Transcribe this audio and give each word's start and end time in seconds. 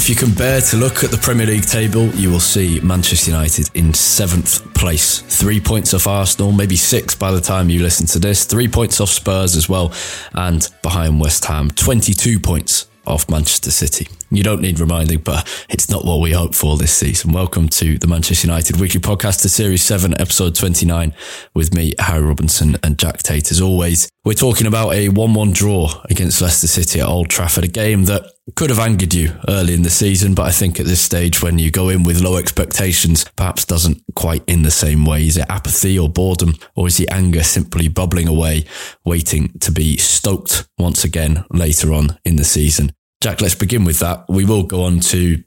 If 0.00 0.08
you 0.08 0.14
can 0.14 0.32
bear 0.32 0.62
to 0.62 0.78
look 0.78 1.04
at 1.04 1.10
the 1.10 1.18
Premier 1.18 1.44
League 1.44 1.66
table, 1.66 2.06
you 2.14 2.30
will 2.30 2.40
see 2.40 2.80
Manchester 2.80 3.32
United 3.32 3.68
in 3.74 3.92
seventh 3.92 4.72
place. 4.72 5.20
Three 5.20 5.60
points 5.60 5.92
off 5.92 6.06
Arsenal, 6.06 6.52
maybe 6.52 6.74
six 6.74 7.14
by 7.14 7.30
the 7.30 7.40
time 7.40 7.68
you 7.68 7.82
listen 7.82 8.06
to 8.06 8.18
this. 8.18 8.46
Three 8.46 8.66
points 8.66 8.98
off 9.02 9.10
Spurs 9.10 9.56
as 9.56 9.68
well, 9.68 9.92
and 10.32 10.66
behind 10.82 11.20
West 11.20 11.44
Ham, 11.44 11.70
22 11.70 12.40
points 12.40 12.86
off 13.06 13.28
Manchester 13.28 13.70
City. 13.70 14.08
You 14.30 14.42
don't 14.42 14.62
need 14.62 14.80
reminding, 14.80 15.18
but 15.18 15.46
it's 15.68 15.90
not 15.90 16.04
what 16.04 16.20
we 16.20 16.32
hoped 16.32 16.54
for 16.54 16.78
this 16.78 16.94
season. 16.94 17.32
Welcome 17.32 17.68
to 17.70 17.98
the 17.98 18.06
Manchester 18.06 18.46
United 18.46 18.80
Weekly 18.80 19.00
Podcast, 19.00 19.42
to 19.42 19.48
Series 19.50 19.82
7, 19.82 20.18
Episode 20.18 20.54
29, 20.54 21.12
with 21.52 21.74
me, 21.74 21.92
Harry 21.98 22.24
Robinson, 22.24 22.76
and 22.82 22.98
Jack 22.98 23.18
Tait. 23.18 23.50
As 23.50 23.60
always, 23.60 24.08
we're 24.24 24.34
talking 24.34 24.66
about 24.66 24.94
a 24.94 25.10
1 25.10 25.34
1 25.34 25.52
draw 25.52 26.02
against 26.08 26.40
Leicester 26.40 26.68
City 26.68 27.00
at 27.00 27.06
Old 27.06 27.28
Trafford, 27.28 27.64
a 27.64 27.68
game 27.68 28.04
that 28.04 28.30
could 28.54 28.70
have 28.70 28.78
angered 28.78 29.14
you 29.14 29.32
early 29.48 29.74
in 29.74 29.82
the 29.82 29.90
season, 29.90 30.34
but 30.34 30.46
I 30.46 30.50
think 30.50 30.80
at 30.80 30.86
this 30.86 31.00
stage, 31.00 31.42
when 31.42 31.58
you 31.58 31.70
go 31.70 31.88
in 31.88 32.02
with 32.02 32.20
low 32.20 32.36
expectations, 32.36 33.24
perhaps 33.36 33.64
doesn't 33.64 34.02
quite 34.14 34.42
in 34.46 34.62
the 34.62 34.70
same 34.70 35.04
way. 35.04 35.26
Is 35.26 35.36
it 35.36 35.46
apathy 35.48 35.98
or 35.98 36.08
boredom, 36.08 36.54
or 36.74 36.86
is 36.86 36.96
the 36.96 37.08
anger 37.10 37.42
simply 37.42 37.88
bubbling 37.88 38.28
away, 38.28 38.64
waiting 39.04 39.52
to 39.60 39.72
be 39.72 39.96
stoked 39.96 40.68
once 40.78 41.04
again 41.04 41.44
later 41.50 41.92
on 41.92 42.18
in 42.24 42.36
the 42.36 42.44
season? 42.44 42.92
Jack, 43.22 43.40
let's 43.40 43.54
begin 43.54 43.84
with 43.84 43.98
that. 43.98 44.24
We 44.28 44.44
will 44.44 44.62
go 44.62 44.84
on 44.84 45.00
to 45.00 45.42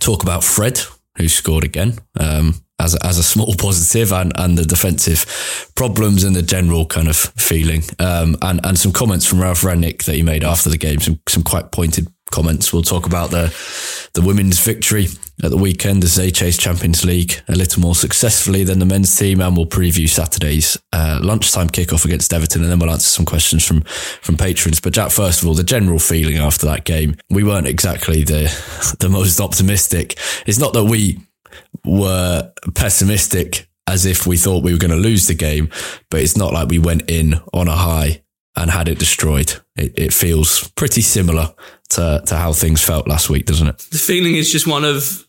talk 0.00 0.22
about 0.22 0.42
Fred, 0.42 0.80
who 1.16 1.28
scored 1.28 1.64
again. 1.64 1.98
Um, 2.18 2.54
as 2.78 2.94
a, 2.94 3.06
as 3.06 3.18
a 3.18 3.22
small 3.22 3.54
positive 3.58 4.12
and, 4.12 4.32
and 4.36 4.56
the 4.56 4.64
defensive 4.64 5.70
problems 5.74 6.24
and 6.24 6.34
the 6.34 6.42
general 6.42 6.86
kind 6.86 7.08
of 7.08 7.16
feeling. 7.16 7.82
Um, 7.98 8.36
and, 8.42 8.60
and 8.64 8.78
some 8.78 8.92
comments 8.92 9.26
from 9.26 9.40
Ralph 9.40 9.62
Rangnick 9.62 10.04
that 10.04 10.14
he 10.14 10.22
made 10.22 10.44
after 10.44 10.70
the 10.70 10.78
game, 10.78 11.00
some, 11.00 11.20
some 11.28 11.42
quite 11.42 11.72
pointed 11.72 12.08
comments. 12.30 12.72
We'll 12.72 12.82
talk 12.82 13.06
about 13.06 13.30
the, 13.30 13.54
the 14.14 14.22
women's 14.22 14.60
victory 14.60 15.06
at 15.42 15.50
the 15.50 15.56
weekend 15.56 16.02
as 16.02 16.16
they 16.16 16.30
chase 16.30 16.58
Champions 16.58 17.04
League 17.04 17.40
a 17.48 17.54
little 17.54 17.80
more 17.80 17.94
successfully 17.94 18.64
than 18.64 18.78
the 18.78 18.86
men's 18.86 19.14
team. 19.14 19.40
And 19.40 19.56
we'll 19.56 19.66
preview 19.66 20.08
Saturday's 20.08 20.76
uh, 20.92 21.20
lunchtime 21.22 21.68
kickoff 21.68 22.04
against 22.04 22.32
Everton. 22.32 22.62
And 22.62 22.70
then 22.70 22.78
we'll 22.78 22.90
answer 22.90 23.08
some 23.08 23.24
questions 23.24 23.64
from, 23.64 23.82
from 23.82 24.36
patrons. 24.36 24.80
But 24.80 24.94
Jack, 24.94 25.10
first 25.10 25.42
of 25.42 25.48
all, 25.48 25.54
the 25.54 25.64
general 25.64 25.98
feeling 25.98 26.38
after 26.38 26.66
that 26.66 26.84
game, 26.84 27.16
we 27.30 27.44
weren't 27.44 27.68
exactly 27.68 28.24
the, 28.24 28.44
the 29.00 29.08
most 29.08 29.40
optimistic. 29.40 30.18
It's 30.46 30.58
not 30.58 30.72
that 30.72 30.84
we, 30.84 31.20
were 31.84 32.52
pessimistic 32.74 33.68
as 33.86 34.04
if 34.04 34.26
we 34.26 34.36
thought 34.36 34.62
we 34.62 34.72
were 34.72 34.78
going 34.78 34.90
to 34.90 34.96
lose 34.96 35.26
the 35.26 35.34
game, 35.34 35.70
but 36.10 36.20
it's 36.20 36.36
not 36.36 36.52
like 36.52 36.68
we 36.68 36.78
went 36.78 37.10
in 37.10 37.40
on 37.54 37.68
a 37.68 37.76
high 37.76 38.22
and 38.54 38.70
had 38.70 38.88
it 38.88 38.98
destroyed. 38.98 39.54
It, 39.76 39.98
it 39.98 40.12
feels 40.12 40.68
pretty 40.70 41.00
similar 41.00 41.54
to, 41.90 42.22
to 42.26 42.36
how 42.36 42.52
things 42.52 42.82
felt 42.82 43.08
last 43.08 43.30
week, 43.30 43.46
doesn't 43.46 43.66
it? 43.66 43.78
The 43.90 43.98
feeling 43.98 44.34
is 44.34 44.52
just 44.52 44.66
one 44.66 44.84
of 44.84 45.26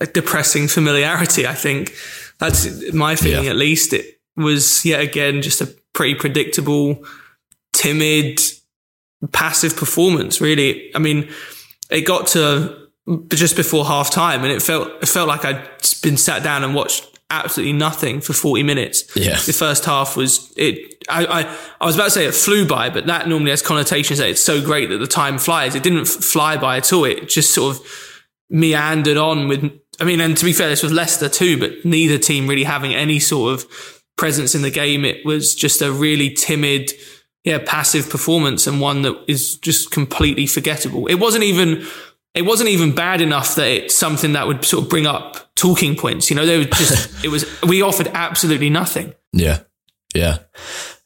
a 0.00 0.06
depressing 0.06 0.68
familiarity. 0.68 1.46
I 1.46 1.54
think 1.54 1.94
that's 2.38 2.92
my 2.94 3.16
feeling, 3.16 3.44
yeah. 3.44 3.50
at 3.50 3.56
least. 3.56 3.92
It 3.92 4.20
was 4.36 4.84
yet 4.84 5.00
again 5.00 5.42
just 5.42 5.60
a 5.60 5.74
pretty 5.92 6.14
predictable, 6.14 7.04
timid, 7.72 8.40
passive 9.32 9.76
performance, 9.76 10.40
really. 10.40 10.94
I 10.94 10.98
mean, 10.98 11.28
it 11.90 12.02
got 12.02 12.28
to 12.28 12.87
just 13.28 13.56
before 13.56 13.84
half 13.84 14.10
time 14.10 14.42
and 14.42 14.52
it 14.52 14.62
felt 14.62 14.88
it 15.02 15.08
felt 15.08 15.28
like 15.28 15.44
I'd 15.44 15.62
been 16.02 16.16
sat 16.16 16.42
down 16.42 16.64
and 16.64 16.74
watched 16.74 17.18
absolutely 17.30 17.74
nothing 17.74 18.20
for 18.20 18.32
40 18.32 18.62
minutes. 18.62 19.04
Yeah. 19.14 19.36
The 19.36 19.52
first 19.52 19.84
half 19.84 20.16
was 20.16 20.52
it 20.56 21.04
I, 21.08 21.24
I, 21.26 21.56
I 21.80 21.86
was 21.86 21.94
about 21.94 22.04
to 22.04 22.10
say 22.10 22.26
it 22.26 22.34
flew 22.34 22.66
by, 22.66 22.90
but 22.90 23.06
that 23.06 23.28
normally 23.28 23.50
has 23.50 23.62
connotations 23.62 24.18
that 24.18 24.28
it's 24.28 24.44
so 24.44 24.62
great 24.62 24.88
that 24.90 24.98
the 24.98 25.06
time 25.06 25.38
flies. 25.38 25.74
It 25.74 25.82
didn't 25.82 26.06
fly 26.06 26.56
by 26.56 26.78
at 26.78 26.92
all. 26.92 27.04
It 27.04 27.28
just 27.28 27.54
sort 27.54 27.76
of 27.76 27.86
meandered 28.50 29.16
on 29.16 29.48
with 29.48 29.70
I 30.00 30.04
mean, 30.04 30.20
and 30.20 30.36
to 30.36 30.44
be 30.44 30.52
fair, 30.52 30.68
this 30.68 30.82
was 30.82 30.92
Leicester 30.92 31.28
too, 31.28 31.58
but 31.58 31.84
neither 31.84 32.18
team 32.18 32.46
really 32.46 32.64
having 32.64 32.94
any 32.94 33.18
sort 33.18 33.54
of 33.54 34.04
presence 34.16 34.54
in 34.54 34.62
the 34.62 34.70
game. 34.70 35.04
It 35.04 35.24
was 35.24 35.54
just 35.54 35.82
a 35.82 35.90
really 35.90 36.30
timid, 36.30 36.92
yeah, 37.44 37.58
passive 37.64 38.08
performance 38.08 38.66
and 38.66 38.80
one 38.80 39.02
that 39.02 39.16
is 39.26 39.56
just 39.56 39.90
completely 39.90 40.46
forgettable. 40.46 41.06
It 41.06 41.16
wasn't 41.16 41.44
even 41.44 41.86
it 42.38 42.44
wasn't 42.44 42.70
even 42.70 42.94
bad 42.94 43.20
enough 43.20 43.56
that 43.56 43.66
it's 43.66 43.96
something 43.96 44.34
that 44.34 44.46
would 44.46 44.64
sort 44.64 44.84
of 44.84 44.88
bring 44.88 45.08
up 45.08 45.52
talking 45.56 45.96
points. 45.96 46.30
You 46.30 46.36
know, 46.36 46.46
they 46.46 46.58
were 46.58 46.64
just, 46.64 47.24
it 47.24 47.28
was, 47.28 47.44
we 47.62 47.82
offered 47.82 48.06
absolutely 48.14 48.70
nothing. 48.70 49.12
Yeah. 49.32 49.60
Yeah. 50.14 50.38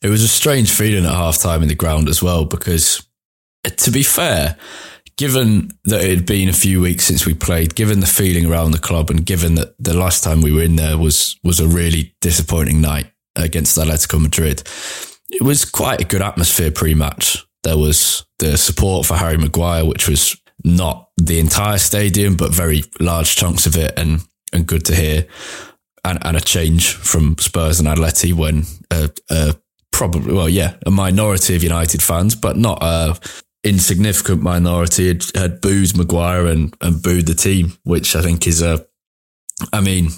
It 0.02 0.10
was 0.10 0.22
a 0.22 0.28
strange 0.28 0.70
feeling 0.70 1.06
at 1.06 1.12
halftime 1.12 1.62
in 1.62 1.68
the 1.68 1.74
ground 1.74 2.10
as 2.10 2.22
well, 2.22 2.44
because 2.44 3.06
uh, 3.64 3.70
to 3.70 3.90
be 3.90 4.02
fair, 4.02 4.58
given 5.16 5.70
that 5.84 6.04
it 6.04 6.10
had 6.10 6.26
been 6.26 6.50
a 6.50 6.52
few 6.54 6.82
weeks 6.82 7.04
since 7.04 7.24
we 7.24 7.32
played, 7.32 7.74
given 7.74 8.00
the 8.00 8.06
feeling 8.06 8.44
around 8.44 8.72
the 8.72 8.78
club 8.78 9.08
and 9.08 9.24
given 9.24 9.54
that 9.54 9.74
the 9.78 9.94
last 9.94 10.22
time 10.22 10.42
we 10.42 10.52
were 10.52 10.62
in 10.62 10.76
there 10.76 10.98
was, 10.98 11.38
was 11.42 11.60
a 11.60 11.68
really 11.68 12.14
disappointing 12.20 12.82
night 12.82 13.10
against 13.36 13.78
Atletico 13.78 14.20
Madrid, 14.20 14.62
it 15.30 15.40
was 15.40 15.64
quite 15.64 16.02
a 16.02 16.04
good 16.04 16.20
atmosphere 16.20 16.70
pre-match. 16.70 17.42
There 17.62 17.78
was 17.78 18.26
the 18.38 18.58
support 18.58 19.06
for 19.06 19.14
Harry 19.14 19.38
Maguire, 19.38 19.86
which 19.86 20.08
was 20.08 20.36
not 20.64 21.10
the 21.16 21.38
entire 21.38 21.78
stadium, 21.78 22.36
but 22.36 22.54
very 22.54 22.84
large 23.00 23.36
chunks 23.36 23.66
of 23.66 23.76
it, 23.76 23.98
and 23.98 24.22
and 24.52 24.66
good 24.66 24.84
to 24.86 24.94
hear. 24.94 25.26
And, 26.04 26.18
and 26.22 26.36
a 26.36 26.40
change 26.40 26.94
from 26.94 27.38
Spurs 27.38 27.78
and 27.78 27.88
Atleti 27.88 28.32
when 28.34 28.64
uh, 28.90 29.06
uh, 29.30 29.52
probably 29.92 30.34
well, 30.34 30.48
yeah, 30.48 30.74
a 30.84 30.90
minority 30.90 31.54
of 31.54 31.62
United 31.62 32.02
fans, 32.02 32.34
but 32.34 32.56
not 32.56 32.78
a 32.82 33.16
insignificant 33.64 34.42
minority 34.42 35.06
had, 35.08 35.24
had 35.36 35.60
booed 35.60 35.96
Maguire 35.96 36.46
and, 36.46 36.76
and 36.80 37.00
booed 37.00 37.26
the 37.26 37.34
team, 37.34 37.74
which 37.84 38.16
I 38.16 38.22
think 38.22 38.48
is 38.48 38.62
a 38.62 38.84
I 39.72 39.80
mean, 39.80 40.08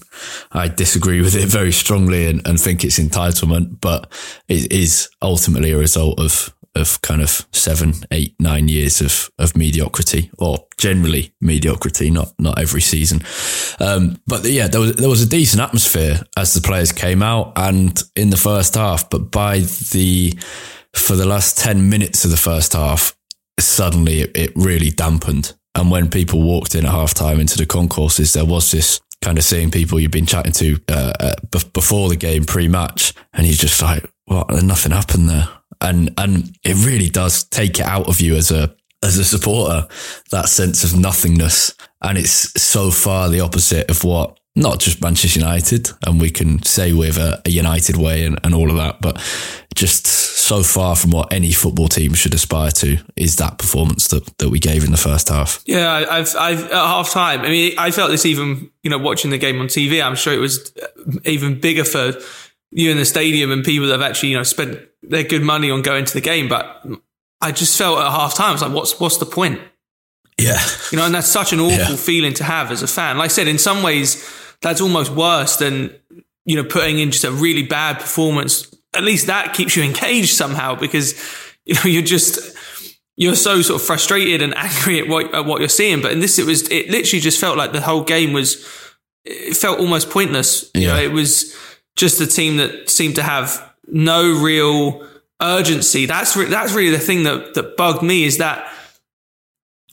I 0.53 0.69
disagree 0.69 1.21
with 1.21 1.35
it 1.35 1.49
very 1.49 1.73
strongly 1.73 2.29
and, 2.29 2.47
and 2.47 2.59
think 2.59 2.85
it's 2.85 2.99
entitlement, 2.99 3.81
but 3.81 4.11
it 4.49 4.73
is 4.73 5.11
ultimately 5.21 5.73
a 5.73 5.79
result 5.79 6.19
of 6.19 6.54
of 6.75 7.01
kind 7.03 7.23
of 7.23 7.47
seven, 7.53 7.95
eight, 8.11 8.35
nine 8.39 8.69
years 8.69 9.01
of 9.01 9.31
of 9.39 9.57
mediocrity, 9.57 10.31
or 10.39 10.67
generally 10.79 11.33
mediocrity, 11.41 12.11
not 12.11 12.33
not 12.39 12.59
every 12.59 12.81
season. 12.81 13.23
Um, 13.81 14.21
but 14.27 14.45
yeah, 14.45 14.69
there 14.69 14.81
was 14.81 14.97
there 14.97 15.09
was 15.09 15.23
a 15.23 15.29
decent 15.29 15.63
atmosphere 15.63 16.21
as 16.37 16.55
the 16.55 16.61
players 16.61 16.93
came 16.93 17.23
out 17.23 17.53
and 17.57 18.03
in 18.17 18.31
the 18.31 18.37
first 18.37 18.75
half. 18.75 19.09
But 19.11 19.31
by 19.31 19.61
the 19.61 20.35
for 20.95 21.17
the 21.17 21.27
last 21.27 21.59
ten 21.59 21.89
minutes 21.89 22.25
of 22.25 22.31
the 22.31 22.37
first 22.37 22.73
half, 22.73 23.17
suddenly 23.59 24.21
it, 24.21 24.37
it 24.37 24.53
really 24.55 24.91
dampened. 24.91 25.55
And 25.75 25.91
when 25.91 26.09
people 26.09 26.43
walked 26.43 26.75
in 26.75 26.87
at 26.87 26.93
half 26.93 27.15
time 27.15 27.41
into 27.41 27.59
the 27.59 27.67
concourses, 27.67 28.33
there 28.33 28.45
was 28.45 28.71
this 28.71 29.01
kind 29.23 29.39
of 29.39 29.45
seeing 29.45 29.71
people 29.71 29.99
you've 29.99 30.11
been 30.11 30.27
chatting 30.27 30.53
to 30.53 30.79
uh, 30.89 31.13
uh, 31.19 31.35
b- 31.51 31.71
before 31.73 32.09
the 32.09 32.17
game 32.17 32.45
pre-match, 32.45 33.15
and 33.33 33.47
you're 33.47 33.57
just 33.57 33.81
like, 33.83 34.09
"What? 34.27 34.51
Nothing 34.63 34.93
happened 34.93 35.29
there." 35.29 35.49
And 35.85 36.13
and 36.19 36.57
it 36.65 36.75
really 36.85 37.09
does 37.09 37.45
take 37.45 37.79
it 37.79 37.87
out 37.87 38.09
of 38.09 38.21
you 38.21 38.35
as 38.37 38.51
a 38.51 38.75
as 39.03 39.19
a 39.19 39.25
supporter 39.25 39.87
that 40.31 40.49
sense 40.49 40.83
of 40.83 40.99
nothingness, 40.99 41.75
and 42.03 42.19
it's 42.19 42.61
so 42.61 42.91
far 42.91 43.29
the 43.29 43.41
opposite 43.41 43.91
of 43.91 44.03
what 44.03 44.39
not 44.57 44.79
just 44.79 45.03
Manchester 45.03 45.41
United, 45.41 45.91
and 46.07 46.21
we 46.21 46.31
can 46.31 46.63
say 46.63 46.93
with 46.93 47.19
a, 47.19 47.43
a 47.45 47.51
United 47.51 47.97
way 47.97 48.25
and, 48.25 48.39
and 48.45 48.55
all 48.55 48.71
of 48.71 48.77
that, 48.77 49.01
but 49.01 49.21
just 49.75 50.07
so 50.07 50.63
far 50.63 50.95
from 50.95 51.11
what 51.11 51.33
any 51.33 51.51
football 51.51 51.89
team 51.89 52.15
should 52.15 52.35
aspire 52.35 52.71
to 52.71 52.99
is 53.17 53.37
that 53.37 53.59
performance 53.59 54.09
that, 54.09 54.39
that 54.39 54.51
we 54.51 54.61
gave 54.61 54.85
in 54.85 54.93
the 54.93 54.97
first 54.97 55.29
half. 55.29 55.63
Yeah, 55.67 56.07
I've, 56.09 56.37
I've 56.37 56.65
at 56.65 56.71
half 56.71 57.11
time. 57.11 57.41
I 57.41 57.49
mean, 57.49 57.75
I 57.79 57.91
felt 57.91 58.11
this 58.11 58.27
even, 58.27 58.71
you 58.83 58.91
know, 58.91 58.99
watching 58.99 59.31
the 59.33 59.39
game 59.39 59.61
on 59.61 59.67
TV. 59.67 60.05
I'm 60.05 60.15
sure 60.15 60.33
it 60.33 60.39
was 60.39 60.73
even 61.25 61.59
bigger 61.59 61.85
for 61.85 62.13
you 62.77 62.91
in 62.91 62.97
the 62.99 63.05
stadium 63.05 63.51
and 63.53 63.65
people 63.65 63.87
that 63.87 63.93
have 64.01 64.03
actually, 64.03 64.31
you 64.31 64.37
know, 64.37 64.43
spent 64.43 64.79
their 65.03 65.23
good 65.23 65.43
money 65.43 65.71
on 65.71 65.81
going 65.81 66.05
to 66.05 66.13
the 66.13 66.21
game. 66.21 66.49
But 66.49 66.85
I 67.41 67.53
just 67.53 67.79
felt 67.79 67.99
at 67.99 68.11
half 68.11 68.35
time, 68.35 68.51
I 68.51 68.53
was 68.53 68.63
like, 68.63 68.73
what's, 68.73 68.99
what's 69.01 69.17
the 69.19 69.27
point? 69.27 69.61
Yeah. 70.39 70.59
You 70.91 70.99
know, 70.99 71.07
and 71.07 71.15
that's 71.15 71.29
such 71.29 71.53
an 71.53 71.61
awful 71.61 71.79
Yeah. 71.79 71.97
feeling 71.97 72.35
to 72.35 72.45
have 72.45 72.71
as 72.73 72.83
a 72.83 72.89
fan. 72.89 73.17
Like 73.17 73.27
I 73.27 73.29
said, 73.29 73.47
in 73.49 73.59
some 73.59 73.83
ways, 73.83 74.29
that's 74.61 74.81
almost 74.81 75.13
worse 75.13 75.57
than, 75.57 75.95
you 76.45 76.57
know, 76.57 76.65
putting 76.65 76.99
in 76.99 77.13
just 77.13 77.25
a 77.25 77.31
really 77.31 77.63
bad 77.63 78.01
performance. 78.01 78.75
At 78.95 79.05
least 79.05 79.29
that 79.29 79.55
keeps 79.55 79.77
you 79.77 79.83
engaged 79.91 80.35
somehow 80.35 80.75
because, 80.75 81.15
you 81.65 81.75
know, 81.77 81.85
you're 81.85 82.03
just, 82.03 82.57
you're 83.17 83.37
so 83.37 83.63
sort 83.63 83.81
of 83.81 83.87
frustrated 83.87 84.43
and 84.43 84.53
angry 84.57 84.99
at 84.99 85.07
what, 85.07 85.33
at 85.33 85.45
what 85.45 85.61
you're 85.61 85.69
seeing. 85.69 86.03
But 86.03 86.11
in 86.11 86.19
this, 86.19 86.41
it 86.41 86.47
was, 86.47 86.69
it 86.71 86.91
literally 86.91 87.21
just 87.21 87.41
felt 87.41 87.57
like 87.57 87.71
the 87.71 87.81
whole 87.81 88.03
game 88.03 88.33
was, 88.33 88.67
it 89.25 89.57
felt 89.57 89.79
almost 89.79 90.11
pointless. 90.11 90.69
You 90.75 90.89
know, 90.89 90.97
Yeah. 90.97 91.03
it 91.03 91.13
was 91.13 91.55
just 91.97 92.21
a 92.21 92.27
team 92.27 92.57
that 92.57 92.91
seemed 92.91 93.17
to 93.17 93.23
have 93.23 93.75
no 93.87 94.23
real 94.43 95.07
urgency. 95.41 96.07
That's, 96.07 96.37
re- 96.37 96.47
that's 96.47 96.73
really 96.73 96.91
the 96.91 96.99
thing 96.99 97.25
that, 97.25 97.55
that 97.55 97.77
bugged 97.77 98.03
me 98.03 98.25
is 98.25 98.39
that, 98.39 98.69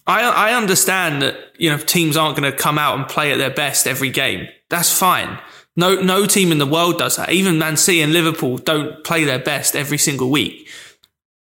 I 0.08 0.24
I 0.24 0.54
understand 0.54 1.22
that 1.22 1.38
you 1.58 1.70
know 1.70 1.78
teams 1.78 2.18
aren't 2.18 2.38
going 2.38 2.52
to 2.52 2.58
come 2.58 2.78
out 2.78 2.98
and 2.98 3.08
play 3.08 3.32
at 3.32 3.38
their 3.38 3.52
best 3.52 3.88
every 3.88 4.10
game. 4.10 4.48
That's 4.70 4.92
fine. 4.92 5.40
No 5.76 6.02
no 6.02 6.26
team 6.26 6.52
in 6.52 6.58
the 6.58 6.66
world 6.66 6.98
does 6.98 7.16
that. 7.18 7.32
Even 7.32 7.60
Man 7.60 7.78
City 7.78 8.02
and 8.02 8.14
Liverpool 8.14 8.58
don't 8.58 9.04
play 9.04 9.24
their 9.24 9.40
best 9.40 9.76
every 9.76 9.98
single 9.98 10.30
week. 10.30 10.70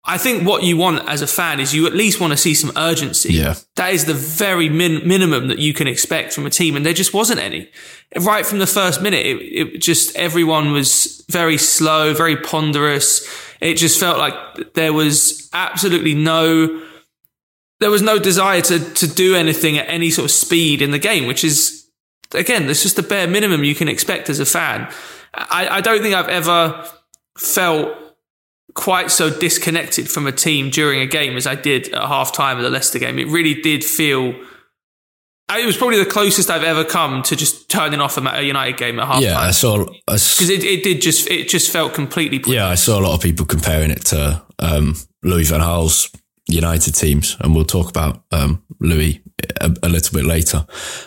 I 0.09 0.17
think 0.17 0.49
what 0.49 0.63
you 0.63 0.79
want 0.79 1.07
as 1.07 1.21
a 1.21 1.27
fan 1.27 1.61
is 1.61 1.75
you 1.75 1.87
at 1.87 1.95
least 1.95 2.19
want 2.19 2.33
to 2.33 2.37
see 2.37 2.55
some 2.55 2.73
urgency. 2.77 3.35
Yeah. 3.35 3.57
That 3.77 3.93
is 3.93 4.07
the 4.07 4.15
very 4.15 4.71
min- 4.71 5.07
minimum 5.07 5.49
that 5.49 5.59
you 5.59 5.75
can 5.75 5.87
expect 5.87 6.33
from 6.33 6.47
a 6.47 6.51
team, 6.51 6.77
and 6.77 6.87
there 6.87 6.95
just 6.95 7.13
wasn't 7.13 7.41
any. 7.41 7.71
Right 8.19 8.47
from 8.47 8.59
the 8.59 8.67
first 8.67 9.03
minute, 9.03 9.27
it, 9.27 9.37
it 9.37 9.83
just 9.83 10.17
everyone 10.17 10.73
was 10.73 11.25
very 11.31 11.59
slow, 11.59 12.15
very 12.15 12.37
ponderous. 12.37 13.29
It 13.61 13.75
just 13.75 14.01
felt 14.01 14.19
like 14.19 14.73
there 14.73 14.95
was 14.95 15.51
absolutely 15.53 16.15
no 16.15 16.83
there 17.81 17.91
was 17.91 18.03
no 18.03 18.19
desire 18.19 18.63
to 18.63 18.79
to 18.95 19.07
do 19.07 19.37
anything 19.37 19.77
at 19.77 19.89
any 19.91 20.11
sort 20.11 20.25
of 20.25 20.31
speed 20.31 20.81
in 20.81 20.91
the 20.91 20.99
game, 20.99 21.27
which 21.27 21.45
is 21.45 21.87
again, 22.33 22.67
that's 22.67 22.83
just 22.83 22.97
the 22.97 23.03
bare 23.03 23.29
minimum 23.29 23.63
you 23.63 23.75
can 23.75 23.89
expect 23.89 24.31
as 24.31 24.41
a 24.41 24.47
fan. 24.47 24.91
I, 25.35 25.69
I 25.69 25.81
don't 25.83 26.01
think 26.01 26.15
I've 26.15 26.29
ever 26.29 26.89
felt 27.37 28.08
quite 28.75 29.11
so 29.11 29.31
disconnected 29.31 30.09
from 30.09 30.27
a 30.27 30.33
team 30.33 30.71
during 30.71 31.01
a 31.01 31.07
game 31.07 31.37
as 31.37 31.47
I 31.47 31.55
did 31.55 31.93
at 31.93 32.03
half 32.03 32.33
time 32.33 32.59
of 32.59 32.63
the 32.63 32.71
Leicester 32.71 32.99
game. 32.99 33.19
It 33.19 33.29
really 33.29 33.55
did 33.55 33.85
feel. 33.85 34.35
It 35.51 35.65
was 35.65 35.79
probably 35.79 35.99
the 35.99 36.11
closest 36.11 36.51
I've 36.51 36.63
ever 36.63 36.85
come 36.85 37.23
to 37.23 37.35
just 37.35 37.71
turning 37.71 38.01
off 38.01 38.19
a 38.19 38.43
United 38.43 38.77
game 38.77 38.99
at 38.99 39.07
half 39.07 39.23
Yeah, 39.23 39.39
I 39.39 39.51
saw. 39.51 39.87
Because 40.07 40.51
it, 40.51 40.63
it 40.63 40.85
did 40.85 41.01
just 41.01 41.29
it 41.31 41.49
just 41.49 41.73
felt 41.73 41.95
completely 41.95 42.39
pointless. 42.39 42.55
Yeah, 42.55 42.69
I 42.69 42.75
saw 42.75 42.99
a 42.99 43.03
lot 43.03 43.15
of 43.15 43.23
people 43.23 43.47
comparing 43.47 43.91
it 43.91 44.05
to 44.07 44.43
um, 44.59 44.95
Louis 45.23 45.49
Van 45.49 45.61
Gaal's 45.61 46.11
United 46.49 46.95
teams, 46.95 47.37
and 47.41 47.55
we'll 47.55 47.65
talk 47.65 47.89
about 47.89 48.25
um, 48.31 48.63
Louis 48.81 49.23
a, 49.61 49.75
a 49.83 49.89
little 49.89 50.19
bit 50.19 50.27
later. 50.27 50.67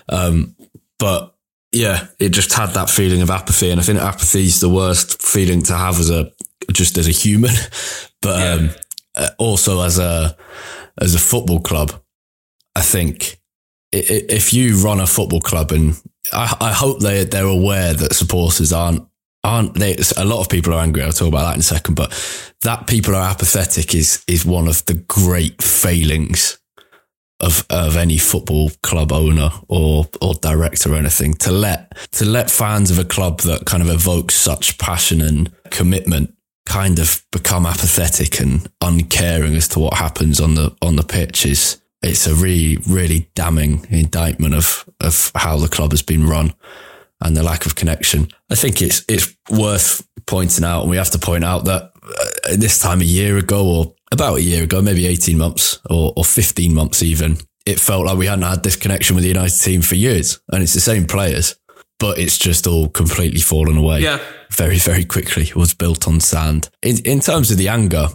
Um, 0.10 0.56
but 0.98 1.36
yeah, 1.71 2.07
it 2.19 2.29
just 2.29 2.53
had 2.53 2.71
that 2.71 2.89
feeling 2.89 3.21
of 3.21 3.29
apathy, 3.29 3.69
and 3.69 3.79
I 3.79 3.83
think 3.83 4.00
apathy 4.00 4.44
is 4.44 4.59
the 4.59 4.69
worst 4.69 5.21
feeling 5.21 5.62
to 5.63 5.73
have 5.73 6.00
as 6.00 6.09
a 6.09 6.31
just 6.71 6.97
as 6.97 7.07
a 7.07 7.12
human, 7.12 7.53
but 8.21 8.59
um, 8.59 8.69
uh, 9.15 9.29
also 9.38 9.81
as 9.81 9.97
a 9.97 10.35
as 11.00 11.15
a 11.15 11.19
football 11.19 11.62
club. 11.62 11.94
I 12.75 12.81
think 12.81 13.39
if 13.91 14.53
you 14.53 14.77
run 14.77 15.00
a 15.00 15.07
football 15.07 15.41
club, 15.41 15.71
and 15.71 16.00
I, 16.33 16.56
I 16.59 16.73
hope 16.73 17.00
they 17.00 17.23
they're 17.23 17.45
aware 17.45 17.94
that 17.94 18.15
supporters 18.15 18.74
aren't 18.74 19.07
aren't 19.44 19.74
they? 19.75 19.97
A 20.17 20.25
lot 20.25 20.41
of 20.41 20.50
people 20.50 20.74
are 20.74 20.81
angry. 20.81 21.03
I'll 21.03 21.12
talk 21.12 21.27
about 21.29 21.45
that 21.45 21.56
in 21.56 21.62
a 21.62 21.63
second. 21.63 21.95
But 21.95 22.12
that 22.63 22.88
people 22.88 23.15
are 23.15 23.29
apathetic 23.29 23.95
is 23.95 24.24
is 24.27 24.45
one 24.45 24.67
of 24.67 24.85
the 24.85 24.95
great 24.95 25.62
failings 25.62 26.61
of 27.41 27.65
of 27.69 27.97
any 27.97 28.17
football 28.17 28.71
club 28.83 29.11
owner 29.11 29.49
or 29.67 30.07
or 30.21 30.33
director 30.35 30.93
or 30.93 30.95
anything. 30.95 31.33
To 31.35 31.51
let 31.51 31.97
to 32.13 32.25
let 32.25 32.49
fans 32.49 32.91
of 32.91 32.99
a 32.99 33.05
club 33.05 33.41
that 33.41 33.65
kind 33.65 33.83
of 33.83 33.89
evokes 33.89 34.35
such 34.35 34.77
passion 34.77 35.21
and 35.21 35.51
commitment 35.69 36.33
kind 36.65 36.99
of 36.99 37.23
become 37.31 37.65
apathetic 37.65 38.39
and 38.39 38.69
uncaring 38.81 39.55
as 39.55 39.67
to 39.69 39.79
what 39.79 39.95
happens 39.95 40.39
on 40.39 40.55
the 40.55 40.75
on 40.81 40.95
the 40.95 41.03
pitch 41.03 41.45
is 41.45 41.81
it's 42.01 42.27
a 42.27 42.35
really 42.35 42.77
really 42.88 43.29
damning 43.35 43.85
indictment 43.89 44.53
of 44.53 44.85
of 44.99 45.31
how 45.35 45.57
the 45.57 45.67
club 45.67 45.91
has 45.91 46.01
been 46.01 46.25
run 46.25 46.53
and 47.21 47.38
the 47.38 47.43
lack 47.43 47.65
of 47.65 47.75
connection. 47.75 48.27
I 48.49 48.55
think 48.55 48.81
it's 48.81 49.03
it's 49.07 49.35
worth 49.49 50.05
pointing 50.25 50.65
out, 50.65 50.81
and 50.81 50.89
we 50.89 50.97
have 50.97 51.11
to 51.11 51.19
point 51.19 51.43
out 51.43 51.65
that 51.65 51.91
uh, 52.03 52.55
this 52.55 52.79
time 52.79 53.01
a 53.01 53.05
year 53.05 53.38
ago, 53.38 53.65
or 53.65 53.95
about 54.12 54.38
a 54.38 54.42
year 54.42 54.63
ago, 54.63 54.81
maybe 54.81 55.08
eighteen 55.08 55.38
months 55.38 55.80
or, 55.90 56.13
or 56.16 56.25
fifteen 56.25 56.74
months 56.74 57.02
even, 57.04 57.38
it 57.66 57.80
felt 57.80 58.06
like 58.06 58.18
we 58.18 58.28
hadn't 58.28 58.44
had 58.44 58.63
this 58.63 58.75
connection 58.75 59.16
with 59.16 59.24
the 59.24 59.30
United 59.30 59.60
team 59.60 59.81
for 59.81 59.96
years, 59.96 60.40
and 60.52 60.63
it's 60.63 60.74
the 60.74 60.80
same 60.80 61.06
players, 61.06 61.56
but 62.00 62.18
it's 62.18 62.38
just 62.38 62.68
all 62.68 62.90
completely 62.90 63.42
fallen 63.42 63.78
away. 63.78 64.02
Yeah. 64.02 64.19
very 64.52 64.80
very 64.80 65.06
quickly. 65.06 65.44
It 65.44 65.56
was 65.56 65.74
built 65.74 66.08
on 66.08 66.19
sand. 66.19 66.69
In 66.81 66.98
in 67.06 67.19
terms 67.19 67.51
of 67.51 67.58
the 67.58 67.70
anger, 67.70 68.10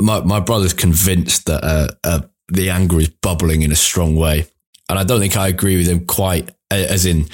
my 0.00 0.20
my 0.20 0.40
brother's 0.40 0.74
convinced 0.74 1.46
that 1.46 1.64
uh, 1.64 1.88
uh, 2.04 2.20
the 2.48 2.70
anger 2.70 3.00
is 3.00 3.08
bubbling 3.08 3.62
in 3.62 3.72
a 3.72 3.76
strong 3.76 4.16
way, 4.16 4.46
and 4.88 4.98
I 4.98 5.04
don't 5.04 5.20
think 5.20 5.36
I 5.36 5.48
agree 5.48 5.76
with 5.76 5.88
him 5.88 6.06
quite. 6.06 6.50
As 6.72 7.04
in, 7.04 7.26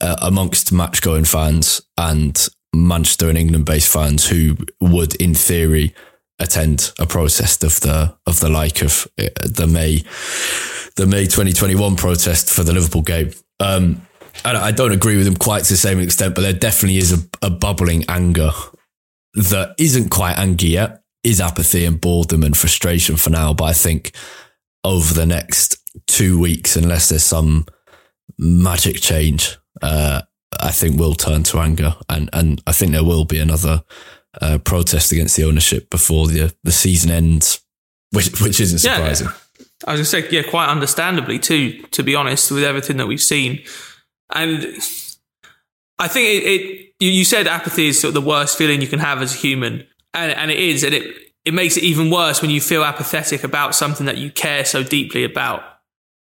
uh, 0.00 0.16
amongst 0.20 0.72
match 0.72 1.00
going 1.00 1.24
fans 1.24 1.80
and 1.96 2.48
Manchester 2.74 3.28
and 3.28 3.38
England 3.38 3.66
based 3.66 3.92
fans 3.92 4.26
who 4.26 4.56
would, 4.80 5.14
in 5.22 5.32
theory, 5.32 5.94
attend 6.40 6.92
a 6.98 7.06
protest 7.06 7.62
of 7.62 7.80
the 7.80 8.16
of 8.26 8.40
the 8.40 8.48
like 8.48 8.82
of 8.82 9.06
uh, 9.18 9.28
the 9.44 9.66
May 9.66 10.02
the 10.96 11.06
May 11.06 11.24
2021 11.24 11.96
protest 11.96 12.50
for 12.50 12.64
the 12.64 12.72
Liverpool 12.72 13.02
game. 13.02 13.32
Um, 13.60 14.06
and 14.44 14.56
I 14.56 14.70
don't 14.70 14.92
agree 14.92 15.16
with 15.16 15.26
him 15.26 15.36
quite 15.36 15.64
to 15.64 15.74
the 15.74 15.76
same 15.76 16.00
extent, 16.00 16.34
but 16.34 16.42
there 16.42 16.52
definitely 16.52 16.98
is 16.98 17.12
a, 17.12 17.46
a 17.46 17.50
bubbling 17.50 18.04
anger 18.08 18.50
that 19.34 19.74
isn't 19.78 20.08
quite 20.08 20.38
anger 20.38 20.66
yet, 20.66 21.02
is 21.22 21.40
apathy 21.40 21.84
and 21.84 22.00
boredom 22.00 22.42
and 22.42 22.56
frustration 22.56 23.16
for 23.16 23.30
now. 23.30 23.52
But 23.52 23.64
I 23.64 23.72
think 23.72 24.12
over 24.82 25.12
the 25.12 25.26
next 25.26 25.76
two 26.06 26.40
weeks, 26.40 26.76
unless 26.76 27.08
there's 27.08 27.22
some 27.22 27.66
magic 28.38 28.96
change, 29.00 29.58
uh, 29.82 30.22
I 30.58 30.70
think 30.70 30.98
we'll 30.98 31.14
turn 31.14 31.42
to 31.44 31.58
anger, 31.58 31.94
and 32.08 32.30
and 32.32 32.62
I 32.66 32.72
think 32.72 32.92
there 32.92 33.04
will 33.04 33.24
be 33.24 33.38
another 33.38 33.82
uh, 34.40 34.58
protest 34.58 35.12
against 35.12 35.36
the 35.36 35.44
ownership 35.44 35.90
before 35.90 36.26
the 36.28 36.54
the 36.64 36.72
season 36.72 37.10
ends, 37.10 37.60
which 38.12 38.40
which 38.40 38.60
isn't 38.60 38.82
Yeah. 38.84 38.96
surprising. 38.96 39.28
I 39.86 39.92
was 39.92 40.12
going 40.12 40.24
to 40.24 40.28
say, 40.30 40.36
yeah, 40.36 40.42
quite 40.48 40.68
understandably 40.68 41.38
too, 41.38 41.80
to 41.92 42.02
be 42.02 42.14
honest, 42.14 42.50
with 42.50 42.62
everything 42.64 42.98
that 42.98 43.06
we've 43.06 43.20
seen. 43.20 43.62
And 44.34 44.62
I 45.98 46.06
think 46.08 46.28
it, 46.28 46.46
it 46.46 46.92
you, 47.00 47.08
you 47.10 47.24
said 47.24 47.46
apathy 47.46 47.88
is 47.88 47.98
sort 48.00 48.10
of 48.10 48.14
the 48.22 48.28
worst 48.28 48.58
feeling 48.58 48.80
you 48.82 48.86
can 48.88 48.98
have 48.98 49.22
as 49.22 49.34
a 49.34 49.38
human. 49.38 49.86
And, 50.12 50.32
and 50.32 50.50
it 50.50 50.58
is. 50.58 50.82
And 50.84 50.92
it, 50.94 51.16
it 51.46 51.54
makes 51.54 51.76
it 51.78 51.82
even 51.84 52.10
worse 52.10 52.42
when 52.42 52.50
you 52.50 52.60
feel 52.60 52.84
apathetic 52.84 53.42
about 53.42 53.74
something 53.74 54.04
that 54.06 54.18
you 54.18 54.30
care 54.30 54.64
so 54.66 54.82
deeply 54.82 55.24
about. 55.24 55.62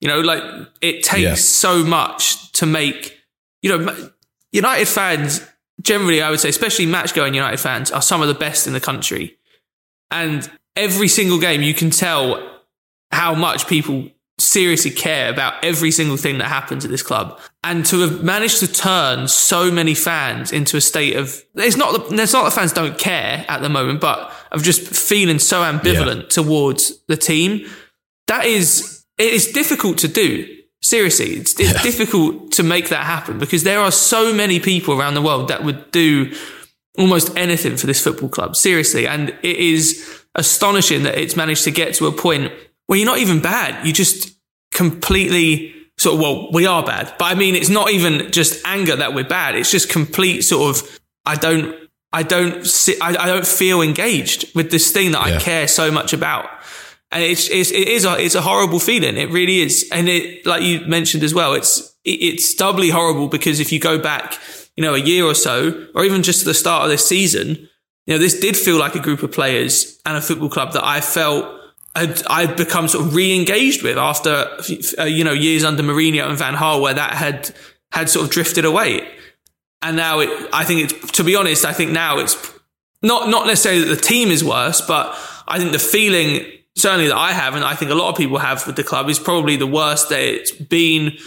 You 0.01 0.09
know, 0.09 0.21
like 0.21 0.43
it 0.81 1.03
takes 1.03 1.21
Yeah. 1.23 1.35
so 1.35 1.85
much 1.85 2.53
to 2.53 2.67
make, 2.67 3.19
you 3.61 3.77
know, 3.77 4.11
United 4.53 4.87
fans 4.87 5.41
generally, 5.81 6.23
I 6.23 6.31
would 6.31 6.41
say, 6.41 6.49
especially 6.49 6.87
match 6.87 7.15
going 7.15 7.35
United 7.35 7.59
fans, 7.59 7.91
are 7.91 8.03
some 8.03 8.23
of 8.23 8.29
the 8.29 8.35
best 8.35 8.67
in 8.67 8.73
the 8.73 8.81
country. 8.81 9.39
And 10.11 10.51
every 10.77 11.09
single 11.09 11.39
game, 11.39 11.63
you 11.63 11.75
can 11.75 11.91
tell 11.91 12.61
how 13.11 13.35
much 13.35 13.67
people 13.67 14.09
seriously 14.39 14.91
care 14.91 15.31
about 15.31 15.63
every 15.65 15.91
single 15.91 16.17
thing 16.17 16.39
that 16.39 16.49
happens 16.49 16.85
at 16.85 16.91
this 16.91 17.03
club. 17.03 17.39
And 17.63 17.85
to 17.87 18.01
have 18.01 18.23
managed 18.23 18.61
to 18.61 18.67
turn 18.67 19.29
so 19.29 19.71
many 19.71 19.95
fans 19.95 20.53
into 20.53 20.77
a 20.77 20.81
state 20.81 21.17
of, 21.17 21.43
it's 21.55 21.77
not, 21.77 21.93
the, 21.93 22.23
it's 22.23 22.33
not 22.33 22.45
that 22.45 22.53
fans 22.53 22.73
don't 22.73 22.99
care 22.99 23.45
at 23.49 23.63
the 23.63 23.69
moment, 23.69 24.01
but 24.01 24.33
of 24.51 24.63
just 24.63 24.83
feeling 24.83 25.39
so 25.39 25.63
ambivalent 25.63 26.23
yeah. 26.23 26.29
towards 26.29 27.03
the 27.07 27.17
team. 27.17 27.69
That 28.27 28.47
is, 28.47 29.05
it 29.19 29.33
is 29.33 29.53
difficult 29.53 29.99
to 29.99 30.09
do. 30.09 30.62
Seriously, 30.83 31.35
it's, 31.37 31.59
it's 31.61 31.73
yeah. 31.73 31.83
difficult 31.83 32.53
to 32.53 32.63
make 32.63 32.89
that 32.89 33.05
happen 33.05 33.39
because 33.39 33.63
there 33.63 33.81
are 33.81 33.93
so 33.93 34.35
many 34.35 34.59
people 34.59 34.99
around 34.99 35.15
the 35.15 35.23
world 35.23 35.49
that 35.49 35.63
would 35.65 35.91
do 35.93 36.35
almost 36.99 37.37
anything 37.37 37.77
for 37.77 37.87
this 37.87 38.03
football 38.03 38.29
club. 38.29 38.57
Seriously. 38.57 39.07
And 39.07 39.31
it 39.43 39.57
is 39.57 40.21
astonishing 40.35 41.05
that 41.05 41.17
it's 41.17 41.37
managed 41.37 41.65
to 41.65 41.71
get 41.71 41.95
to 41.95 42.07
a 42.07 42.13
point 42.13 42.53
where 42.87 42.99
you're 42.99 43.07
not 43.07 43.19
even 43.19 43.41
bad. 43.41 43.87
You 43.87 43.93
just 43.93 44.37
completely 44.73 45.75
sort 45.99 46.15
of, 46.17 46.21
well, 46.21 46.53
we 46.53 46.67
are 46.67 46.83
bad. 46.83 47.15
But 47.19 47.27
I 47.27 47.35
mean, 47.35 47.55
it's 47.55 47.69
not 47.69 47.91
even 47.91 48.33
just 48.33 48.61
anger 48.67 48.97
that 48.97 49.15
we're 49.15 49.25
bad. 49.25 49.55
It's 49.55 49.71
just 49.71 49.89
complete 49.89 50.43
sort 50.43 50.77
of, 50.77 51.01
I 51.25 51.37
don't, 51.37 51.77
I 52.13 52.23
don't 52.23 52.67
I, 53.01 53.17
I 53.19 53.27
don't 53.27 53.47
feel 53.47 53.81
engaged 53.81 54.55
with 54.55 54.71
this 54.71 54.91
thing 54.91 55.13
that 55.13 55.27
yeah. 55.27 55.37
I 55.37 55.41
care 55.41 55.69
so 55.69 55.91
much 55.91 56.13
about. 56.13 56.51
And 57.13 57.23
it's, 57.23 57.49
it's, 57.51 57.71
it 57.71 57.89
is 57.89 58.05
a, 58.05 58.19
it's 58.19 58.35
a 58.35 58.41
horrible 58.41 58.81
feeling. 58.81 59.17
It 59.17 59.31
really 59.31 59.61
is. 59.61 59.89
And 59.93 60.09
it, 60.09 60.47
like 60.47 60.63
you 60.63 60.81
mentioned 60.87 61.23
as 61.23 61.35
well, 61.35 61.53
it's, 61.53 61.95
it's 62.05 62.55
doubly 62.55 62.89
horrible 62.89 63.29
because 63.29 63.61
if 63.61 63.71
you 63.71 63.79
go 63.79 63.99
back, 63.99 64.39
you 64.77 64.83
know, 64.83 64.95
a 64.95 64.99
year 64.99 65.25
or 65.25 65.35
so, 65.35 65.87
or 65.95 66.05
even 66.05 66.23
just 66.23 66.41
to 66.41 66.47
the 66.47 66.55
start 66.55 66.85
of 66.85 66.91
this 66.91 67.07
season, 67.07 67.69
you 68.07 68.15
know, 68.15 68.19
this 68.19 68.41
did 68.41 68.57
feel 68.57 68.79
like 68.79 68.95
a 68.95 68.99
group 68.99 69.23
of 69.23 69.31
players 69.31 70.01
and 70.07 70.17
a 70.17 70.23
football 70.23 70.49
club 70.49 70.73
that 70.73 70.85
I 70.85 71.01
felt 71.01 71.61
I'd, 71.95 72.27
I'd 72.27 72.57
become 72.57 72.89
sort 72.89 73.07
of 73.07 73.15
re-engaged 73.15 73.83
with 73.83 73.99
after, 73.99 74.59
uh, 74.99 75.05
you 75.05 75.23
know, 75.23 75.33
years 75.33 75.63
under 75.63 75.83
Mourinho 75.83 76.27
and 76.29 76.39
Van 76.39 76.55
Gaal 76.55 76.81
where 76.81 76.95
that 76.95 77.13
had, 77.13 77.55
had 77.93 78.09
sort 78.09 78.25
of 78.25 78.33
drifted 78.33 78.65
away. 78.65 79.07
And 79.83 79.97
now 79.97 80.21
it, 80.21 80.31
I 80.53 80.65
think 80.65 80.91
it's, 80.91 81.13
to 81.13 81.25
be 81.25 81.37
honest, 81.37 81.67
I 81.67 81.75
think 81.75 81.91
now 81.91 82.19
it's 82.19 82.37
not, 83.03 83.29
not 83.29 83.47
necessarily 83.47 83.85
that 83.85 83.95
the 83.95 84.01
team 84.01 84.31
is 84.31 84.43
worse, 84.43 84.81
but 84.81 85.15
I 85.47 85.59
think 85.59 85.73
the 85.73 85.79
feeling 85.79 86.47
certainly 86.77 87.09
that 87.09 87.17
I 87.17 87.33
have, 87.33 87.55
and 87.55 87.65
I 87.65 87.75
think 87.75 87.91
a 87.91 87.95
lot 87.95 88.11
of 88.11 88.17
people 88.17 88.39
have 88.39 88.67
with 88.67 88.77
the 88.77 88.85
club 88.85 89.09
is 89.09 89.19
probably 89.19 89.57
the 89.57 89.67
worst 89.67 90.09
that 90.09 90.21
it's 90.21 90.51
been 90.51 91.19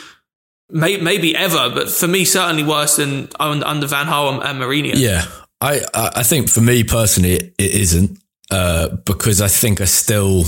may, 0.70 0.98
maybe 0.98 1.36
ever, 1.36 1.70
but 1.74 1.90
for 1.90 2.08
me, 2.08 2.26
certainly 2.26 2.64
worse 2.64 2.98
than 2.98 3.30
under 3.40 3.88
Van 3.88 4.08
Gaal 4.08 4.44
and 4.44 4.60
Mourinho. 4.60 4.94
Yeah. 4.96 5.26
I, 5.62 5.82
I 5.94 6.24
think 6.24 6.50
for 6.50 6.62
me 6.62 6.84
personally, 6.84 7.34
it, 7.34 7.56
it 7.58 7.72
isn't 7.72 8.20
uh, 8.52 8.90
because 8.90 9.42
I 9.42 9.48
think 9.48 9.82
I 9.82 9.86
still 9.86 10.44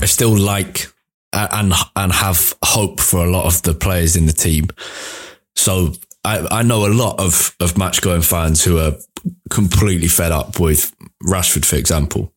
I 0.00 0.06
still 0.06 0.36
like 0.36 0.86
and 1.32 1.72
and 1.94 2.12
have 2.12 2.54
hope 2.64 3.00
for 3.00 3.24
a 3.24 3.30
lot 3.30 3.44
of 3.44 3.62
the 3.62 3.74
players 3.74 4.16
in 4.16 4.26
the 4.26 4.32
team. 4.32 4.68
So 5.54 5.92
I, 6.24 6.46
I 6.50 6.62
know 6.62 6.86
a 6.86 6.88
lot 6.88 7.18
of 7.20 7.54
of 7.60 7.76
match 7.76 8.00
going 8.00 8.22
fans 8.22 8.64
who 8.64 8.78
are 8.78 8.94
completely 9.50 10.08
fed 10.08 10.32
up 10.32 10.58
with 10.58 10.94
Rashford, 11.22 11.64
for 11.64 11.76
example, 11.76 12.32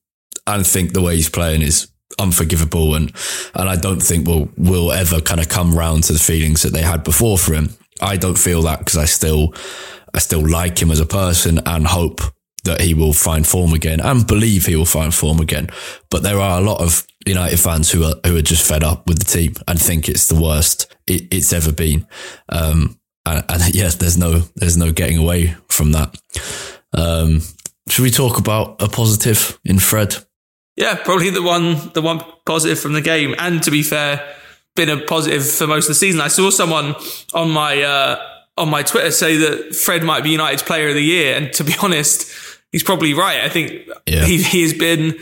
and 0.48 0.66
think 0.66 0.94
the 0.94 1.02
way 1.02 1.16
he's 1.16 1.30
playing 1.30 1.62
is 1.62 1.88
unforgivable 2.20 2.96
and 2.96 3.12
and 3.56 3.68
I 3.68 3.75
don't 3.75 4.02
think 4.02 4.28
we'll 4.28 4.50
will 4.58 4.92
ever 4.92 5.20
kind 5.22 5.42
of 5.42 5.50
come 5.50 5.75
round 5.75 6.04
to 6.06 6.14
the 6.14 6.20
feelings 6.20 6.62
that 6.62 6.72
they 6.74 6.82
had 6.82 7.04
before 7.04 7.38
for 7.38 7.54
him. 7.54 7.70
I 8.02 8.18
don't 8.18 8.38
feel 8.38 8.62
that 8.64 8.80
because 8.80 8.98
I 8.98 9.06
still 9.06 9.54
I 10.14 10.20
still 10.20 10.48
like 10.48 10.80
him 10.80 10.92
as 10.92 11.00
a 11.00 11.06
person 11.06 11.60
and 11.66 11.88
hope 11.88 12.22
that 12.64 12.82
he 12.82 12.94
will 12.94 13.14
find 13.14 13.46
form 13.48 13.74
again 13.74 14.00
and 14.02 14.28
believe 14.28 14.66
he 14.66 14.75
will 14.75 14.86
find 14.86 15.14
form 15.14 15.40
again. 15.40 15.70
But 16.10 16.24
there 16.24 16.40
are 16.40 16.60
a 16.60 16.64
lot 16.64 16.82
of 16.82 17.06
United 17.25 17.60
fans 17.60 17.92
who 17.92 18.04
are 18.04 18.16
who 18.25 18.38
are 18.38 18.42
just 18.42 18.68
fed 18.68 18.84
up 18.84 19.08
with 19.08 19.20
the 19.20 19.25
team 19.25 19.54
and 19.68 19.80
think 19.80 20.08
it's 20.08 20.28
the 20.28 20.40
worst 20.40 20.96
it, 21.08 21.34
it's 21.34 21.54
ever 21.54 21.72
been. 21.72 22.08
Um, 22.50 23.00
and, 23.25 23.44
and 23.50 23.75
yes, 23.75 23.96
there's 23.96 24.18
no 24.18 24.44
there's 24.56 24.78
no 24.78 24.92
getting 24.92 25.18
away 25.18 25.56
from 25.70 25.92
that. 25.94 26.16
Um, 26.94 27.42
should 27.90 28.04
we 28.04 28.12
talk 28.12 28.40
about 28.40 28.82
a 28.82 28.88
positive 28.88 29.60
in 29.64 29.80
Fred? 29.80 30.16
Yeah, 30.75 30.96
probably 30.96 31.29
the 31.29 31.41
one 31.41 31.91
the 31.94 32.01
one 32.01 32.22
positive 32.46 32.79
from 32.79 32.94
the 32.94 33.01
game. 33.01 33.34
And 33.38 33.63
to 33.63 33.72
be 33.72 33.82
fair, 33.82 34.36
been 34.75 34.89
a 34.89 34.98
positive 34.98 35.50
for 35.50 35.67
most 35.67 35.86
of 35.86 35.89
the 35.89 35.96
season. 35.96 36.22
I 36.22 36.27
saw 36.27 36.50
someone 36.50 36.96
on 37.34 37.50
my 37.50 37.82
uh, 37.82 38.20
on 38.58 38.70
my 38.70 38.84
Twitter 38.84 39.12
say 39.12 39.38
that 39.38 39.75
Fred 39.75 40.03
might 40.03 40.24
be 40.24 40.32
United's 40.32 40.63
player 40.63 40.89
of 40.89 40.96
the 40.96 41.03
year. 41.03 41.36
And 41.36 41.51
to 41.53 41.63
be 41.63 41.74
honest, 41.82 42.32
he's 42.72 42.84
probably 42.84 43.13
right. 43.13 43.41
I 43.41 43.50
think 43.50 43.88
yeah. 44.05 44.25
he, 44.25 44.41
he 44.41 44.62
has 44.63 44.74
been 44.74 45.17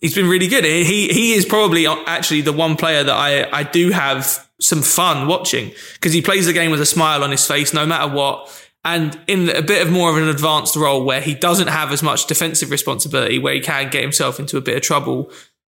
he's 0.00 0.14
been 0.14 0.28
really 0.28 0.48
good. 0.48 0.64
He 0.64 1.08
he 1.08 1.32
is 1.32 1.44
probably 1.44 1.86
actually 1.86 2.42
the 2.42 2.52
one 2.52 2.76
player 2.76 3.02
that 3.02 3.14
I 3.14 3.48
I 3.52 3.62
do 3.64 3.90
have 3.90 4.46
some 4.60 4.82
fun 4.82 5.26
watching 5.26 5.72
because 5.94 6.12
he 6.12 6.22
plays 6.22 6.46
the 6.46 6.52
game 6.52 6.70
with 6.70 6.80
a 6.80 6.86
smile 6.86 7.22
on 7.22 7.30
his 7.30 7.46
face 7.46 7.74
no 7.74 7.84
matter 7.84 8.12
what. 8.12 8.48
And 8.86 9.18
in 9.26 9.50
a 9.50 9.62
bit 9.62 9.84
of 9.84 9.92
more 9.92 10.10
of 10.10 10.16
an 10.16 10.28
advanced 10.28 10.76
role 10.76 11.04
where 11.04 11.20
he 11.20 11.34
doesn't 11.34 11.66
have 11.66 11.90
as 11.90 12.04
much 12.04 12.26
defensive 12.26 12.70
responsibility, 12.70 13.36
where 13.36 13.52
he 13.52 13.60
can 13.60 13.90
get 13.90 14.00
himself 14.00 14.38
into 14.38 14.56
a 14.58 14.60
bit 14.60 14.76
of 14.76 14.82
trouble, 14.82 15.28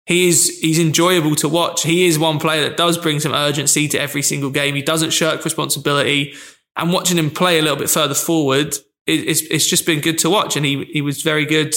he 0.06 0.28
is 0.28 0.60
he's 0.60 0.78
enjoyable 0.78 1.34
to 1.38 1.50
watch. 1.50 1.82
He 1.82 2.06
is 2.06 2.20
one 2.20 2.38
player 2.38 2.70
that 2.70 2.78
does 2.78 3.00
bring 3.00 3.20
some 3.20 3.34
urgency 3.34 3.88
to 3.88 4.00
every 4.00 4.22
single 4.22 4.52
game. 4.52 4.76
He 4.76 4.84
doesn't 4.84 5.10
shirk 5.10 5.44
responsibility. 5.44 6.36
And 6.76 6.94
watching 6.94 7.18
him 7.18 7.32
play 7.32 7.58
a 7.58 7.64
little 7.64 7.78
bit 7.78 7.90
further 7.90 8.14
forward, 8.14 8.78
it's, 9.08 9.42
it's 9.42 9.68
just 9.68 9.88
been 9.88 10.02
good 10.02 10.20
to 10.20 10.30
watch. 10.30 10.56
And 10.56 10.64
he, 10.64 10.86
he 10.86 11.02
was 11.02 11.24
very 11.24 11.46
good, 11.46 11.74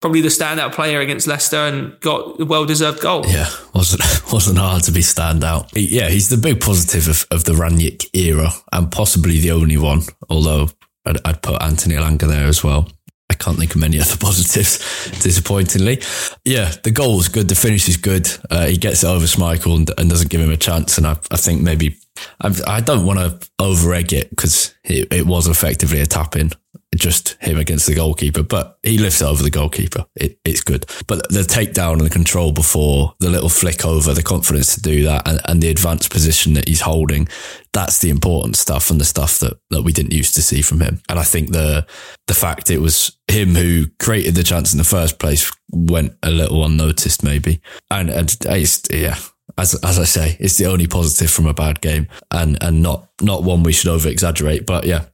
probably 0.00 0.20
the 0.20 0.28
standout 0.28 0.74
player 0.74 1.00
against 1.00 1.26
Leicester 1.26 1.56
and 1.56 1.98
got 2.00 2.40
a 2.40 2.44
well 2.44 2.64
deserved 2.64 3.00
goal. 3.00 3.24
Yeah, 3.26 3.48
wasn't 3.74 4.02
wasn't 4.32 4.58
hard 4.58 4.82
to 4.84 4.92
be 4.92 5.00
standout. 5.00 5.70
Yeah, 5.74 6.08
he's 6.08 6.28
the 6.28 6.36
big 6.36 6.60
positive 6.60 7.08
of, 7.08 7.26
of 7.30 7.44
the 7.44 7.52
Rangnick 7.52 8.06
era 8.14 8.50
and 8.72 8.90
possibly 8.90 9.38
the 9.40 9.52
only 9.52 9.76
one, 9.76 10.02
although 10.28 10.68
I'd, 11.04 11.18
I'd 11.24 11.42
put 11.42 11.62
Anthony 11.62 11.94
Elanga 11.94 12.28
there 12.28 12.46
as 12.46 12.62
well. 12.62 12.88
I 13.28 13.34
can't 13.34 13.58
think 13.58 13.74
of 13.74 13.80
many 13.80 14.00
other 14.00 14.16
positives, 14.16 14.78
disappointingly. 15.20 16.00
Yeah, 16.44 16.72
the 16.82 16.90
goal 16.90 17.16
was 17.16 17.28
good. 17.28 17.48
The 17.48 17.54
finish 17.54 17.88
is 17.88 17.96
good. 17.96 18.28
Uh, 18.50 18.66
he 18.66 18.76
gets 18.76 19.02
it 19.02 19.08
over 19.08 19.24
Schmeichel 19.24 19.76
and, 19.76 19.90
and, 19.98 20.08
doesn't 20.08 20.30
give 20.30 20.40
him 20.40 20.52
a 20.52 20.56
chance. 20.56 20.96
And 20.96 21.06
I, 21.06 21.16
I 21.30 21.36
think 21.36 21.60
maybe 21.60 21.96
I, 22.40 22.54
I 22.66 22.80
don't 22.80 23.04
want 23.04 23.18
to 23.18 23.50
over 23.58 23.92
egg 23.94 24.12
it 24.12 24.30
because 24.30 24.74
it, 24.84 25.12
it 25.12 25.26
was 25.26 25.48
effectively 25.48 26.00
a 26.00 26.06
tap 26.06 26.36
in 26.36 26.52
just 26.96 27.36
him 27.40 27.58
against 27.58 27.86
the 27.86 27.94
goalkeeper, 27.94 28.42
but 28.42 28.78
he 28.82 28.98
lifts 28.98 29.22
over 29.22 29.42
the 29.42 29.50
goalkeeper. 29.50 30.06
It, 30.16 30.38
it's 30.44 30.62
good. 30.62 30.86
But 31.06 31.28
the 31.28 31.40
takedown 31.40 31.94
and 31.94 32.02
the 32.02 32.10
control 32.10 32.52
before, 32.52 33.14
the 33.20 33.30
little 33.30 33.48
flick 33.48 33.84
over, 33.84 34.12
the 34.12 34.22
confidence 34.22 34.74
to 34.74 34.80
do 34.80 35.04
that, 35.04 35.26
and, 35.28 35.40
and 35.44 35.62
the 35.62 35.68
advanced 35.68 36.10
position 36.10 36.54
that 36.54 36.68
he's 36.68 36.80
holding, 36.80 37.28
that's 37.72 38.00
the 38.00 38.10
important 38.10 38.56
stuff 38.56 38.90
and 38.90 39.00
the 39.00 39.04
stuff 39.04 39.38
that, 39.38 39.58
that 39.70 39.82
we 39.82 39.92
didn't 39.92 40.12
used 40.12 40.34
to 40.34 40.42
see 40.42 40.62
from 40.62 40.80
him. 40.80 41.00
And 41.08 41.18
I 41.18 41.24
think 41.24 41.52
the 41.52 41.86
the 42.26 42.34
fact 42.34 42.70
it 42.70 42.80
was 42.80 43.16
him 43.28 43.54
who 43.54 43.86
created 44.00 44.34
the 44.34 44.42
chance 44.42 44.72
in 44.72 44.78
the 44.78 44.84
first 44.84 45.18
place 45.18 45.50
went 45.70 46.14
a 46.22 46.30
little 46.30 46.64
unnoticed, 46.64 47.22
maybe. 47.22 47.60
And, 47.90 48.10
and 48.10 48.36
it's, 48.46 48.82
yeah, 48.90 49.16
as 49.58 49.74
as 49.82 49.98
I 49.98 50.04
say, 50.04 50.36
it's 50.40 50.56
the 50.56 50.66
only 50.66 50.86
positive 50.86 51.30
from 51.30 51.46
a 51.46 51.54
bad 51.54 51.80
game, 51.80 52.08
and 52.30 52.58
and 52.62 52.82
not 52.82 53.08
not 53.20 53.42
one 53.42 53.62
we 53.62 53.72
should 53.72 53.90
over 53.90 54.08
exaggerate. 54.08 54.66
But 54.66 54.84
yeah, 54.84 55.06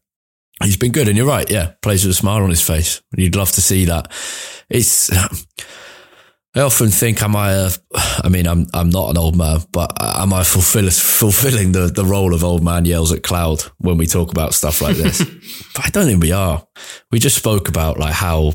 he's 0.63 0.77
been 0.77 0.93
good, 0.93 1.09
and 1.09 1.17
you're 1.17 1.27
right. 1.27 1.49
Yeah, 1.51 1.73
plays 1.83 2.05
with 2.05 2.13
a 2.13 2.19
smile 2.19 2.43
on 2.43 2.51
his 2.51 2.63
face. 2.63 3.03
You'd 3.17 3.37
love 3.37 3.53
to 3.53 3.63
see 3.63 3.85
that. 3.87 4.11
It's. 4.69 5.11
I 6.55 6.61
often 6.61 6.89
think, 6.89 7.23
am 7.23 7.35
I? 7.35 7.53
A, 7.53 7.71
I 7.95 8.29
mean, 8.29 8.47
I'm 8.47 8.67
I'm 8.75 8.91
not 8.91 9.11
an 9.11 9.17
old 9.17 9.37
man, 9.37 9.61
but 9.73 9.91
am 10.01 10.35
I 10.35 10.45
fulfill, 10.45 10.91
fulfilling 10.91 11.73
the 11.73 11.87
the 11.87 12.05
role 12.05 12.35
of 12.35 12.45
old 12.45 12.63
man 12.63 12.85
yells 12.85 13.11
at 13.11 13.23
cloud 13.23 13.63
when 13.79 13.97
we 13.97 14.07
talk 14.07 14.31
about 14.31 14.53
stuff 14.53 14.83
like 14.83 14.97
this? 14.97 15.19
but 15.75 15.87
I 15.87 15.89
don't 15.89 16.07
think 16.07 16.23
we 16.23 16.33
are. 16.33 16.67
We 17.11 17.19
just 17.19 17.37
spoke 17.37 17.69
about 17.69 17.99
like 17.99 18.13
how 18.13 18.53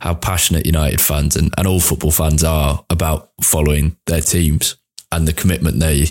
how 0.00 0.14
passionate 0.14 0.66
United 0.66 1.00
fans 1.00 1.36
and, 1.36 1.52
and 1.56 1.66
all 1.66 1.80
football 1.80 2.10
fans 2.10 2.44
are 2.44 2.84
about 2.90 3.30
following 3.42 3.96
their 4.06 4.20
teams 4.20 4.76
and 5.12 5.28
the 5.28 5.32
commitment 5.32 5.80
they 5.80 6.06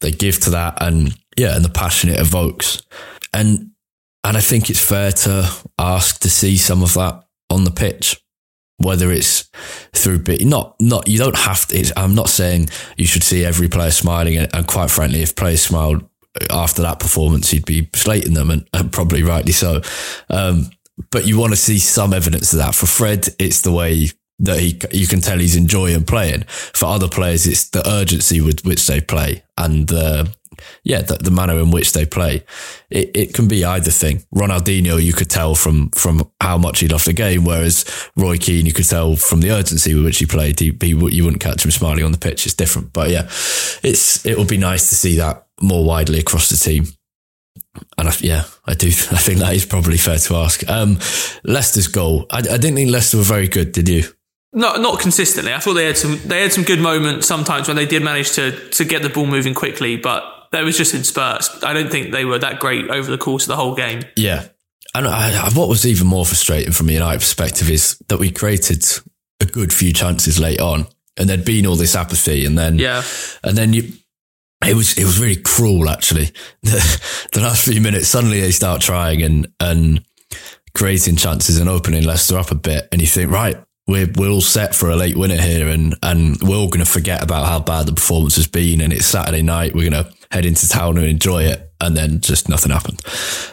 they 0.00 0.10
give 0.10 0.38
to 0.40 0.50
that, 0.50 0.80
and 0.80 1.16
yeah, 1.36 1.56
and 1.56 1.64
the 1.64 1.70
passion 1.70 2.10
it 2.10 2.20
evokes, 2.20 2.82
and 4.28 4.36
I 4.36 4.40
think 4.40 4.68
it's 4.68 4.84
fair 4.84 5.10
to 5.10 5.50
ask 5.78 6.20
to 6.20 6.28
see 6.28 6.58
some 6.58 6.82
of 6.82 6.92
that 6.94 7.24
on 7.48 7.64
the 7.64 7.70
pitch, 7.70 8.22
whether 8.76 9.10
it's 9.10 9.48
through 9.94 10.18
bit 10.18 10.44
not 10.44 10.76
not 10.78 11.08
you 11.08 11.18
don't 11.18 11.38
have 11.38 11.64
to. 11.68 11.92
I'm 11.96 12.14
not 12.14 12.28
saying 12.28 12.68
you 12.98 13.06
should 13.06 13.22
see 13.22 13.42
every 13.42 13.68
player 13.68 13.90
smiling, 13.90 14.36
and, 14.36 14.54
and 14.54 14.66
quite 14.66 14.90
frankly, 14.90 15.22
if 15.22 15.34
players 15.34 15.62
smiled 15.62 16.06
after 16.50 16.82
that 16.82 17.00
performance, 17.00 17.54
you'd 17.54 17.64
be 17.64 17.88
slating 17.94 18.34
them, 18.34 18.50
and, 18.50 18.68
and 18.74 18.92
probably 18.92 19.22
rightly 19.22 19.52
so. 19.52 19.80
Um, 20.28 20.68
but 21.10 21.26
you 21.26 21.38
want 21.38 21.52
to 21.52 21.56
see 21.56 21.78
some 21.78 22.12
evidence 22.12 22.52
of 22.52 22.58
that. 22.58 22.74
For 22.74 22.84
Fred, 22.86 23.28
it's 23.38 23.62
the 23.62 23.72
way 23.72 24.08
that 24.40 24.60
he 24.60 24.78
you 24.92 25.06
can 25.06 25.22
tell 25.22 25.38
he's 25.38 25.56
enjoying 25.56 26.04
playing. 26.04 26.42
For 26.42 26.84
other 26.84 27.08
players, 27.08 27.46
it's 27.46 27.70
the 27.70 27.88
urgency 27.88 28.42
with 28.42 28.62
which 28.66 28.86
they 28.86 29.00
play 29.00 29.44
and 29.56 29.88
the 29.88 30.36
yeah, 30.84 31.02
the, 31.02 31.16
the 31.16 31.30
manner 31.30 31.58
in 31.58 31.70
which 31.70 31.92
they 31.92 32.06
play, 32.06 32.44
it, 32.90 33.10
it 33.14 33.34
can 33.34 33.48
be 33.48 33.64
either 33.64 33.90
thing. 33.90 34.24
Ronaldinho, 34.34 35.02
you 35.02 35.12
could 35.12 35.30
tell 35.30 35.54
from 35.54 35.90
from 35.90 36.30
how 36.40 36.58
much 36.58 36.80
he 36.80 36.88
loved 36.88 37.06
the 37.06 37.12
game, 37.12 37.44
whereas 37.44 37.84
Roy 38.16 38.36
Keane, 38.36 38.66
you 38.66 38.72
could 38.72 38.88
tell 38.88 39.16
from 39.16 39.40
the 39.40 39.50
urgency 39.50 39.94
with 39.94 40.04
which 40.04 40.18
he 40.18 40.26
played, 40.26 40.60
he, 40.60 40.76
he, 40.80 40.88
you 40.88 41.24
wouldn't 41.24 41.42
catch 41.42 41.64
him 41.64 41.70
smiling 41.70 42.04
on 42.04 42.12
the 42.12 42.18
pitch. 42.18 42.46
It's 42.46 42.54
different, 42.54 42.92
but 42.92 43.10
yeah, 43.10 43.22
it's 43.82 44.24
it 44.24 44.38
would 44.38 44.48
be 44.48 44.58
nice 44.58 44.88
to 44.88 44.94
see 44.94 45.16
that 45.16 45.46
more 45.60 45.84
widely 45.84 46.18
across 46.18 46.48
the 46.48 46.56
team. 46.56 46.86
And 47.96 48.08
I, 48.08 48.14
yeah, 48.20 48.44
I 48.66 48.74
do. 48.74 48.88
I 48.88 49.18
think 49.18 49.38
that 49.38 49.54
is 49.54 49.66
probably 49.66 49.98
fair 49.98 50.18
to 50.18 50.36
ask. 50.36 50.68
Um, 50.68 50.98
Leicester's 51.44 51.88
goal. 51.88 52.26
I, 52.30 52.38
I 52.38 52.42
didn't 52.42 52.76
think 52.76 52.90
Leicester 52.90 53.18
were 53.18 53.22
very 53.22 53.48
good. 53.48 53.72
Did 53.72 53.88
you? 53.88 54.04
Not 54.52 54.80
not 54.80 54.98
consistently. 54.98 55.52
I 55.52 55.58
thought 55.58 55.74
they 55.74 55.86
had 55.86 55.98
some 55.98 56.18
they 56.24 56.42
had 56.42 56.52
some 56.52 56.64
good 56.64 56.80
moments 56.80 57.26
sometimes 57.26 57.68
when 57.68 57.76
they 57.76 57.86
did 57.86 58.02
manage 58.02 58.32
to 58.32 58.70
to 58.70 58.84
get 58.84 59.02
the 59.02 59.10
ball 59.10 59.26
moving 59.26 59.54
quickly, 59.54 59.96
but 59.96 60.37
that 60.52 60.64
was 60.64 60.76
just 60.76 60.94
in 60.94 61.04
spurts. 61.04 61.62
I 61.62 61.72
don't 61.72 61.90
think 61.90 62.12
they 62.12 62.24
were 62.24 62.38
that 62.38 62.58
great 62.60 62.88
over 62.90 63.10
the 63.10 63.18
course 63.18 63.44
of 63.44 63.48
the 63.48 63.56
whole 63.56 63.74
game. 63.74 64.02
Yeah. 64.16 64.48
And 64.94 65.06
I, 65.06 65.50
what 65.50 65.68
was 65.68 65.86
even 65.86 66.06
more 66.06 66.24
frustrating 66.24 66.72
from 66.72 66.88
a 66.88 66.92
United 66.92 67.20
perspective 67.20 67.70
is 67.70 67.98
that 68.08 68.18
we 68.18 68.30
created 68.30 68.84
a 69.40 69.44
good 69.44 69.72
few 69.72 69.92
chances 69.92 70.38
late 70.38 70.60
on, 70.60 70.86
and 71.16 71.28
there'd 71.28 71.44
been 71.44 71.66
all 71.66 71.76
this 71.76 71.94
apathy, 71.94 72.44
and 72.44 72.56
then 72.56 72.78
yeah, 72.78 73.02
and 73.44 73.56
then 73.56 73.72
you. 73.72 73.92
It 74.66 74.74
was 74.74 74.98
it 74.98 75.04
was 75.04 75.20
really 75.20 75.36
cruel 75.36 75.88
actually. 75.88 76.30
The, 76.62 77.28
the 77.32 77.40
last 77.40 77.64
few 77.64 77.80
minutes, 77.80 78.08
suddenly 78.08 78.40
they 78.40 78.50
start 78.50 78.80
trying 78.80 79.22
and 79.22 79.46
and 79.60 80.04
creating 80.74 81.16
chances 81.16 81.60
and 81.60 81.68
opening 81.68 82.04
Leicester 82.04 82.38
up 82.38 82.50
a 82.50 82.56
bit, 82.56 82.88
and 82.90 83.00
you 83.00 83.06
think, 83.06 83.30
right, 83.30 83.56
we're 83.86 84.10
we're 84.16 84.30
all 84.30 84.40
set 84.40 84.74
for 84.74 84.90
a 84.90 84.96
late 84.96 85.16
winner 85.16 85.40
here, 85.40 85.68
and 85.68 85.94
and 86.02 86.42
we're 86.42 86.56
all 86.56 86.68
going 86.68 86.84
to 86.84 86.90
forget 86.90 87.22
about 87.22 87.46
how 87.46 87.60
bad 87.60 87.86
the 87.86 87.92
performance 87.92 88.36
has 88.36 88.48
been, 88.48 88.80
and 88.80 88.92
it's 88.92 89.06
Saturday 89.06 89.42
night. 89.42 89.74
We're 89.74 89.90
going 89.90 90.04
to 90.04 90.12
head 90.30 90.44
into 90.44 90.68
town 90.68 90.96
and 90.98 91.06
enjoy 91.06 91.44
it, 91.44 91.72
and 91.80 91.96
then 91.96 92.20
just 92.20 92.48
nothing 92.48 92.72
happened. 92.72 93.00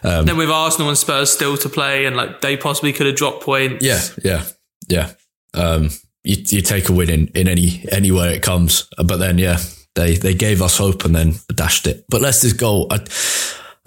Um, 0.03 0.25
then 0.25 0.37
with 0.37 0.49
Arsenal 0.49 0.89
and 0.89 0.97
Spurs 0.97 1.31
still 1.31 1.57
to 1.57 1.69
play, 1.69 2.05
and 2.05 2.15
like 2.15 2.41
they 2.41 2.57
possibly 2.57 2.93
could 2.93 3.07
have 3.07 3.15
dropped 3.15 3.43
points. 3.43 3.83
Yeah, 3.83 4.01
yeah, 4.23 4.45
yeah. 4.87 5.11
Um, 5.53 5.89
you 6.23 6.37
you 6.47 6.61
take 6.61 6.89
a 6.89 6.93
win 6.93 7.09
in 7.09 7.27
in 7.29 7.47
any 7.47 7.85
anywhere 7.91 8.31
it 8.31 8.41
comes, 8.41 8.87
but 8.97 9.17
then 9.17 9.37
yeah, 9.37 9.59
they 9.95 10.15
they 10.15 10.33
gave 10.33 10.61
us 10.61 10.77
hope 10.77 11.05
and 11.05 11.15
then 11.15 11.35
dashed 11.53 11.87
it. 11.87 12.05
But 12.09 12.21
Leicester's 12.21 12.53
goal. 12.53 12.87
I, 12.91 13.05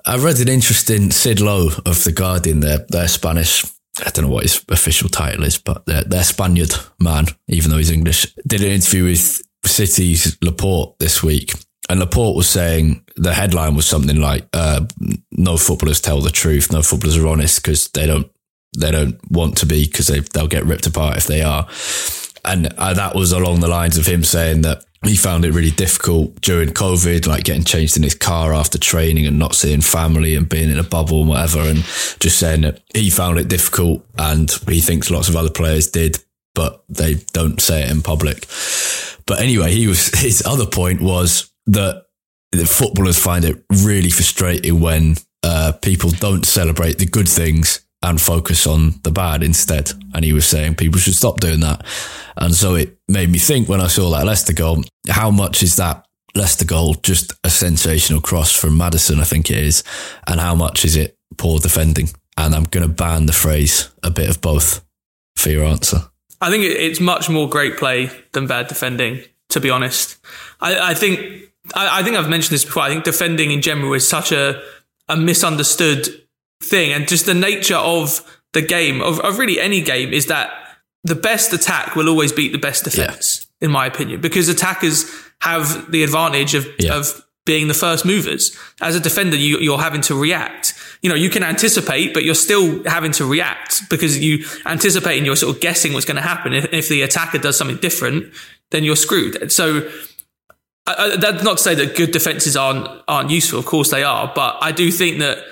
I 0.07 0.17
read 0.17 0.39
an 0.39 0.49
interesting 0.49 1.11
Sid 1.11 1.41
Lowe 1.41 1.69
of 1.85 2.03
the 2.05 2.13
Guardian, 2.13 2.61
their 2.61 2.87
their 2.89 3.09
Spanish 3.09 3.65
I 4.05 4.11
don't 4.11 4.27
know 4.27 4.31
what 4.31 4.45
his 4.45 4.65
official 4.69 5.09
title 5.09 5.45
is, 5.45 5.59
but 5.59 5.85
they're, 5.87 6.05
they're 6.05 6.25
Spaniard 6.25 6.73
man, 7.01 7.27
even 7.49 7.71
though 7.71 7.79
he's 7.79 7.91
English, 7.91 8.33
did 8.47 8.63
an 8.63 8.71
interview 8.71 9.05
with 9.05 9.43
City's 9.65 10.39
Laporte 10.43 10.99
this 10.99 11.23
week. 11.23 11.53
And 11.89 12.01
Laporte 12.01 12.37
was 12.37 12.49
saying 12.49 13.05
the 13.17 13.33
headline 13.33 13.75
was 13.75 13.87
something 13.87 14.21
like, 14.21 14.47
uh, 14.53 14.85
no 15.33 15.57
footballers 15.57 16.01
tell 16.01 16.21
the 16.21 16.31
truth. 16.31 16.71
No 16.71 16.83
footballers 16.83 17.17
are 17.17 17.29
honest 17.29 17.63
because 17.63 17.89
they 17.89 18.07
don't, 18.07 18.31
they 18.77 18.91
don't 18.91 19.19
want 19.31 19.57
to 19.59 19.67
be 19.67 19.85
because 19.87 20.09
they, 20.09 20.21
they'll 20.21 20.49
get 20.49 20.67
ripped 20.67 20.87
apart 20.87 21.17
if 21.17 21.27
they 21.27 21.43
are. 21.43 21.67
And 22.45 22.73
uh, 22.79 22.95
that 22.95 23.15
was 23.15 23.33
along 23.33 23.61
the 23.61 23.69
lines 23.69 23.97
of 23.97 24.07
him 24.07 24.23
saying 24.23 24.63
that 24.63 24.85
he 25.05 25.17
found 25.17 25.45
it 25.45 25.53
really 25.53 25.71
difficult 25.71 26.41
during 26.41 26.71
COVID, 26.71 27.27
like 27.27 27.45
getting 27.45 27.65
changed 27.65 27.97
in 27.97 28.03
his 28.03 28.15
car 28.15 28.53
after 28.53 28.79
training 28.79 29.27
and 29.27 29.39
not 29.39 29.55
seeing 29.55 29.81
family 29.81 30.35
and 30.35 30.49
being 30.49 30.71
in 30.71 30.79
a 30.79 30.85
bubble 30.85 31.21
and 31.21 31.29
whatever. 31.29 31.61
And 31.61 31.79
just 32.19 32.39
saying 32.39 32.63
that 32.63 32.83
he 32.95 33.09
found 33.09 33.39
it 33.39 33.49
difficult 33.49 34.05
and 34.19 34.51
he 34.69 34.81
thinks 34.81 35.11
lots 35.11 35.29
of 35.29 35.37
other 35.37 35.51
players 35.51 35.89
did, 35.89 36.19
but 36.55 36.85
they 36.89 37.15
don't 37.33 37.61
say 37.61 37.83
it 37.83 37.91
in 37.91 38.03
public. 38.03 38.47
But 39.27 39.41
anyway, 39.41 39.73
he 39.73 39.87
was, 39.87 40.09
his 40.21 40.43
other 40.45 40.67
point 40.67 41.01
was 41.01 41.51
that 41.69 42.05
the 42.53 42.67
footballers 42.67 43.19
find 43.19 43.45
it 43.45 43.65
really 43.85 44.11
frustrating 44.11 44.81
when 44.81 45.17
uh, 45.43 45.73
people 45.83 46.11
don't 46.11 46.45
celebrate 46.45 46.99
the 46.99 47.07
good 47.07 47.29
things 47.29 47.87
and 48.03 48.21
focus 48.21 48.67
on 48.67 48.95
the 49.03 49.11
bad 49.11 49.43
instead. 49.43 49.93
And 50.15 50.25
he 50.25 50.33
was 50.33 50.47
saying 50.47 50.77
people 50.77 51.01
should 51.01 51.15
stop 51.15 51.41
doing 51.41 51.61
that. 51.61 51.85
And 52.37 52.55
so 52.55 52.75
it 52.75 52.97
made 53.09 53.31
me 53.31 53.39
think 53.39 53.69
when 53.69 53.81
I 53.81 53.89
saw 53.89 54.11
that 54.11 54.27
Leicester 54.27 54.53
goal, 54.53 54.85
how 55.09 55.31
much 55.31 55.63
is 55.63 55.77
that 55.77 56.07
Leicester 56.35 56.65
goal 56.65 56.95
just 56.95 57.33
a 57.43 57.51
sensational 57.51 58.21
cross 58.21 58.53
from 58.53 58.77
Maddison, 58.77 59.21
I 59.21 59.25
think 59.25 59.51
it 59.51 59.59
is, 59.59 59.83
and 60.27 60.41
how 60.41 60.55
much 60.55 60.85
is 60.85 60.97
it 60.97 61.19
poor 61.37 61.59
defending? 61.59 62.09
And 62.37 62.55
I'm 62.55 62.65
going 62.65 62.87
to 62.87 62.93
ban 62.93 63.27
the 63.27 63.33
phrase 63.33 63.91
a 64.03 64.11
bit 64.11 64.31
of 64.31 64.41
both 64.41 64.85
for 65.37 65.51
your 65.51 65.65
answer. 65.65 66.03
I 66.41 66.51
think 66.51 66.63
it's 66.63 67.01
much 67.01 67.29
more 67.29 67.49
great 67.49 67.77
play 67.77 68.11
than 68.33 68.47
bad 68.47 68.69
defending, 68.69 69.23
to 69.49 69.61
be 69.61 69.71
honest. 69.71 70.19
I, 70.61 70.91
I 70.91 70.95
think 70.95 71.51
I, 71.75 72.01
I 72.01 72.03
think 72.03 72.17
I've 72.17 72.29
mentioned 72.29 72.55
this 72.55 72.65
before. 72.65 72.83
I 72.83 72.89
think 72.89 73.05
defending 73.05 73.51
in 73.51 73.63
general 73.63 73.93
is 73.95 74.09
such 74.09 74.33
a, 74.33 74.63
a 75.09 75.17
misunderstood 75.17 76.09
thing. 76.63 76.93
And 76.93 77.09
just 77.09 77.27
the 77.27 77.35
nature 77.35 77.77
of 77.77 78.41
the 78.53 78.63
game, 78.63 79.01
of, 79.01 79.21
of 79.21 79.39
really 79.39 79.61
any 79.61 79.81
game, 79.81 80.13
is 80.13 80.27
that 80.27 80.51
the 81.05 81.15
best 81.15 81.53
attack 81.53 81.97
will 81.97 82.09
always 82.09 82.33
beat 82.33 82.53
the 82.53 82.59
best 82.59 82.85
defense, 82.85 83.47
yeah. 83.61 83.67
in 83.67 83.71
my 83.73 83.87
opinion, 83.87 84.21
because 84.21 84.49
attackers 84.49 85.11
have 85.41 85.91
the 85.91 86.03
advantage 86.03 86.55
of, 86.55 86.67
yeah. 86.79 86.97
of 86.97 87.25
being 87.45 87.69
the 87.69 87.75
first 87.75 88.05
movers. 88.05 88.57
As 88.81 88.95
a 88.95 89.01
defender, 89.01 89.37
you, 89.37 89.73
are 89.73 89.79
having 89.79 90.03
to 90.03 90.21
react. 90.21 90.75
You 91.01 91.09
know, 91.09 91.15
you 91.15 91.31
can 91.31 91.43
anticipate, 91.43 92.13
but 92.13 92.25
you're 92.25 92.35
still 92.35 92.83
having 92.85 93.13
to 93.13 93.25
react 93.25 93.89
because 93.89 94.19
you 94.19 94.45
anticipate 94.67 95.17
and 95.17 95.25
you're 95.25 95.37
sort 95.37 95.57
of 95.57 95.63
guessing 95.63 95.95
what's 95.95 96.05
going 96.05 96.17
to 96.17 96.23
happen. 96.23 96.53
If, 96.53 96.73
if 96.73 96.89
the 96.89 97.03
attacker 97.03 97.39
does 97.39 97.57
something 97.57 97.79
different, 97.79 98.35
then 98.71 98.85
you're 98.85 98.97
screwed. 98.97 99.51
So, 99.51 99.91
I, 100.89 101.05
I, 101.05 101.17
that's 101.17 101.43
not 101.43 101.59
to 101.59 101.63
say 101.63 101.75
that 101.75 101.97
good 101.97 102.13
defenses 102.13 102.57
aren't 102.57 102.89
aren't 103.07 103.31
useful. 103.31 103.59
Of 103.59 103.67
course 103.67 103.91
they 103.91 104.03
are, 104.03 104.33
but 104.35 104.57
I 104.61 104.73
do 104.73 104.91
think 104.91 105.19
that 105.19 105.45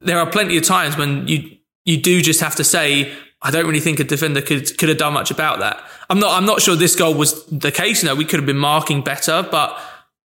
there 0.00 0.18
are 0.18 0.28
plenty 0.28 0.56
of 0.56 0.64
times 0.64 0.96
when 0.96 1.28
you 1.28 1.58
you 1.84 2.00
do 2.00 2.22
just 2.22 2.40
have 2.40 2.56
to 2.56 2.64
say, 2.64 3.12
I 3.42 3.50
don't 3.50 3.66
really 3.66 3.80
think 3.80 4.00
a 4.00 4.04
defender 4.04 4.40
could 4.40 4.76
could 4.78 4.88
have 4.88 4.98
done 4.98 5.12
much 5.12 5.30
about 5.30 5.58
that. 5.60 5.82
I'm 6.08 6.18
not 6.18 6.32
I'm 6.32 6.46
not 6.46 6.62
sure 6.62 6.74
this 6.74 6.96
goal 6.96 7.14
was 7.14 7.44
the 7.46 7.72
case. 7.72 8.02
You 8.02 8.08
know, 8.08 8.14
we 8.14 8.24
could 8.24 8.38
have 8.38 8.46
been 8.46 8.58
marking 8.58 9.02
better, 9.02 9.46
but 9.50 9.78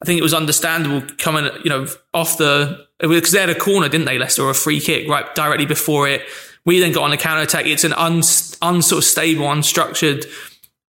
I 0.01 0.05
think 0.05 0.19
it 0.19 0.23
was 0.23 0.33
understandable 0.33 1.07
coming, 1.17 1.49
you 1.63 1.69
know, 1.69 1.87
off 2.13 2.37
the 2.37 2.87
because 2.99 3.31
they 3.31 3.39
had 3.39 3.49
a 3.49 3.55
corner, 3.55 3.89
didn't 3.89 4.05
they, 4.05 4.17
Leicester, 4.17 4.43
or 4.43 4.49
a 4.49 4.55
free 4.55 4.79
kick 4.79 5.07
right 5.07 5.33
directly 5.35 5.65
before 5.65 6.07
it. 6.07 6.23
We 6.65 6.79
then 6.79 6.91
got 6.91 7.03
on 7.03 7.11
a 7.11 7.17
counter 7.17 7.41
attack. 7.41 7.65
It's 7.65 7.83
an 7.83 7.93
un, 7.93 8.21
un 8.61 8.81
sort 8.81 8.99
of 8.99 9.03
stable, 9.03 9.45
unstructured 9.45 10.25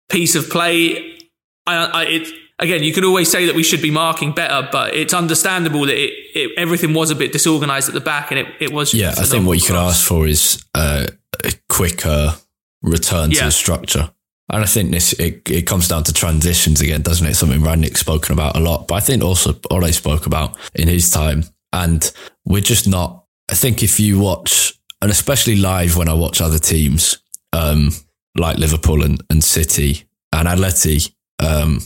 piece 0.09 0.37
of 0.37 0.49
play. 0.49 1.19
I, 1.67 1.87
I, 1.87 2.05
it, 2.05 2.29
again, 2.59 2.83
you 2.83 2.93
could 2.93 3.05
always 3.05 3.31
say 3.31 3.47
that 3.47 3.55
we 3.55 3.63
should 3.63 3.83
be 3.83 3.91
marking 3.91 4.33
better, 4.33 4.69
but 4.71 4.95
it's 4.95 5.15
understandable 5.15 5.87
that 5.87 5.97
it, 5.97 6.13
it, 6.35 6.53
everything 6.57 6.95
was 6.95 7.11
a 7.11 7.15
bit 7.15 7.33
disorganized 7.33 7.89
at 7.89 7.95
the 7.95 8.01
back, 8.01 8.31
and 8.31 8.41
it, 8.41 8.47
it 8.61 8.73
was. 8.73 8.95
Yeah, 8.95 9.11
I 9.11 9.25
think 9.25 9.47
what 9.47 9.59
you 9.59 9.67
could 9.67 9.77
ask 9.77 10.07
for 10.07 10.27
is 10.27 10.65
uh, 10.75 11.07
a 11.45 11.53
quicker 11.69 12.35
return 12.83 13.31
yeah. 13.31 13.41
to 13.41 13.45
the 13.47 13.53
structure. 13.53 14.11
And 14.49 14.63
I 14.63 14.67
think 14.67 14.93
this 14.93 15.13
it, 15.15 15.43
it 15.51 15.67
comes 15.67 15.89
down 15.89 16.05
to 16.05 16.13
transitions 16.13 16.81
again, 16.81 17.03
doesn't 17.03 17.27
it? 17.27 17.35
Something 17.35 17.61
Rangnick's 17.61 18.01
spoken 18.01 18.33
about 18.33 18.57
a 18.57 18.61
lot, 18.61 18.87
but 18.87 18.95
I 18.95 19.01
think 19.01 19.23
also 19.23 19.59
Ole 19.71 19.91
spoke 19.93 20.27
about 20.27 20.57
in 20.75 20.89
his 20.89 21.11
time. 21.11 21.45
And 21.73 22.11
we're 22.45 22.61
just 22.63 22.89
not. 22.89 23.25
I 23.51 23.55
think 23.55 23.83
if 23.83 23.99
you 23.99 24.19
watch, 24.21 24.79
and 25.03 25.11
especially 25.11 25.57
live 25.57 25.97
when 25.97 26.09
I 26.09 26.15
watch 26.15 26.41
other 26.41 26.59
teams 26.59 27.19
um, 27.53 27.91
like 28.37 28.57
Liverpool 28.59 29.03
and, 29.03 29.23
and 29.31 29.43
City 29.43 30.05
and 30.33 30.47
Atleti, 30.49 31.13
um, 31.41 31.81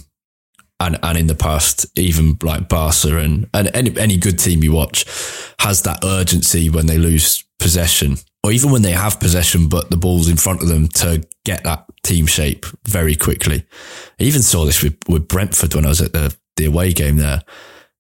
and 0.81 0.99
and 1.03 1.19
in 1.19 1.27
the 1.27 1.35
past, 1.35 1.87
even 1.97 2.39
like 2.43 2.69
Barca 2.69 3.19
and, 3.19 3.49
and 3.55 3.71
any 3.75 3.97
any 3.99 4.17
good 4.17 4.39
team 4.39 4.65
you 4.65 4.73
watch 4.73 5.05
has 5.61 5.83
that 5.83 6.05
urgency 6.05 6.69
when 6.71 6.87
they 6.87 6.99
lose 6.99 7.45
possession, 7.59 8.17
or 8.43 8.51
even 8.51 8.71
when 8.71 8.83
they 8.83 8.93
have 8.93 9.21
possession, 9.21 9.69
but 9.69 9.91
the 9.91 9.97
ball's 9.97 10.29
in 10.29 10.37
front 10.39 10.63
of 10.63 10.69
them 10.69 10.89
to 10.89 11.23
get 11.45 11.63
that 11.65 11.85
team 12.03 12.27
shape 12.27 12.67
very 12.89 13.15
quickly. 13.15 13.67
I 14.19 14.23
even 14.25 14.43
saw 14.43 14.65
this 14.65 14.83
with, 14.83 14.97
with 15.09 15.29
Brentford 15.29 15.75
when 15.75 15.85
I 15.85 15.91
was 15.91 16.01
at 16.01 16.13
the, 16.13 16.35
the 16.57 16.65
away 16.65 16.93
game 16.93 17.17
there. 17.17 17.43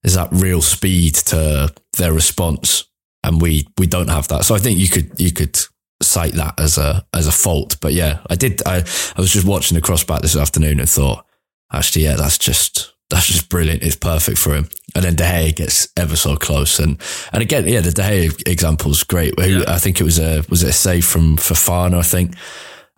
There's 0.03 0.15
that 0.15 0.31
real 0.33 0.63
speed 0.63 1.15
to 1.27 1.73
their 1.99 2.13
response. 2.13 2.85
And 3.23 3.43
we, 3.43 3.67
we 3.77 3.87
don't 3.87 4.09
have 4.09 4.29
that. 4.29 4.47
So 4.47 4.55
I 4.55 4.59
think 4.59 4.79
you 4.79 4.89
could, 4.89 5.21
you 5.21 5.31
could 5.31 5.59
cite 6.03 6.33
that 6.35 6.59
as 6.59 6.79
a, 6.79 7.05
as 7.13 7.27
a 7.27 7.33
fault. 7.33 7.77
But 7.83 7.93
yeah, 7.93 8.21
I 8.31 8.35
did, 8.35 8.63
I, 8.67 8.77
I 8.77 9.21
was 9.21 9.31
just 9.31 9.47
watching 9.47 9.75
the 9.75 9.83
crossback 9.83 10.23
this 10.23 10.37
afternoon 10.37 10.81
and 10.81 10.89
thought, 10.89 11.27
actually, 11.73 12.05
yeah, 12.05 12.17
that's 12.17 12.39
just 12.39 12.95
that's 13.11 13.27
just 13.27 13.49
brilliant. 13.49 13.83
It's 13.83 13.97
perfect 13.97 14.39
for 14.39 14.55
him. 14.55 14.69
And 14.95 15.05
then 15.05 15.17
De 15.17 15.25
Gea 15.25 15.55
gets 15.55 15.89
ever 15.97 16.17
so 16.17 16.37
close. 16.37 16.79
And 16.79 17.01
and 17.33 17.43
again, 17.43 17.67
yeah, 17.67 17.81
the 17.81 17.91
De 17.91 18.03
Gea 18.03 18.49
example 18.49 18.93
is 18.93 19.05
great. 19.05 19.35
Yeah. 19.39 19.65
I 19.67 19.79
think 19.79 20.01
it 20.01 20.05
was 20.05 20.19
a 20.19 20.45
was 20.49 20.63
it 20.63 20.71
a 20.71 20.73
save 20.73 21.05
from 21.05 21.37
Fofana, 21.37 21.99
I 21.99 22.03
think. 22.03 22.35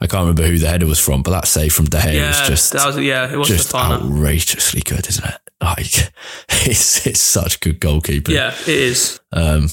I 0.01 0.07
can't 0.07 0.23
remember 0.23 0.43
who 0.43 0.59
the 0.59 0.67
header 0.67 0.87
was 0.87 0.99
from, 0.99 1.23
but 1.23 1.31
that 1.31 1.47
save 1.47 1.73
from 1.73 1.87
De 1.87 1.97
Gea 1.97 2.15
yeah, 2.15 2.29
was 2.29 2.49
just 2.49 2.73
that 2.73 2.87
was, 2.87 2.99
yeah, 2.99 3.33
it 3.33 3.37
was 3.37 3.49
just 3.49 3.75
outrageously 3.75 4.83
good, 4.83 5.07
isn't 5.09 5.25
it? 5.25 5.39
Like 5.61 6.13
it's 6.67 7.07
it's 7.07 7.21
such 7.21 7.61
good 7.61 7.81
goalkeeping. 7.81 8.35
Yeah, 8.35 8.53
it 8.53 8.69
is. 8.69 9.21
Um, 9.33 9.69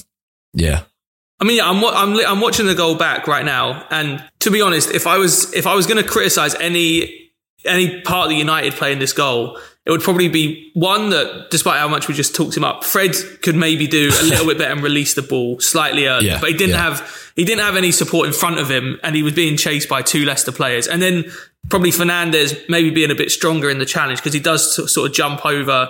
yeah. 0.54 0.82
I 1.40 1.44
mean, 1.44 1.60
I'm 1.60 1.84
I'm 1.84 2.16
I'm 2.26 2.40
watching 2.40 2.66
the 2.66 2.74
goal 2.74 2.94
back 2.94 3.26
right 3.26 3.44
now, 3.44 3.86
and 3.90 4.22
to 4.40 4.50
be 4.50 4.60
honest, 4.60 4.90
if 4.90 5.06
I 5.06 5.18
was 5.18 5.52
if 5.54 5.66
I 5.66 5.74
was 5.74 5.86
going 5.86 6.02
to 6.02 6.08
criticize 6.08 6.54
any 6.54 7.29
any 7.64 8.00
part 8.00 8.24
of 8.24 8.30
the 8.30 8.36
United 8.36 8.74
playing 8.74 8.98
this 8.98 9.12
goal, 9.12 9.58
it 9.86 9.90
would 9.90 10.02
probably 10.02 10.28
be 10.28 10.70
one 10.74 11.10
that, 11.10 11.48
despite 11.50 11.78
how 11.78 11.88
much 11.88 12.06
we 12.06 12.14
just 12.14 12.34
talked 12.34 12.56
him 12.56 12.64
up, 12.64 12.84
Fred 12.84 13.14
could 13.42 13.56
maybe 13.56 13.86
do 13.86 14.08
a 14.08 14.22
little 14.24 14.46
bit 14.46 14.58
better 14.58 14.72
and 14.72 14.82
release 14.82 15.14
the 15.14 15.22
ball 15.22 15.58
slightly 15.58 16.06
earlier. 16.06 16.32
Yeah, 16.32 16.40
but 16.40 16.50
he 16.50 16.56
didn't 16.56 16.74
yeah. 16.74 16.90
have 16.90 17.32
he 17.34 17.44
didn't 17.44 17.62
have 17.62 17.76
any 17.76 17.90
support 17.90 18.26
in 18.26 18.32
front 18.32 18.58
of 18.58 18.70
him, 18.70 19.00
and 19.02 19.16
he 19.16 19.22
was 19.22 19.32
being 19.32 19.56
chased 19.56 19.88
by 19.88 20.02
two 20.02 20.24
Leicester 20.24 20.52
players. 20.52 20.86
And 20.86 21.00
then 21.00 21.24
probably 21.68 21.90
Fernandes 21.90 22.68
maybe 22.68 22.90
being 22.90 23.10
a 23.10 23.14
bit 23.14 23.30
stronger 23.30 23.70
in 23.70 23.78
the 23.78 23.86
challenge 23.86 24.20
because 24.20 24.32
he 24.32 24.40
does 24.40 24.74
sort- 24.74 24.90
sort 24.90 25.08
of 25.08 25.14
jump 25.14 25.44
over 25.44 25.88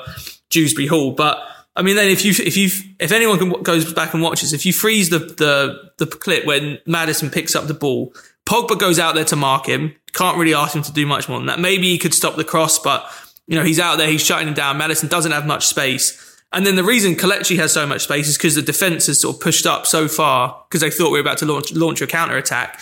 Dewsbury 0.50 0.86
Hall. 0.86 1.12
But 1.12 1.38
I 1.76 1.82
mean, 1.82 1.96
then 1.96 2.08
if 2.08 2.24
you 2.24 2.32
if 2.44 2.56
you 2.56 2.70
if 2.98 3.12
anyone 3.12 3.38
can, 3.38 3.62
goes 3.62 3.92
back 3.92 4.14
and 4.14 4.22
watches, 4.22 4.52
if 4.52 4.64
you 4.64 4.72
freeze 4.72 5.10
the 5.10 5.18
the 5.18 5.90
the 5.98 6.06
clip 6.06 6.46
when 6.46 6.78
Maddison 6.86 7.30
picks 7.30 7.54
up 7.54 7.66
the 7.66 7.74
ball, 7.74 8.12
Pogba 8.50 8.76
goes 8.76 8.98
out 8.98 9.14
there 9.14 9.24
to 9.26 9.36
mark 9.36 9.66
him. 9.66 9.94
Can't 10.12 10.36
really 10.36 10.54
ask 10.54 10.74
him 10.74 10.82
to 10.82 10.92
do 10.92 11.06
much 11.06 11.28
more 11.28 11.38
than 11.38 11.46
that. 11.46 11.60
Maybe 11.60 11.88
he 11.88 11.98
could 11.98 12.12
stop 12.12 12.34
the 12.34 12.42
cross, 12.42 12.80
but 12.80 13.08
you 13.46 13.54
know 13.56 13.62
he's 13.62 13.78
out 13.78 13.96
there, 13.96 14.08
he's 14.08 14.24
shutting 14.24 14.48
him 14.48 14.54
down. 14.54 14.76
Maddison 14.76 15.08
doesn't 15.08 15.30
have 15.30 15.46
much 15.46 15.66
space. 15.68 16.26
And 16.52 16.66
then 16.66 16.74
the 16.74 16.82
reason 16.82 17.14
Kelechi 17.14 17.56
has 17.58 17.72
so 17.72 17.86
much 17.86 18.02
space 18.02 18.26
is 18.26 18.36
because 18.36 18.56
the 18.56 18.62
defense 18.62 19.06
has 19.06 19.20
sort 19.20 19.36
of 19.36 19.40
pushed 19.40 19.66
up 19.66 19.86
so 19.86 20.08
far 20.08 20.64
because 20.68 20.80
they 20.80 20.90
thought 20.90 21.12
we 21.12 21.18
were 21.18 21.20
about 21.20 21.38
to 21.38 21.46
launch 21.46 21.72
launch 21.72 22.02
a 22.02 22.08
counter 22.08 22.36
attack. 22.36 22.80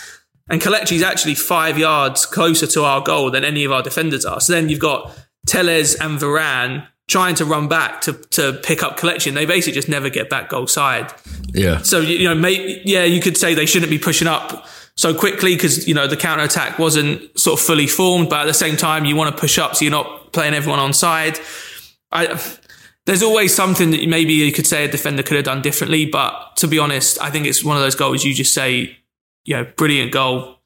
And 0.49 0.59
Kelechi's 0.59 1.03
actually 1.03 1.35
five 1.35 1.77
yards 1.77 2.25
closer 2.25 2.65
to 2.65 2.83
our 2.83 3.01
goal 3.01 3.29
than 3.29 3.45
any 3.45 3.63
of 3.63 3.71
our 3.71 3.83
defenders 3.83 4.25
are. 4.25 4.41
So 4.41 4.53
then 4.53 4.69
you've 4.69 4.79
got 4.79 5.15
Telles 5.45 5.93
and 5.93 6.17
Varane 6.17 6.87
trying 7.07 7.35
to 7.35 7.45
run 7.45 7.67
back 7.67 8.01
to, 8.01 8.13
to 8.13 8.53
pick 8.63 8.81
up 8.81 9.03
and 9.03 9.37
they 9.37 9.45
basically 9.45 9.73
just 9.73 9.89
never 9.89 10.09
get 10.09 10.31
back 10.31 10.49
goal 10.49 10.65
side. 10.65 11.13
Yeah. 11.53 11.81
So, 11.83 11.99
you 11.99 12.27
know, 12.27 12.35
maybe, 12.35 12.81
yeah, 12.85 13.03
you 13.03 13.21
could 13.21 13.37
say 13.37 13.53
they 13.53 13.65
shouldn't 13.65 13.89
be 13.89 13.99
pushing 13.99 14.27
up 14.27 14.67
so 14.99 15.13
quickly 15.13 15.55
because, 15.55 15.87
you 15.87 15.93
know, 15.93 16.07
the 16.07 16.17
counter 16.17 16.43
attack 16.43 16.77
wasn't 16.77 17.39
sort 17.39 17.57
of 17.57 17.65
fully 17.65 17.87
formed, 17.87 18.29
but 18.29 18.41
at 18.41 18.47
the 18.47 18.53
same 18.53 18.75
time, 18.75 19.05
you 19.05 19.15
want 19.15 19.33
to 19.33 19.39
push 19.39 19.57
up 19.57 19.73
so 19.73 19.85
you're 19.85 19.93
not 19.93 20.33
playing 20.33 20.53
everyone 20.53 20.77
on 20.77 20.91
side. 20.91 21.39
I, 22.11 22.37
there's 23.05 23.23
always 23.23 23.55
something 23.55 23.91
that 23.91 24.05
maybe 24.09 24.33
you 24.33 24.51
could 24.51 24.67
say 24.67 24.83
a 24.83 24.91
defender 24.91 25.23
could 25.23 25.37
have 25.37 25.45
done 25.45 25.61
differently, 25.61 26.05
but 26.05 26.57
to 26.57 26.67
be 26.67 26.79
honest, 26.79 27.17
I 27.21 27.29
think 27.29 27.45
it's 27.45 27.63
one 27.63 27.77
of 27.77 27.81
those 27.81 27.95
goals 27.95 28.25
you 28.25 28.33
just 28.33 28.53
say, 28.53 28.97
you 29.45 29.55
know, 29.55 29.63
brilliant 29.77 30.11
goal. 30.11 30.59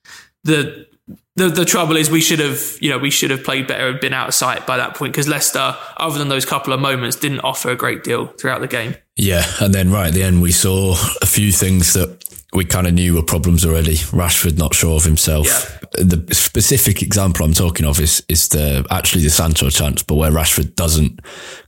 The 0.46 0.88
the 1.36 1.50
the 1.50 1.64
trouble 1.64 1.96
is 1.96 2.10
we 2.10 2.22
should 2.22 2.40
have 2.40 2.78
you 2.82 2.90
know 2.90 2.98
we 2.98 3.12
should 3.12 3.30
have 3.30 3.44
played 3.44 3.68
better 3.68 3.88
and 3.88 4.00
been 4.00 4.14
out 4.14 4.30
of 4.30 4.34
sight 4.34 4.66
by 4.66 4.78
that 4.78 4.96
point 4.96 5.14
because 5.14 5.28
Leicester, 5.28 5.78
other 5.98 6.18
than 6.18 6.30
those 6.30 6.46
couple 6.46 6.74
of 6.74 6.80
moments, 6.80 7.18
didn't 7.18 7.42
offer 7.42 7.70
a 7.70 7.76
great 7.76 8.04
deal 8.04 8.28
throughout 8.28 8.62
the 8.62 8.68
game. 8.68 8.96
Yeah, 9.16 9.46
and 9.60 9.74
then 9.76 9.92
right 9.92 10.08
at 10.08 10.14
the 10.14 10.24
end 10.24 10.42
we 10.42 10.52
saw 10.52 10.96
a 11.22 11.28
few 11.28 11.52
things 11.52 11.94
that 11.94 12.33
we 12.56 12.66
kind 12.66 12.88
of 12.88 12.94
knew 12.94 13.16
were 13.16 13.24
problems 13.24 13.66
already. 13.66 13.96
Rashford 13.96 14.58
not 14.58 14.74
sure 14.76 14.96
of 14.96 15.04
himself. 15.04 15.80
The 15.94 16.24
specific 16.34 17.02
example 17.02 17.46
I'm 17.46 17.54
talking 17.54 17.86
of 17.86 18.00
is 18.00 18.24
is 18.28 18.48
the 18.50 18.86
actually 18.90 19.24
the 19.24 19.30
Sancho 19.30 19.70
chance, 19.70 20.04
but 20.04 20.16
where 20.16 20.32
Rashford 20.32 20.76
doesn't 20.76 21.20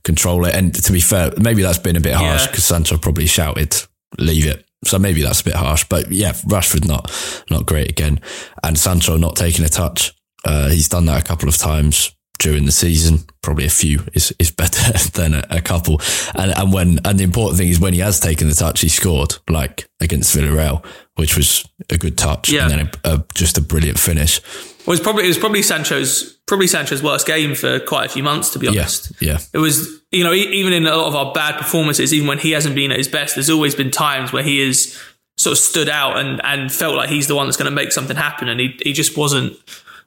control 0.04 0.44
it. 0.46 0.54
And 0.54 0.74
to 0.74 0.92
be 0.92 1.00
fair, 1.00 1.32
maybe 1.38 1.62
that's 1.62 1.78
been 1.78 1.96
a 1.96 2.00
bit 2.00 2.14
harsh 2.14 2.42
Yeah. 2.42 2.50
because 2.50 2.64
Sancho 2.64 2.98
probably 2.98 3.26
shouted, 3.26 3.74
"Leave 4.18 4.46
it." 4.46 4.64
So 4.84 4.98
maybe 4.98 5.22
that's 5.22 5.40
a 5.40 5.44
bit 5.44 5.54
harsh, 5.54 5.84
but 5.88 6.10
yeah, 6.12 6.32
Rashford 6.32 6.84
not 6.86 7.10
not 7.50 7.66
great 7.66 7.90
again, 7.90 8.20
and 8.62 8.78
Sancho 8.78 9.16
not 9.16 9.36
taking 9.36 9.64
a 9.64 9.68
touch. 9.68 10.12
Uh, 10.44 10.68
he's 10.68 10.88
done 10.88 11.06
that 11.06 11.20
a 11.20 11.24
couple 11.24 11.48
of 11.48 11.56
times 11.56 12.12
during 12.38 12.64
the 12.66 12.72
season. 12.72 13.20
Probably 13.42 13.64
a 13.64 13.70
few 13.70 14.00
is 14.14 14.34
is 14.38 14.50
better 14.50 14.92
than 15.14 15.34
a, 15.34 15.44
a 15.50 15.60
couple. 15.60 16.00
And 16.34 16.56
and 16.56 16.72
when 16.72 16.98
and 17.04 17.18
the 17.18 17.24
important 17.24 17.58
thing 17.58 17.68
is 17.68 17.78
when 17.80 17.92
he 17.94 18.00
has 18.00 18.18
taken 18.20 18.48
the 18.48 18.54
touch, 18.54 18.80
he 18.80 18.88
scored 18.88 19.36
like 19.48 19.88
against 20.00 20.36
Villarreal, 20.36 20.84
which 21.14 21.36
was 21.36 21.66
a 21.90 21.96
good 21.98 22.18
touch, 22.18 22.48
Yeah. 22.50 22.62
and 22.62 22.70
then 22.70 22.90
a, 23.04 23.14
a, 23.14 23.24
just 23.34 23.56
a 23.58 23.60
brilliant 23.60 23.98
finish. 23.98 24.40
Well, 24.86 24.92
it 24.94 24.98
was 24.98 25.00
probably 25.00 25.24
it 25.24 25.28
was 25.28 25.38
probably 25.38 25.62
Sancho's 25.62 26.34
probably 26.46 26.66
Sancho's 26.68 27.02
worst 27.02 27.26
game 27.26 27.54
for 27.54 27.80
quite 27.80 28.06
a 28.06 28.08
few 28.08 28.22
months, 28.22 28.50
to 28.50 28.58
be 28.60 28.68
honest. 28.68 29.12
Yeah, 29.20 29.38
It 29.52 29.58
was, 29.58 30.00
you 30.12 30.22
know, 30.22 30.32
even 30.32 30.72
in 30.72 30.86
a 30.86 30.94
lot 30.96 31.08
of 31.08 31.16
our 31.16 31.32
bad 31.32 31.56
performances, 31.58 32.14
even 32.14 32.28
when 32.28 32.38
he 32.38 32.52
hasn't 32.52 32.76
been 32.76 32.92
at 32.92 32.98
his 32.98 33.08
best, 33.08 33.34
there's 33.34 33.50
always 33.50 33.74
been 33.74 33.90
times 33.90 34.32
where 34.32 34.44
he 34.44 34.64
has 34.64 34.96
sort 35.38 35.52
of 35.52 35.58
stood 35.58 35.88
out 35.88 36.16
and, 36.18 36.40
and 36.44 36.70
felt 36.72 36.94
like 36.94 37.08
he's 37.08 37.26
the 37.26 37.34
one 37.34 37.46
that's 37.48 37.56
going 37.56 37.68
to 37.68 37.74
make 37.74 37.90
something 37.90 38.16
happen. 38.16 38.48
And 38.48 38.60
he, 38.60 38.78
he 38.80 38.92
just 38.92 39.16
wasn't, 39.16 39.56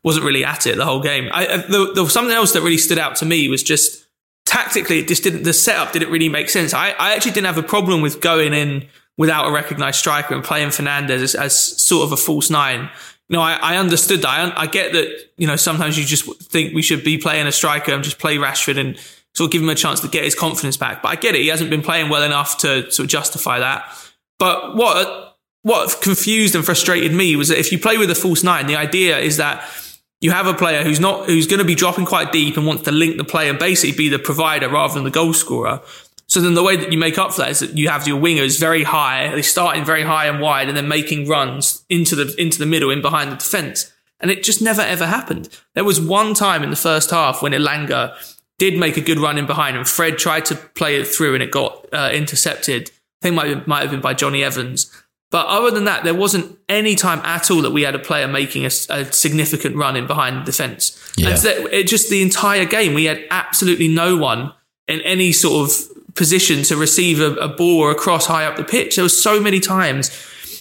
wasn't 0.03 0.25
really 0.25 0.45
at 0.45 0.65
it 0.65 0.77
the 0.77 0.85
whole 0.85 1.01
game. 1.01 1.29
I, 1.31 1.57
the, 1.57 1.91
the, 1.93 2.09
something 2.09 2.35
else 2.35 2.53
that 2.53 2.61
really 2.61 2.77
stood 2.77 2.97
out 2.97 3.15
to 3.17 3.25
me 3.25 3.49
was 3.49 3.63
just 3.63 4.05
tactically, 4.45 4.99
it 4.99 5.07
just 5.07 5.23
didn't, 5.23 5.43
the 5.43 5.53
setup 5.53 5.93
didn't 5.93 6.11
really 6.11 6.29
make 6.29 6.49
sense. 6.49 6.73
I, 6.73 6.91
I 6.91 7.13
actually 7.13 7.31
didn't 7.31 7.47
have 7.47 7.57
a 7.57 7.63
problem 7.63 8.01
with 8.01 8.21
going 8.21 8.53
in 8.53 8.87
without 9.17 9.47
a 9.47 9.51
recognized 9.51 9.99
striker 9.99 10.33
and 10.33 10.43
playing 10.43 10.69
Fernandes 10.69 11.21
as, 11.21 11.35
as 11.35 11.59
sort 11.59 12.05
of 12.05 12.11
a 12.13 12.17
false 12.17 12.49
nine. 12.49 12.89
You 13.27 13.35
know, 13.35 13.41
I, 13.41 13.53
I 13.55 13.77
understood 13.77 14.21
that. 14.21 14.57
I, 14.57 14.63
I 14.63 14.65
get 14.65 14.93
that, 14.93 15.13
you 15.37 15.45
know, 15.45 15.55
sometimes 15.55 15.99
you 15.99 16.05
just 16.05 16.41
think 16.43 16.73
we 16.73 16.81
should 16.81 17.03
be 17.03 17.17
playing 17.17 17.45
a 17.45 17.51
striker 17.51 17.91
and 17.91 18.03
just 18.03 18.17
play 18.17 18.37
Rashford 18.37 18.79
and 18.79 18.97
sort 19.35 19.49
of 19.49 19.51
give 19.51 19.61
him 19.61 19.69
a 19.69 19.75
chance 19.75 19.99
to 19.99 20.07
get 20.07 20.23
his 20.23 20.33
confidence 20.33 20.77
back. 20.77 21.03
But 21.03 21.09
I 21.09 21.15
get 21.15 21.35
it. 21.35 21.41
He 21.41 21.49
hasn't 21.49 21.69
been 21.69 21.83
playing 21.83 22.09
well 22.09 22.23
enough 22.23 22.57
to 22.59 22.89
sort 22.91 23.05
of 23.05 23.07
justify 23.07 23.59
that. 23.59 23.93
But 24.39 24.75
what, 24.75 25.37
what 25.61 26.01
confused 26.01 26.55
and 26.55 26.65
frustrated 26.65 27.13
me 27.13 27.35
was 27.35 27.49
that 27.49 27.59
if 27.59 27.71
you 27.71 27.77
play 27.77 27.97
with 27.97 28.09
a 28.09 28.15
false 28.15 28.43
nine, 28.43 28.65
the 28.65 28.77
idea 28.77 29.19
is 29.19 29.37
that 29.37 29.69
you 30.21 30.31
have 30.31 30.47
a 30.47 30.53
player 30.53 30.83
who's 30.83 30.99
not, 30.99 31.27
who's 31.27 31.47
going 31.47 31.59
to 31.59 31.65
be 31.65 31.75
dropping 31.75 32.05
quite 32.05 32.31
deep 32.31 32.57
and 32.57 32.65
wants 32.65 32.83
to 32.83 32.91
link 32.91 33.17
the 33.17 33.23
play 33.23 33.49
and 33.49 33.57
basically 33.57 33.95
be 33.95 34.09
the 34.09 34.19
provider 34.19 34.69
rather 34.69 34.93
than 34.93 35.03
the 35.03 35.11
goal 35.11 35.33
scorer. 35.33 35.81
So 36.27 36.41
then 36.41 36.53
the 36.53 36.63
way 36.63 36.75
that 36.75 36.91
you 36.91 36.97
make 36.97 37.17
up 37.17 37.33
for 37.33 37.41
that 37.41 37.49
is 37.51 37.59
that 37.61 37.75
you 37.75 37.89
have 37.89 38.07
your 38.07 38.21
wingers 38.21 38.59
very 38.59 38.83
high, 38.83 39.29
they 39.33 39.41
starting 39.41 39.83
very 39.83 40.03
high 40.03 40.27
and 40.27 40.39
wide 40.39 40.67
and 40.67 40.77
then 40.77 40.87
making 40.87 41.27
runs 41.27 41.83
into 41.89 42.15
the, 42.15 42.35
into 42.39 42.59
the 42.59 42.67
middle 42.67 42.91
in 42.91 43.01
behind 43.01 43.31
the 43.31 43.35
defense. 43.35 43.91
And 44.19 44.29
it 44.29 44.43
just 44.43 44.61
never 44.61 44.81
ever 44.81 45.07
happened. 45.07 45.49
There 45.73 45.85
was 45.85 45.99
one 45.99 46.33
time 46.33 46.61
in 46.61 46.69
the 46.69 46.75
first 46.75 47.09
half 47.09 47.41
when 47.41 47.53
Elanga 47.53 48.13
did 48.59 48.77
make 48.77 48.97
a 48.97 49.01
good 49.01 49.17
run 49.17 49.37
in 49.37 49.47
behind 49.47 49.77
and 49.77 49.87
Fred 49.87 50.17
tried 50.17 50.45
to 50.45 50.55
play 50.55 50.99
it 50.99 51.07
through 51.07 51.33
and 51.33 51.41
it 51.41 51.49
got 51.49 51.87
uh, 51.93 52.11
intercepted. 52.13 52.91
I 53.21 53.21
think 53.21 53.33
it 53.33 53.35
might, 53.35 53.67
might 53.67 53.81
have 53.81 53.91
been 53.91 54.01
by 54.01 54.13
Jonny 54.13 54.43
Evans. 54.43 54.91
But 55.31 55.45
other 55.45 55.69
than 55.69 55.85
that, 55.85 56.03
there 56.03 56.15
wasn't 56.15 56.57
any 56.67 56.95
time 56.95 57.19
at 57.19 57.51
all 57.51 57.61
that 57.61 57.71
we 57.71 57.83
had 57.83 57.93
a 57.93 57.99
player 57.99 58.27
making 58.27 58.63
a, 58.63 58.71
a 58.89 59.05
significant 59.13 59.75
run 59.75 59.95
in 59.95 60.07
behind 60.07 60.41
the 60.41 60.43
defence. 60.43 60.97
Yeah. 61.17 61.35
So 61.35 61.67
it 61.67 61.83
just 61.83 62.09
the 62.09 62.21
entire 62.21 62.65
game, 62.65 62.93
we 62.95 63.05
had 63.05 63.23
absolutely 63.29 63.87
no 63.87 64.17
one 64.17 64.53
in 64.87 65.01
any 65.01 65.31
sort 65.31 65.69
of 65.69 66.15
position 66.15 66.63
to 66.63 66.75
receive 66.75 67.19
a, 67.19 67.33
a 67.35 67.47
ball 67.47 67.79
or 67.79 67.91
a 67.91 67.95
cross 67.95 68.25
high 68.25 68.45
up 68.45 68.57
the 68.57 68.63
pitch. 68.63 68.95
There 68.95 69.03
was 69.03 69.21
so 69.21 69.39
many 69.39 69.59
times 69.59 70.09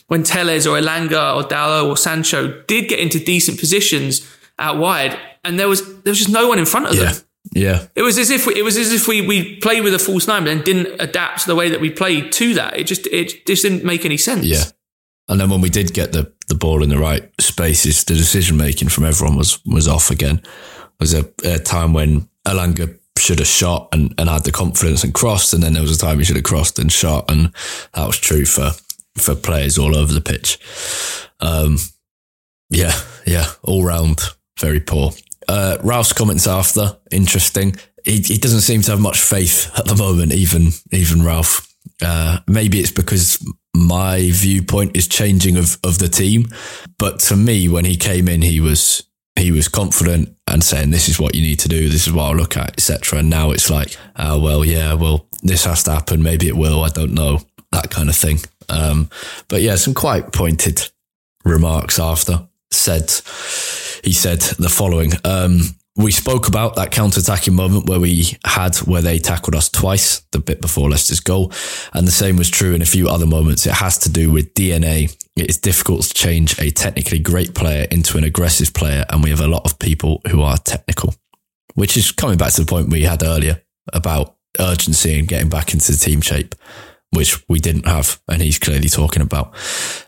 when 0.09 0.23
Telles 0.23 0.67
or 0.67 0.79
Elanga 0.79 1.35
or 1.37 1.49
Dalot 1.49 1.89
or 1.89 1.97
Sancho 1.97 2.63
did 2.67 2.89
get 2.89 2.99
into 2.99 3.19
decent 3.19 3.59
positions 3.59 4.29
out 4.59 4.77
wide, 4.77 5.19
and 5.45 5.59
there 5.59 5.69
was 5.69 5.83
there 6.03 6.11
was 6.11 6.19
just 6.19 6.31
no 6.31 6.49
one 6.49 6.59
in 6.59 6.67
front 6.67 6.87
of 6.87 6.95
yeah, 6.95 7.13
them. 7.13 7.23
Yeah. 7.53 7.87
It 7.95 8.03
was 8.03 8.19
as 8.19 8.31
if 8.31 8.47
we, 8.47 8.57
it 8.57 8.63
was 8.63 8.77
as 8.77 8.93
if 8.93 9.09
we, 9.09 9.27
we 9.27 9.57
played 9.57 9.83
with 9.83 9.95
a 9.95 9.99
false 9.99 10.27
nine, 10.27 10.45
but 10.45 10.51
then 10.51 10.63
didn't 10.63 11.01
adapt 11.01 11.47
the 11.47 11.57
way 11.57 11.71
that 11.71 11.81
we 11.81 11.91
played 11.91 12.33
to 12.33 12.55
that. 12.55 12.77
It 12.79 12.85
just 12.85 13.07
it 13.07 13.47
just 13.47 13.63
didn't 13.63 13.85
make 13.85 14.05
any 14.05 14.17
sense. 14.17 14.45
Yeah. 14.45 14.65
And 15.29 15.41
then 15.41 15.51
when 15.51 15.61
we 15.61 15.69
did 15.69 15.93
get 15.93 16.13
the, 16.13 16.33
the 16.49 16.55
ball 16.55 16.83
in 16.83 16.89
the 16.89 16.99
right 16.99 17.31
spaces, 17.41 18.05
the 18.05 18.15
decision 18.15 18.57
making 18.57 18.89
from 18.89 19.05
everyone 19.05 19.37
was 19.37 19.65
was 19.65 19.89
off 19.89 20.11
again. 20.11 20.41
There 20.43 21.01
was 21.01 21.15
a, 21.15 21.29
a 21.45 21.59
time 21.59 21.93
when 21.93 22.29
Elanga 22.47 22.99
should 23.19 23.39
have 23.41 23.49
shot 23.49 23.89
and, 23.93 24.15
and 24.19 24.29
had 24.29 24.45
the 24.45 24.53
confidence 24.53 25.05
and 25.05 25.15
crossed, 25.15 25.53
and 25.53 25.63
then 25.63 25.75
there 25.75 25.83
was 25.83 25.97
a 25.97 25.99
time 25.99 26.19
he 26.19 26.25
should 26.25 26.37
have 26.37 26.45
crossed 26.45 26.79
and 26.79 26.91
shot, 26.91 27.31
and 27.31 27.53
that 27.95 28.07
was 28.07 28.19
true 28.19 28.45
for 28.45 28.73
for 29.17 29.35
players 29.35 29.79
all 29.79 29.97
over 29.97 30.13
the 30.13 30.21
pitch. 30.21 30.59
Um, 31.41 31.79
yeah, 32.71 32.93
yeah, 33.27 33.47
all 33.63 33.85
round 33.85 34.21
very 34.59 34.81
poor. 34.81 35.13
Uh, 35.49 35.79
Ralph's 35.83 36.13
comments 36.13 36.47
after 36.47 36.97
interesting. 37.11 37.75
He, 38.05 38.19
he 38.19 38.37
doesn't 38.37 38.61
seem 38.61 38.83
to 38.83 38.91
have 38.93 39.01
much 39.01 39.21
faith 39.21 39.71
at 39.77 39.87
the 39.87 39.97
moment, 39.97 40.33
even 40.33 40.69
even 40.93 41.25
Ralph. 41.25 41.67
Uh, 42.03 42.39
maybe 42.47 42.79
it's 42.81 42.93
because 42.93 43.45
my 43.75 44.31
viewpoint 44.33 44.97
is 44.97 45.09
changing 45.09 45.57
of, 45.57 45.79
of 45.83 45.99
the 45.99 46.09
team. 46.09 46.47
But 46.99 47.21
to 47.21 47.37
me, 47.37 47.69
when 47.69 47.85
he 47.85 47.97
came 47.97 48.29
in, 48.29 48.43
he 48.43 48.61
was 48.61 49.05
he 49.37 49.51
was 49.51 49.69
confident 49.69 50.37
and 50.47 50.63
saying, 50.63 50.91
"This 50.91 51.09
is 51.09 51.19
what 51.19 51.35
you 51.35 51.43
need 51.43 51.61
to 51.61 51.69
do. 51.69 51.89
This 51.89 52.07
is 52.07 52.13
what 52.13 52.25
I'll 52.25 52.37
look 52.37 52.57
at, 52.57 52.71
etc." 52.71 53.21
And 53.21 53.31
now 53.31 53.51
it's 53.51 53.71
like, 53.71 53.97
"Oh 54.17 54.39
well, 54.39 54.65
yeah, 54.65 54.95
well, 54.95 55.27
this 55.43 55.65
has 55.65 55.83
to 55.85 55.93
happen. 55.93 56.23
Maybe 56.23 56.47
it 56.47 56.57
will. 56.57 56.85
I 56.85 56.91
don't 56.91 57.15
know." 57.15 57.41
That 57.71 57.91
kind 57.91 58.09
of 58.09 58.17
thing. 58.17 58.39
Um, 58.71 59.11
but 59.49 59.61
yeah, 59.61 59.75
some 59.75 59.93
quite 59.93 60.33
pointed 60.33 60.91
remarks 61.45 61.99
after 61.99 62.49
said. 62.71 63.11
He 64.05 64.13
said 64.13 64.41
the 64.41 64.69
following. 64.69 65.13
Um, 65.25 65.61
we 65.97 66.13
spoke 66.13 66.47
about 66.47 66.77
that 66.77 66.93
counter-attacking 66.93 67.55
moment 67.55 67.89
where 67.89 67.99
we 67.99 68.37
had 68.45 68.77
where 68.77 69.03
they 69.03 69.19
tackled 69.19 69.57
us 69.57 69.69
twice 69.69 70.21
the 70.31 70.39
bit 70.39 70.61
before 70.61 70.89
Leicester's 70.89 71.19
goal. 71.19 71.53
And 71.93 72.07
the 72.07 72.13
same 72.13 72.37
was 72.37 72.49
true 72.49 72.73
in 72.73 72.83
a 72.83 72.87
few 72.87 73.09
other 73.09 73.27
moments. 73.27 73.67
It 73.67 73.73
has 73.73 73.99
to 73.99 74.09
do 74.09 74.31
with 74.31 74.55
DNA 74.55 75.13
it 75.39 75.49
is 75.49 75.57
difficult 75.57 76.03
to 76.03 76.15
change 76.15 76.59
a 76.59 76.71
technically 76.71 77.21
great 77.21 77.55
player 77.55 77.87
into 77.91 78.19
an 78.19 78.25
aggressive 78.25 78.75
player 78.75 79.05
and 79.09 79.23
we 79.23 79.31
have 79.31 79.41
a 79.41 79.47
lot 79.47 79.65
of 79.65 79.79
people 79.79 80.21
who 80.31 80.43
are 80.43 80.59
technical. 80.59 81.15
Which 81.75 81.97
is 81.97 82.11
coming 82.11 82.39
back 82.39 82.53
to 82.55 82.63
the 82.65 82.67
point 82.67 82.91
we 82.91 83.05
had 83.05 83.23
earlier 83.23 83.63
about 83.93 84.35
urgency 84.59 85.17
and 85.17 85.29
getting 85.29 85.49
back 85.49 85.73
into 85.73 85.93
the 85.93 85.99
team 85.99 86.21
shape 86.21 86.57
which 87.11 87.43
we 87.49 87.59
didn't 87.59 87.87
have, 87.87 88.21
and 88.29 88.43
he's 88.43 88.59
clearly 88.59 88.89
talking 88.89 89.23
about. 89.23 89.55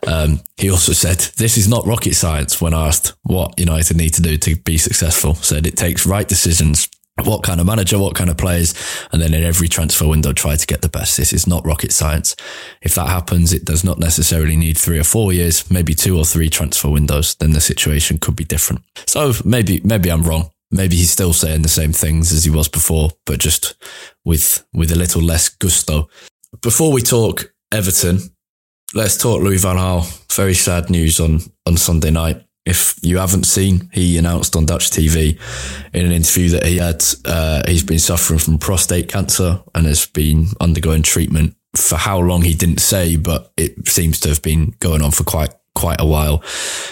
Um, 0.07 0.41
he 0.57 0.69
also 0.69 0.93
said, 0.93 1.17
This 1.37 1.57
is 1.57 1.67
not 1.67 1.85
rocket 1.87 2.13
science 2.13 2.61
when 2.61 2.73
asked 2.73 3.13
what 3.23 3.59
United 3.59 3.97
need 3.97 4.13
to 4.15 4.21
do 4.21 4.37
to 4.37 4.55
be 4.57 4.77
successful. 4.77 5.35
Said 5.35 5.65
it 5.65 5.77
takes 5.77 6.05
right 6.05 6.27
decisions, 6.27 6.87
what 7.23 7.43
kind 7.43 7.59
of 7.59 7.65
manager, 7.65 7.99
what 7.99 8.15
kind 8.15 8.29
of 8.29 8.37
players, 8.37 8.73
and 9.11 9.21
then 9.21 9.33
in 9.33 9.43
every 9.43 9.67
transfer 9.67 10.07
window, 10.07 10.33
try 10.33 10.55
to 10.55 10.67
get 10.67 10.81
the 10.81 10.89
best. 10.89 11.17
This 11.17 11.33
is 11.33 11.47
not 11.47 11.65
rocket 11.65 11.91
science. 11.91 12.35
If 12.81 12.95
that 12.95 13.07
happens, 13.07 13.53
it 13.53 13.65
does 13.65 13.83
not 13.83 13.99
necessarily 13.99 14.55
need 14.55 14.77
three 14.77 14.99
or 14.99 15.03
four 15.03 15.33
years, 15.33 15.69
maybe 15.69 15.93
two 15.93 16.17
or 16.17 16.25
three 16.25 16.49
transfer 16.49 16.89
windows. 16.89 17.35
Then 17.35 17.51
the 17.51 17.61
situation 17.61 18.17
could 18.17 18.35
be 18.35 18.45
different. 18.45 18.83
So 19.07 19.33
maybe, 19.43 19.81
maybe 19.83 20.09
I'm 20.09 20.23
wrong. 20.23 20.51
Maybe 20.73 20.95
he's 20.95 21.11
still 21.11 21.33
saying 21.33 21.63
the 21.63 21.69
same 21.69 21.91
things 21.91 22.31
as 22.31 22.45
he 22.45 22.49
was 22.49 22.69
before, 22.69 23.09
but 23.25 23.39
just 23.39 23.75
with, 24.23 24.65
with 24.73 24.91
a 24.91 24.97
little 24.97 25.21
less 25.21 25.49
gusto. 25.49 26.07
Before 26.59 26.91
we 26.91 27.01
talk 27.01 27.53
Everton, 27.71 28.19
let's 28.93 29.17
talk 29.17 29.41
Louis 29.41 29.61
Van 29.61 29.77
Gaal. 29.77 30.35
Very 30.35 30.53
sad 30.53 30.89
news 30.89 31.19
on, 31.19 31.39
on 31.65 31.77
Sunday 31.77 32.11
night 32.11 32.43
if 32.65 32.95
you 33.01 33.17
haven't 33.17 33.45
seen, 33.45 33.89
he 33.91 34.17
announced 34.17 34.55
on 34.55 34.65
Dutch 34.65 34.91
TV 34.91 35.39
in 35.93 36.05
an 36.05 36.11
interview 36.11 36.49
that 36.49 36.65
he 36.65 36.77
had 36.77 37.03
uh, 37.25 37.63
he's 37.67 37.83
been 37.83 37.99
suffering 37.99 38.39
from 38.39 38.59
prostate 38.59 39.09
cancer 39.09 39.61
and 39.73 39.87
has 39.87 40.05
been 40.05 40.47
undergoing 40.59 41.01
treatment 41.01 41.55
for 41.75 41.95
how 41.95 42.19
long 42.19 42.43
he 42.43 42.53
didn't 42.53 42.79
say, 42.79 43.15
but 43.15 43.51
it 43.57 43.87
seems 43.87 44.19
to 44.19 44.29
have 44.29 44.41
been 44.41 44.75
going 44.79 45.01
on 45.01 45.11
for 45.11 45.23
quite 45.23 45.53
quite 45.73 45.99
a 45.99 46.05
while. 46.05 46.43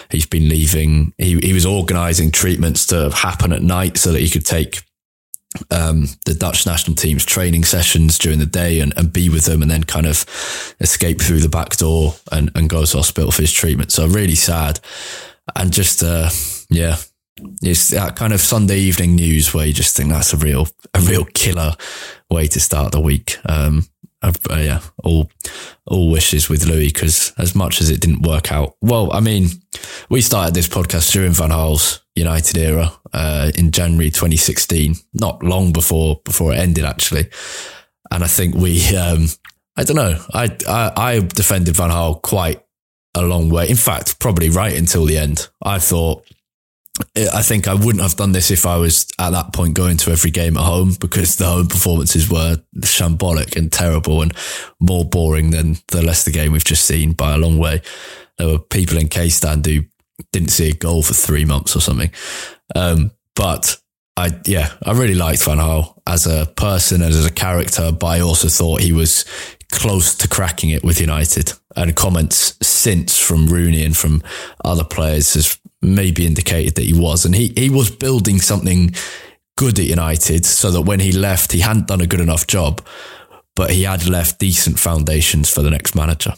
He's 0.09 0.25
been 0.25 0.49
leaving. 0.49 1.13
He 1.17 1.37
he 1.39 1.53
was 1.53 1.65
organising 1.65 2.31
treatments 2.31 2.87
to 2.87 3.11
happen 3.11 3.53
at 3.53 3.61
night 3.61 3.97
so 3.97 4.11
that 4.11 4.21
he 4.21 4.29
could 4.29 4.45
take 4.45 4.81
um, 5.71 6.05
the 6.25 6.35
Dutch 6.35 6.65
national 6.65 6.95
team's 6.95 7.25
training 7.25 7.63
sessions 7.63 8.17
during 8.17 8.39
the 8.39 8.45
day 8.45 8.79
and, 8.81 8.93
and 8.97 9.11
be 9.11 9.29
with 9.29 9.45
them 9.45 9.61
and 9.61 9.71
then 9.71 9.83
kind 9.83 10.05
of 10.05 10.25
escape 10.79 11.21
through 11.21 11.39
the 11.39 11.49
back 11.49 11.75
door 11.77 12.15
and, 12.31 12.51
and 12.55 12.69
go 12.69 12.85
to 12.85 12.97
hospital 12.97 13.31
for 13.31 13.41
his 13.41 13.51
treatment. 13.51 13.91
So 13.91 14.07
really 14.07 14.35
sad 14.35 14.79
and 15.55 15.73
just 15.73 16.03
uh, 16.03 16.29
yeah, 16.69 16.97
it's 17.61 17.89
that 17.89 18.15
kind 18.15 18.33
of 18.33 18.41
Sunday 18.41 18.79
evening 18.79 19.15
news 19.15 19.53
where 19.53 19.65
you 19.65 19.73
just 19.73 19.95
think 19.95 20.09
that's 20.09 20.33
a 20.33 20.37
real 20.37 20.67
a 20.93 20.99
real 20.99 21.25
killer 21.25 21.73
way 22.29 22.47
to 22.47 22.59
start 22.59 22.91
the 22.91 22.99
week. 22.99 23.37
Um, 23.45 23.87
uh, 24.21 24.31
yeah, 24.51 24.81
all 25.03 25.29
all 25.85 26.11
wishes 26.11 26.49
with 26.49 26.65
Louis 26.65 26.87
because 26.87 27.33
as 27.37 27.55
much 27.55 27.81
as 27.81 27.89
it 27.89 28.01
didn't 28.01 28.21
work 28.27 28.51
out, 28.51 28.75
well, 28.81 29.11
I 29.13 29.19
mean, 29.19 29.47
we 30.09 30.21
started 30.21 30.53
this 30.53 30.67
podcast 30.67 31.11
during 31.11 31.31
Van 31.31 31.49
Gaal's 31.49 32.01
United 32.15 32.57
era 32.57 32.91
uh, 33.13 33.51
in 33.55 33.71
January 33.71 34.09
2016, 34.09 34.95
not 35.13 35.43
long 35.43 35.71
before 35.71 36.21
before 36.25 36.53
it 36.53 36.57
ended 36.59 36.85
actually, 36.85 37.29
and 38.11 38.23
I 38.23 38.27
think 38.27 38.55
we, 38.55 38.95
um, 38.95 39.27
I 39.77 39.83
don't 39.83 39.95
know, 39.95 40.23
I, 40.33 40.55
I 40.67 40.91
I 40.95 41.19
defended 41.19 41.75
Van 41.75 41.89
Gaal 41.89 42.21
quite 42.21 42.61
a 43.15 43.21
long 43.21 43.49
way. 43.49 43.69
In 43.69 43.75
fact, 43.75 44.19
probably 44.19 44.49
right 44.49 44.77
until 44.77 45.05
the 45.05 45.17
end. 45.17 45.47
I 45.63 45.79
thought, 45.79 46.25
I 47.15 47.41
think 47.41 47.67
I 47.67 47.73
wouldn't 47.73 48.01
have 48.01 48.15
done 48.15 48.33
this 48.33 48.51
if 48.51 48.65
I 48.65 48.77
was 48.77 49.07
at 49.19 49.31
that 49.31 49.53
point 49.53 49.73
going 49.73 49.97
to 49.97 50.11
every 50.11 50.31
game 50.31 50.57
at 50.57 50.63
home 50.63 50.95
because 50.99 51.37
the 51.37 51.45
home 51.45 51.67
performances 51.67 52.29
were 52.29 52.57
shambolic 52.79 53.55
and 53.55 53.71
terrible 53.71 54.21
and 54.21 54.33
more 54.79 55.05
boring 55.05 55.51
than 55.51 55.77
the 55.89 56.01
Leicester 56.01 56.31
game 56.31 56.51
we've 56.51 56.63
just 56.63 56.85
seen 56.85 57.13
by 57.13 57.33
a 57.33 57.37
long 57.37 57.57
way. 57.57 57.81
There 58.37 58.47
were 58.47 58.59
people 58.59 58.97
in 58.97 59.07
K 59.07 59.29
stand 59.29 59.65
who 59.65 59.81
didn't 60.31 60.49
see 60.49 60.69
a 60.69 60.75
goal 60.75 61.01
for 61.01 61.13
three 61.13 61.45
months 61.45 61.75
or 61.75 61.79
something. 61.79 62.11
Um, 62.75 63.11
but 63.35 63.77
I, 64.17 64.37
yeah, 64.45 64.73
I 64.83 64.91
really 64.91 65.15
liked 65.15 65.43
Van 65.43 65.57
Gaal 65.57 66.01
as 66.05 66.27
a 66.27 66.45
person 66.45 67.01
and 67.01 67.13
as 67.13 67.25
a 67.25 67.31
character, 67.31 67.91
but 67.91 68.07
I 68.07 68.19
also 68.19 68.49
thought 68.49 68.81
he 68.81 68.91
was 68.91 69.23
close 69.71 70.15
to 70.15 70.27
cracking 70.27 70.71
it 70.71 70.83
with 70.83 70.99
United. 70.99 71.53
And 71.75 71.95
comments 71.95 72.57
since 72.61 73.17
from 73.17 73.47
Rooney 73.47 73.85
and 73.85 73.95
from 73.95 74.21
other 74.65 74.83
players 74.83 75.35
has 75.35 75.57
maybe 75.81 76.25
indicated 76.25 76.75
that 76.75 76.85
he 76.85 76.93
was. 76.93 77.25
And 77.25 77.35
he, 77.35 77.53
he 77.55 77.69
was 77.69 77.89
building 77.89 78.39
something 78.39 78.93
good 79.57 79.79
at 79.79 79.85
United 79.85 80.45
so 80.45 80.71
that 80.71 80.81
when 80.81 80.99
he 80.99 81.11
left, 81.11 81.51
he 81.51 81.59
hadn't 81.59 81.87
done 81.87 82.01
a 82.01 82.07
good 82.07 82.19
enough 82.19 82.47
job, 82.47 82.85
but 83.55 83.71
he 83.71 83.83
had 83.83 84.07
left 84.07 84.39
decent 84.39 84.79
foundations 84.79 85.49
for 85.49 85.61
the 85.61 85.69
next 85.69 85.95
manager. 85.95 86.33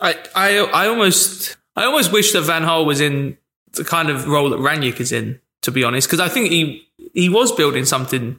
I, 0.00 0.16
I, 0.34 0.58
I 0.58 0.86
almost, 0.88 1.56
I 1.76 1.84
almost 1.84 2.12
wish 2.12 2.32
that 2.32 2.42
Van 2.42 2.62
Gaal 2.62 2.84
was 2.84 3.00
in 3.00 3.38
the 3.72 3.84
kind 3.84 4.10
of 4.10 4.26
role 4.26 4.50
that 4.50 4.58
Rangnick 4.58 5.00
is 5.00 5.12
in, 5.12 5.40
to 5.62 5.70
be 5.70 5.84
honest, 5.84 6.08
because 6.08 6.20
I 6.20 6.28
think 6.28 6.50
he, 6.50 6.88
he 7.12 7.28
was 7.28 7.52
building 7.52 7.84
something 7.84 8.38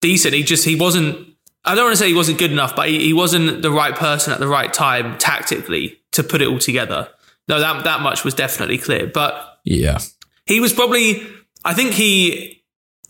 decent. 0.00 0.34
He 0.34 0.42
just, 0.42 0.64
he 0.64 0.74
wasn't, 0.74 1.28
I 1.64 1.74
don't 1.74 1.84
want 1.84 1.94
to 1.94 1.98
say 1.98 2.08
he 2.08 2.14
wasn't 2.14 2.38
good 2.38 2.52
enough, 2.52 2.76
but 2.76 2.88
he, 2.88 3.00
he 3.00 3.12
wasn't 3.12 3.62
the 3.62 3.70
right 3.70 3.94
person 3.94 4.32
at 4.32 4.40
the 4.40 4.48
right 4.48 4.72
time 4.72 5.18
tactically 5.18 5.98
to 6.12 6.22
put 6.22 6.40
it 6.40 6.48
all 6.48 6.58
together. 6.58 7.08
No, 7.48 7.60
that 7.60 7.84
that 7.84 8.00
much 8.00 8.24
was 8.24 8.34
definitely 8.34 8.78
clear. 8.78 9.06
But 9.06 9.55
yeah, 9.66 9.98
he 10.46 10.60
was 10.60 10.72
probably. 10.72 11.26
I 11.64 11.74
think 11.74 11.92
he 11.92 12.62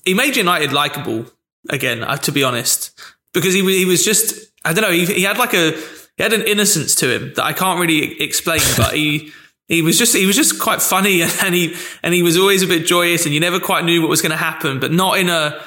he 0.04 0.14
made 0.14 0.36
United 0.36 0.72
likable 0.72 1.26
again. 1.68 2.02
Uh, 2.02 2.16
to 2.16 2.32
be 2.32 2.42
honest, 2.42 2.98
because 3.32 3.52
he 3.52 3.60
he 3.60 3.84
was 3.84 4.04
just 4.04 4.50
I 4.64 4.72
don't 4.72 4.82
know. 4.82 4.90
He, 4.90 5.04
he 5.04 5.22
had 5.22 5.38
like 5.38 5.52
a 5.52 5.72
he 6.16 6.22
had 6.22 6.32
an 6.32 6.42
innocence 6.42 6.94
to 6.96 7.14
him 7.14 7.34
that 7.36 7.44
I 7.44 7.52
can't 7.52 7.78
really 7.78 8.20
explain, 8.20 8.60
but 8.76 8.94
he. 8.94 9.32
He 9.68 9.82
was 9.82 9.98
just 9.98 10.14
he 10.14 10.26
was 10.26 10.36
just 10.36 10.60
quite 10.60 10.80
funny 10.80 11.22
and 11.42 11.52
he 11.52 11.74
and 12.04 12.14
he 12.14 12.22
was 12.22 12.36
always 12.36 12.62
a 12.62 12.68
bit 12.68 12.86
joyous 12.86 13.24
and 13.24 13.34
you 13.34 13.40
never 13.40 13.58
quite 13.58 13.84
knew 13.84 14.00
what 14.00 14.08
was 14.08 14.22
going 14.22 14.30
to 14.30 14.36
happen, 14.36 14.78
but 14.78 14.92
not 14.92 15.18
in 15.18 15.28
a 15.28 15.60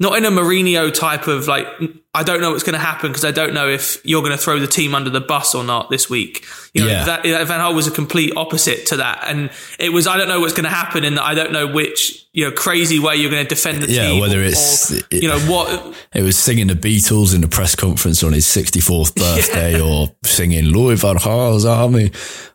not 0.00 0.18
in 0.18 0.24
a 0.24 0.30
Mourinho 0.30 0.92
type 0.92 1.28
of 1.28 1.46
like, 1.46 1.68
I 2.12 2.24
don't 2.24 2.40
know 2.40 2.50
what's 2.50 2.64
going 2.64 2.74
to 2.74 2.84
happen 2.84 3.10
because 3.10 3.24
I 3.24 3.30
don't 3.30 3.54
know 3.54 3.68
if 3.68 4.04
you're 4.04 4.22
going 4.22 4.32
to 4.32 4.38
throw 4.38 4.58
the 4.58 4.66
team 4.66 4.92
under 4.92 5.08
the 5.08 5.20
bus 5.20 5.54
or 5.54 5.62
not 5.62 5.88
this 5.88 6.10
week. 6.10 6.44
You 6.72 6.82
know, 6.82 6.90
yeah. 6.90 7.04
that, 7.04 7.22
Van 7.22 7.60
Gaal 7.60 7.74
was 7.76 7.86
a 7.86 7.92
complete 7.92 8.32
opposite 8.36 8.86
to 8.86 8.96
that. 8.96 9.24
And 9.28 9.50
it 9.78 9.90
was, 9.90 10.08
I 10.08 10.16
don't 10.16 10.26
know 10.26 10.40
what's 10.40 10.52
going 10.52 10.64
to 10.64 10.70
happen 10.70 11.04
and 11.04 11.20
I 11.20 11.34
don't 11.34 11.52
know 11.52 11.68
which, 11.68 12.26
you 12.32 12.44
know, 12.44 12.50
crazy 12.50 12.98
way 12.98 13.14
you're 13.14 13.30
going 13.30 13.44
to 13.44 13.48
defend 13.48 13.84
the 13.84 13.90
yeah, 13.90 14.08
team. 14.08 14.16
Yeah, 14.16 14.20
whether 14.20 14.42
it's, 14.42 14.92
or, 14.92 15.00
you 15.12 15.28
know, 15.28 15.38
what. 15.40 15.96
It 16.14 16.22
was 16.22 16.36
singing 16.36 16.68
the 16.68 16.74
Beatles 16.74 17.34
in 17.34 17.40
the 17.40 17.48
press 17.48 17.74
conference 17.74 18.22
on 18.22 18.32
his 18.32 18.46
64th 18.46 19.14
birthday 19.16 19.78
yeah. 19.78 19.84
or 19.84 20.08
singing 20.24 20.66
Louis 20.66 21.00
Van 21.00 21.16
Gaal's 21.16 21.64
Army 21.64 22.10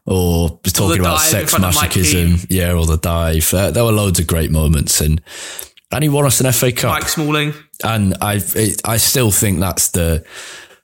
or 0.05 0.59
talking 0.63 0.99
about 0.99 1.19
sex 1.19 1.53
masochism. 1.53 2.45
Yeah, 2.49 2.73
or 2.73 2.85
the 2.85 2.97
dive. 2.97 3.53
Uh, 3.53 3.71
there 3.71 3.85
were 3.85 3.91
loads 3.91 4.19
of 4.19 4.27
great 4.27 4.51
moments. 4.51 4.99
And, 4.99 5.21
and 5.91 6.03
he 6.03 6.09
won 6.09 6.25
us 6.25 6.39
an 6.41 6.51
FA 6.51 6.71
Cup. 6.71 6.91
Mike 6.91 7.09
Smalling. 7.09 7.53
And 7.83 8.15
I, 8.21 8.41
I 8.85 8.97
still 8.97 9.31
think 9.31 9.59
that's 9.59 9.89
the 9.89 10.25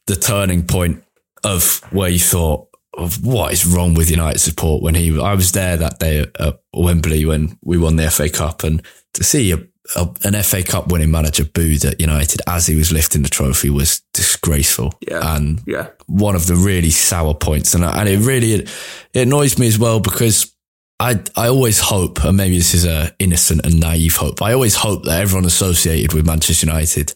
the 0.07 0.15
turning 0.15 0.65
point 0.65 1.03
of 1.43 1.81
where 1.91 2.09
you 2.09 2.19
thought 2.19 2.67
of 2.97 3.25
what 3.25 3.51
is 3.51 3.65
wrong 3.65 3.93
with 3.93 4.09
United 4.09 4.39
support 4.39 4.81
when 4.81 4.95
he. 4.95 5.19
I 5.19 5.33
was 5.33 5.51
there 5.51 5.77
that 5.77 5.99
day 5.99 6.25
at 6.39 6.59
Wembley 6.73 7.25
when 7.25 7.57
we 7.63 7.77
won 7.77 7.95
the 7.95 8.09
FA 8.09 8.29
Cup, 8.29 8.63
and 8.63 8.81
to 9.13 9.23
see 9.23 9.51
a, 9.51 9.57
a, 9.95 10.09
an 10.23 10.41
FA 10.43 10.63
Cup 10.63 10.91
winning 10.91 11.11
manager 11.11 11.45
booed 11.45 11.85
at 11.85 11.99
United 11.99 12.41
as 12.47 12.67
he 12.67 12.75
was 12.75 12.91
lifting 12.91 13.23
the 13.23 13.29
trophy 13.29 13.69
was 13.69 14.01
disgraceful. 14.13 14.93
Yeah, 15.07 15.35
and 15.35 15.61
yeah, 15.67 15.89
one 16.07 16.35
of 16.35 16.47
the 16.47 16.55
really 16.55 16.91
sour 16.91 17.33
points, 17.33 17.73
and 17.73 17.83
and 17.83 18.07
it 18.07 18.19
really 18.19 18.53
it, 18.53 18.69
it 19.13 19.21
annoys 19.21 19.59
me 19.59 19.67
as 19.67 19.77
well 19.77 19.99
because 19.99 20.54
I 20.99 21.21
I 21.35 21.49
always 21.49 21.79
hope, 21.79 22.23
and 22.23 22.37
maybe 22.37 22.57
this 22.57 22.73
is 22.73 22.85
a 22.85 23.13
innocent 23.19 23.65
and 23.65 23.79
naive 23.79 24.15
hope. 24.15 24.41
I 24.41 24.53
always 24.53 24.75
hope 24.75 25.03
that 25.03 25.19
everyone 25.19 25.45
associated 25.45 26.13
with 26.13 26.25
Manchester 26.25 26.67
United 26.67 27.13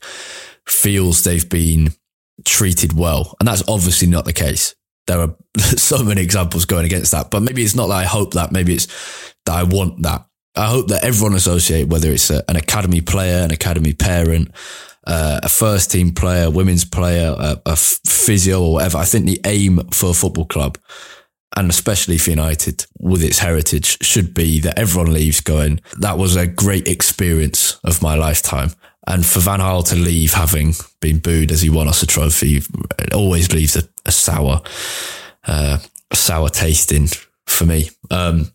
feels 0.68 1.24
they've 1.24 1.50
been 1.50 1.94
treated 2.46 2.94
well, 2.94 3.36
and 3.40 3.48
that's 3.48 3.64
obviously 3.68 4.08
not 4.08 4.26
the 4.26 4.34
case. 4.34 4.76
There 5.08 5.20
are 5.20 5.36
so 5.58 6.04
many 6.04 6.22
examples 6.22 6.66
going 6.66 6.86
against 6.86 7.12
that, 7.12 7.32
but 7.32 7.42
maybe 7.42 7.64
it's 7.64 7.76
not 7.76 7.88
that 7.88 7.96
I 7.96 8.04
hope 8.04 8.34
that. 8.34 8.52
Maybe 8.52 8.76
it's 8.76 8.88
that 9.46 9.56
I 9.56 9.64
want 9.64 10.02
that. 10.04 10.26
I 10.56 10.68
hope 10.68 10.88
that 10.88 11.06
everyone 11.06 11.36
associated, 11.36 11.92
whether 11.92 12.12
it's 12.12 12.30
a, 12.30 12.44
an 12.50 12.58
academy 12.58 13.00
player, 13.00 13.44
an 13.44 13.52
academy 13.52 13.94
parent, 13.94 14.52
uh, 15.08 15.40
a 15.42 15.50
first 15.50 15.92
team 15.92 16.12
player, 16.12 16.50
women's 16.50 16.84
player, 16.84 17.34
a, 17.38 17.62
a 17.66 17.76
physio, 17.78 18.62
or 18.62 18.74
whatever. 18.74 18.98
I 18.98 19.06
think 19.06 19.26
the 19.26 19.40
aim 19.46 19.80
for 19.92 20.10
a 20.10 20.14
football 20.14 20.46
club 20.46 20.78
and 21.56 21.70
especially 21.70 22.18
for 22.18 22.30
United 22.30 22.86
with 23.00 23.24
its 23.24 23.40
heritage 23.40 24.04
should 24.04 24.34
be 24.34 24.60
that 24.62 24.78
everyone 24.78 25.14
leaves 25.14 25.42
going, 25.42 25.82
that 26.00 26.18
was 26.18 26.36
a 26.36 26.48
great 26.48 26.88
experience 26.88 27.80
of 27.84 28.02
my 28.02 28.16
lifetime. 28.16 28.72
And 29.08 29.26
for 29.26 29.40
Van 29.40 29.60
Gaal 29.60 29.88
to 29.90 29.96
leave 29.96 30.34
having 30.34 30.74
been 31.02 31.20
booed 31.20 31.52
as 31.52 31.62
he 31.62 31.70
won 31.70 31.88
us 31.88 32.04
a 32.04 32.08
trophy, 32.08 32.58
it 33.00 33.14
always 33.14 33.52
leaves 33.52 33.76
a, 33.76 33.84
a 34.06 34.12
sour, 34.12 34.62
uh, 35.46 35.80
sour 36.14 36.50
taste 36.50 36.92
in 36.92 37.08
for 37.48 37.66
me. 37.66 37.90
Um, 38.12 38.52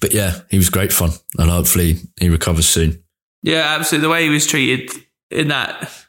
but 0.00 0.14
yeah, 0.14 0.40
he 0.50 0.56
was 0.56 0.70
great 0.70 0.92
fun 0.92 1.10
and 1.38 1.50
hopefully 1.50 1.96
he 2.18 2.30
recovers 2.30 2.66
soon. 2.66 3.04
Yeah, 3.42 3.76
absolutely. 3.78 4.06
The 4.06 4.12
way 4.12 4.22
he 4.24 4.30
was 4.30 4.46
treated 4.46 4.90
in 5.30 5.48
that 5.48 6.05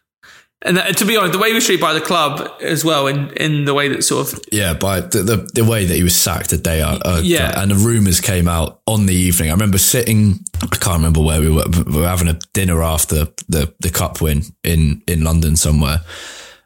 and 0.64 0.78
that, 0.78 0.98
to 0.98 1.06
be 1.06 1.16
honest, 1.16 1.34
the 1.34 1.40
way 1.40 1.50
he 1.50 1.54
was 1.54 1.66
treated 1.66 1.82
by 1.82 1.94
the 1.94 2.02
club 2.02 2.52
as 2.62 2.84
well, 2.84 3.08
in, 3.08 3.30
in 3.38 3.66
the 3.66 3.74
way 3.74 3.88
that 3.90 4.04
sort 4.04 4.34
of 4.34 4.40
yeah, 4.52 4.74
by 4.74 5.02
the, 5.02 5.22
the, 5.22 5.38
the 5.54 5.64
way 5.64 5.86
that 5.86 5.96
he 5.96 6.04
was 6.04 6.16
sacked 6.16 6.52
a 6.54 6.58
day 6.58 6.82
out, 6.82 7.02
uh, 7.06 7.22
yeah, 7.24 7.62
and 7.62 7.72
the 7.72 7.76
rumours 7.76 8.22
came 8.22 8.48
out 8.48 8.82
on 8.88 9.06
the 9.06 9.14
evening. 9.14 9.50
I 9.50 9.54
remember 9.54 9.78
sitting, 9.78 10.40
I 10.62 10.68
can't 10.68 10.98
remember 10.98 11.22
where 11.22 11.40
we 11.40 11.50
were, 11.50 11.66
we 11.86 12.02
were 12.02 12.08
having 12.08 12.28
a 12.28 12.40
dinner 12.54 12.82
after 12.82 13.26
the 13.48 13.74
the 13.80 13.90
cup 13.90 14.20
win 14.22 14.44
in 14.64 15.04
in 15.08 15.24
London 15.24 15.56
somewhere, 15.56 16.02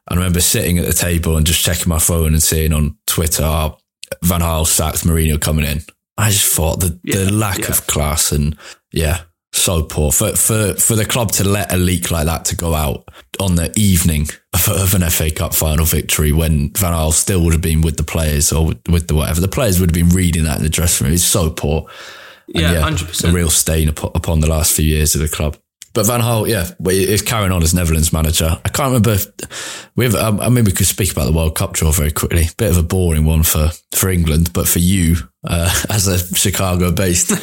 I 0.08 0.16
remember 0.16 0.42
sitting 0.42 0.78
at 0.78 0.86
the 0.86 0.94
table 0.94 1.38
and 1.38 1.46
just 1.46 1.64
checking 1.64 1.90
my 1.90 2.00
phone 2.00 2.34
and 2.34 2.44
seeing 2.44 2.74
on 2.74 2.98
Twitter, 3.08 3.44
oh, 3.44 3.78
Van 4.24 4.42
Gaal 4.42 4.68
sacked 4.68 5.06
Mourinho 5.06 5.40
coming 5.40 5.66
in. 5.66 5.82
I 6.18 6.30
just 6.30 6.54
thought 6.54 6.80
the, 6.82 7.00
Yeah, 7.04 7.24
the 7.24 7.32
lack 7.32 7.60
yeah. 7.60 7.70
of 7.70 7.88
class 7.88 8.32
and 8.32 8.58
yeah, 8.92 9.22
so 9.54 9.84
poor 9.84 10.12
for, 10.12 10.36
for, 10.36 10.74
for 10.76 10.96
the 10.96 11.06
club 11.06 11.32
to 11.34 11.44
let 11.44 11.74
a 11.74 11.78
leak 11.78 12.10
like 12.10 12.26
that 12.26 12.46
to 12.46 12.56
go 12.56 12.74
out 12.74 13.08
on 13.40 13.56
the 13.56 13.72
evening 13.78 14.28
of, 14.54 14.68
of 14.70 14.94
an 14.94 15.10
FA 15.10 15.30
Cup 15.30 15.54
final 15.54 15.86
victory 15.86 16.32
when 16.32 16.70
Van 16.72 16.94
Gaal 16.94 17.12
still 17.12 17.44
would 17.44 17.54
have 17.54 17.62
been 17.62 17.82
with 17.82 17.98
the 17.98 18.04
players 18.04 18.52
or 18.52 18.68
with, 18.90 19.08
the 19.08 19.16
whatever. 19.16 19.42
The 19.42 19.48
players 19.48 19.80
would 19.80 19.90
have 19.90 20.08
been 20.08 20.16
reading 20.16 20.46
that 20.46 20.58
in 20.58 20.64
the 20.64 20.70
dressing 20.70 21.06
room. 21.06 21.14
It's 21.14 21.24
so 21.24 21.50
poor. 21.50 21.88
And 22.54 22.64
Yeah, 22.64 22.82
100%. 22.82 23.30
A 23.30 23.34
real 23.34 23.50
stain 23.50 23.90
upon, 23.90 24.12
upon 24.16 24.40
the 24.40 24.50
last 24.50 24.76
few 24.76 24.86
years 24.86 25.16
of 25.16 25.22
the 25.22 25.28
club. 25.28 25.58
But 25.94 26.06
Van 26.06 26.22
Gaal, 26.22 26.48
yeah, 26.48 26.70
he's 26.90 27.22
carrying 27.22 27.52
on 27.52 27.62
as 27.62 27.74
Netherlands 27.74 28.14
manager. 28.14 28.58
I 28.64 28.70
can't 28.70 28.88
remember. 28.88 29.12
If, 29.12 29.90
we 29.98 30.06
have, 30.06 30.16
um, 30.16 30.40
I 30.40 30.48
mean, 30.48 30.64
we 30.64 30.72
could 30.72 30.88
speak 30.88 31.12
about 31.12 31.26
the 31.26 31.34
World 31.34 31.56
Cup 31.56 31.74
draw 31.74 31.92
very 31.92 32.12
quickly. 32.12 32.46
Bit 32.58 32.72
of 32.72 32.78
a 32.78 32.84
boring 32.84 33.26
one 33.26 33.44
for, 33.44 33.72
for 33.94 34.10
England, 34.10 34.54
but 34.54 34.70
for 34.70 34.80
you, 34.80 35.18
uh, 35.44 35.70
as 35.90 36.08
a 36.08 36.18
Chicago-based 36.34 37.34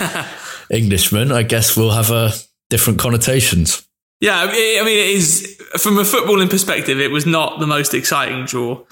Englishman, 0.70 1.32
I 1.32 1.42
guess 1.42 1.76
we'll 1.76 1.92
have 1.92 2.10
uh, 2.10 2.30
different 2.70 2.98
connotations. 2.98 3.86
Yeah, 4.20 4.40
I 4.40 4.46
mean, 4.46 4.80
I 4.80 4.84
mean, 4.84 4.98
it 4.98 5.14
is 5.14 5.60
from 5.78 5.98
a 5.98 6.02
footballing 6.02 6.50
perspective, 6.50 7.00
it 7.00 7.10
was 7.10 7.24
not 7.26 7.60
the 7.60 7.66
most 7.66 7.94
exciting 7.94 8.46
draw. 8.46 8.84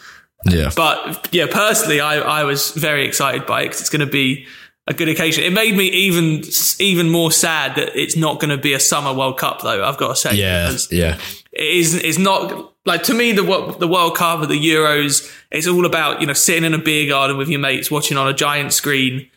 Yeah, 0.45 0.71
But 0.77 1.29
yeah, 1.33 1.47
personally, 1.51 2.01
I, 2.01 2.19
I 2.19 2.45
was 2.45 2.71
very 2.73 3.07
excited 3.07 3.47
by 3.47 3.62
it 3.62 3.65
because 3.67 3.81
it's 3.81 3.91
going 3.91 4.07
to 4.07 4.11
be 4.11 4.47
a 4.87 4.95
good 4.95 5.09
occasion. 5.09 5.43
It 5.43 5.53
made 5.53 5.77
me 5.77 5.87
even 5.87 6.45
even 6.79 7.09
more 7.09 7.33
sad 7.33 7.75
that 7.77 7.99
it's 8.01 8.17
not 8.17 8.39
going 8.39 8.51
to 8.51 8.59
be 8.59 8.73
a 8.73 8.79
summer 8.79 9.12
World 9.12 9.39
Cup, 9.39 9.62
though. 9.62 9.85
I've 9.85 9.97
got 9.97 10.09
to 10.11 10.17
say, 10.17 10.35
yeah, 10.37 10.77
yeah, 10.91 11.19
it 11.53 11.65
is 11.65 11.95
it's 11.95 12.19
not 12.19 12.75
like 12.85 13.03
to 13.05 13.15
me 13.15 13.33
the 13.33 13.43
the 13.81 13.89
World 13.89 14.17
Cup 14.17 14.41
or 14.41 14.47
the 14.47 14.55
Euros. 14.55 15.29
It's 15.51 15.67
all 15.67 15.87
about 15.87 16.21
you 16.21 16.27
know 16.29 16.35
sitting 16.35 16.65
in 16.65 16.75
a 16.75 16.79
beer 16.79 17.09
garden 17.09 17.37
with 17.37 17.49
your 17.49 17.59
mates, 17.59 17.91
watching 17.91 18.17
on 18.17 18.29
a 18.29 18.35
giant 18.35 18.73
screen. 18.73 19.29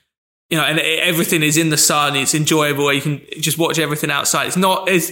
You 0.49 0.57
know, 0.57 0.63
and 0.63 0.79
everything 0.79 1.43
is 1.43 1.57
in 1.57 1.69
the 1.69 1.77
sun. 1.77 2.15
It's 2.15 2.33
enjoyable. 2.33 2.91
You 2.91 3.01
can 3.01 3.21
just 3.39 3.57
watch 3.57 3.77
everything 3.77 4.09
outside. 4.09 4.47
It's 4.47 4.57
not. 4.57 4.89
It's, 4.89 5.11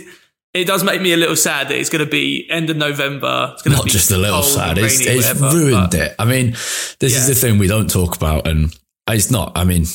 it 0.54 0.66
does 0.66 0.84
make 0.84 1.00
me 1.02 1.14
a 1.14 1.18
little 1.18 1.36
sad 1.36 1.68
that 1.70 1.78
it's 1.78 1.90
going 1.90 2.04
to 2.04 2.10
be 2.10 2.48
end 2.50 2.72
of 2.72 2.78
November. 2.78 3.52
It's 3.54 3.62
going 3.62 3.74
to 3.74 3.78
not 3.78 3.86
be 3.86 3.92
just 3.92 4.10
a 4.10 4.18
little 4.18 4.42
sad. 4.42 4.80
It's, 4.80 5.00
it's 5.00 5.28
whatever, 5.28 5.56
ruined 5.56 5.92
but- 5.92 6.00
it. 6.00 6.16
I 6.18 6.26
mean, 6.26 6.52
this 7.00 7.16
is 7.16 7.28
the 7.28 7.36
thing 7.36 7.60
we 7.60 7.68
don't 7.68 7.90
talk 7.90 8.16
about, 8.16 8.48
and 8.48 8.76
it's 9.08 9.30
not. 9.30 9.52
I 9.56 9.64
mean, 9.64 9.86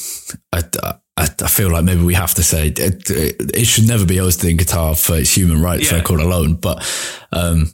I, 0.53 0.63
I, 1.17 1.29
I 1.43 1.49
feel 1.49 1.71
like 1.71 1.85
maybe 1.85 2.03
we 2.03 2.15
have 2.15 2.35
to 2.35 2.43
say 2.43 2.69
it, 2.69 2.79
it, 2.79 3.11
it 3.11 3.67
should 3.67 3.87
never 3.87 4.07
be 4.07 4.17
hosted 4.17 4.51
in 4.51 4.57
Qatar 4.57 4.99
for 4.99 5.17
its 5.17 5.37
human 5.37 5.61
rights 5.61 5.91
Yeah. 5.91 5.99
record 5.99 6.21
alone. 6.21 6.55
But 6.55 6.83
um, 7.33 7.71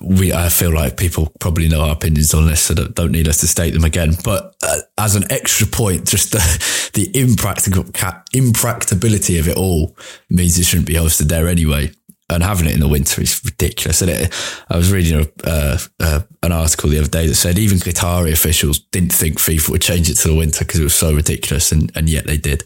we, 0.00 0.32
I 0.32 0.48
feel 0.48 0.72
like 0.74 0.96
people 0.96 1.32
probably 1.38 1.68
know 1.68 1.82
our 1.82 1.92
opinions 1.92 2.34
on 2.34 2.46
this, 2.46 2.62
so 2.62 2.74
don't, 2.74 2.94
don't 2.94 3.12
need 3.12 3.28
us 3.28 3.38
to 3.40 3.46
state 3.46 3.70
them 3.72 3.84
again. 3.84 4.14
But 4.24 4.56
uh, 4.64 4.78
as 4.98 5.14
an 5.14 5.30
extra 5.30 5.68
point, 5.68 6.08
just 6.08 6.32
the, 6.32 6.90
the 6.94 7.20
impractical 7.20 7.84
impracticability 8.32 9.38
of 9.38 9.46
it 9.48 9.56
all 9.56 9.96
means 10.28 10.58
it 10.58 10.64
shouldn't 10.64 10.88
be 10.88 10.94
hosted 10.94 11.28
there 11.28 11.46
anyway 11.46 11.92
and 12.28 12.42
having 12.42 12.66
it 12.66 12.74
in 12.74 12.80
the 12.80 12.88
winter 12.88 13.20
is 13.20 13.40
ridiculous. 13.44 14.02
And 14.02 14.10
it, 14.10 14.64
I 14.68 14.76
was 14.76 14.92
reading 14.92 15.20
a, 15.20 15.48
uh, 15.48 15.78
uh, 16.00 16.20
an 16.42 16.52
article 16.52 16.90
the 16.90 16.98
other 16.98 17.08
day 17.08 17.26
that 17.26 17.34
said 17.34 17.58
even 17.58 17.78
Qatari 17.78 18.32
officials 18.32 18.78
didn't 18.78 19.12
think 19.12 19.38
FIFA 19.38 19.70
would 19.70 19.82
change 19.82 20.08
it 20.08 20.14
to 20.16 20.28
the 20.28 20.34
winter 20.34 20.64
because 20.64 20.80
it 20.80 20.84
was 20.84 20.94
so 20.94 21.14
ridiculous, 21.14 21.72
and, 21.72 21.92
and 21.94 22.08
yet 22.08 22.26
they 22.26 22.36
did. 22.36 22.64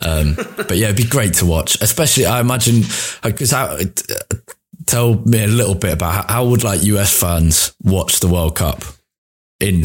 Um, 0.00 0.34
but 0.56 0.76
yeah, 0.76 0.86
it'd 0.86 0.96
be 0.96 1.04
great 1.04 1.34
to 1.34 1.46
watch, 1.46 1.80
especially 1.80 2.26
I 2.26 2.40
imagine 2.40 2.82
because 3.22 3.50
how. 3.50 3.78
Tell 4.84 5.14
me 5.20 5.44
a 5.44 5.46
little 5.46 5.76
bit 5.76 5.92
about 5.92 6.12
how, 6.12 6.34
how 6.34 6.46
would 6.46 6.64
like 6.64 6.82
US 6.82 7.18
fans 7.18 7.72
watch 7.84 8.18
the 8.18 8.26
World 8.26 8.56
Cup 8.56 8.82
in 9.62 9.84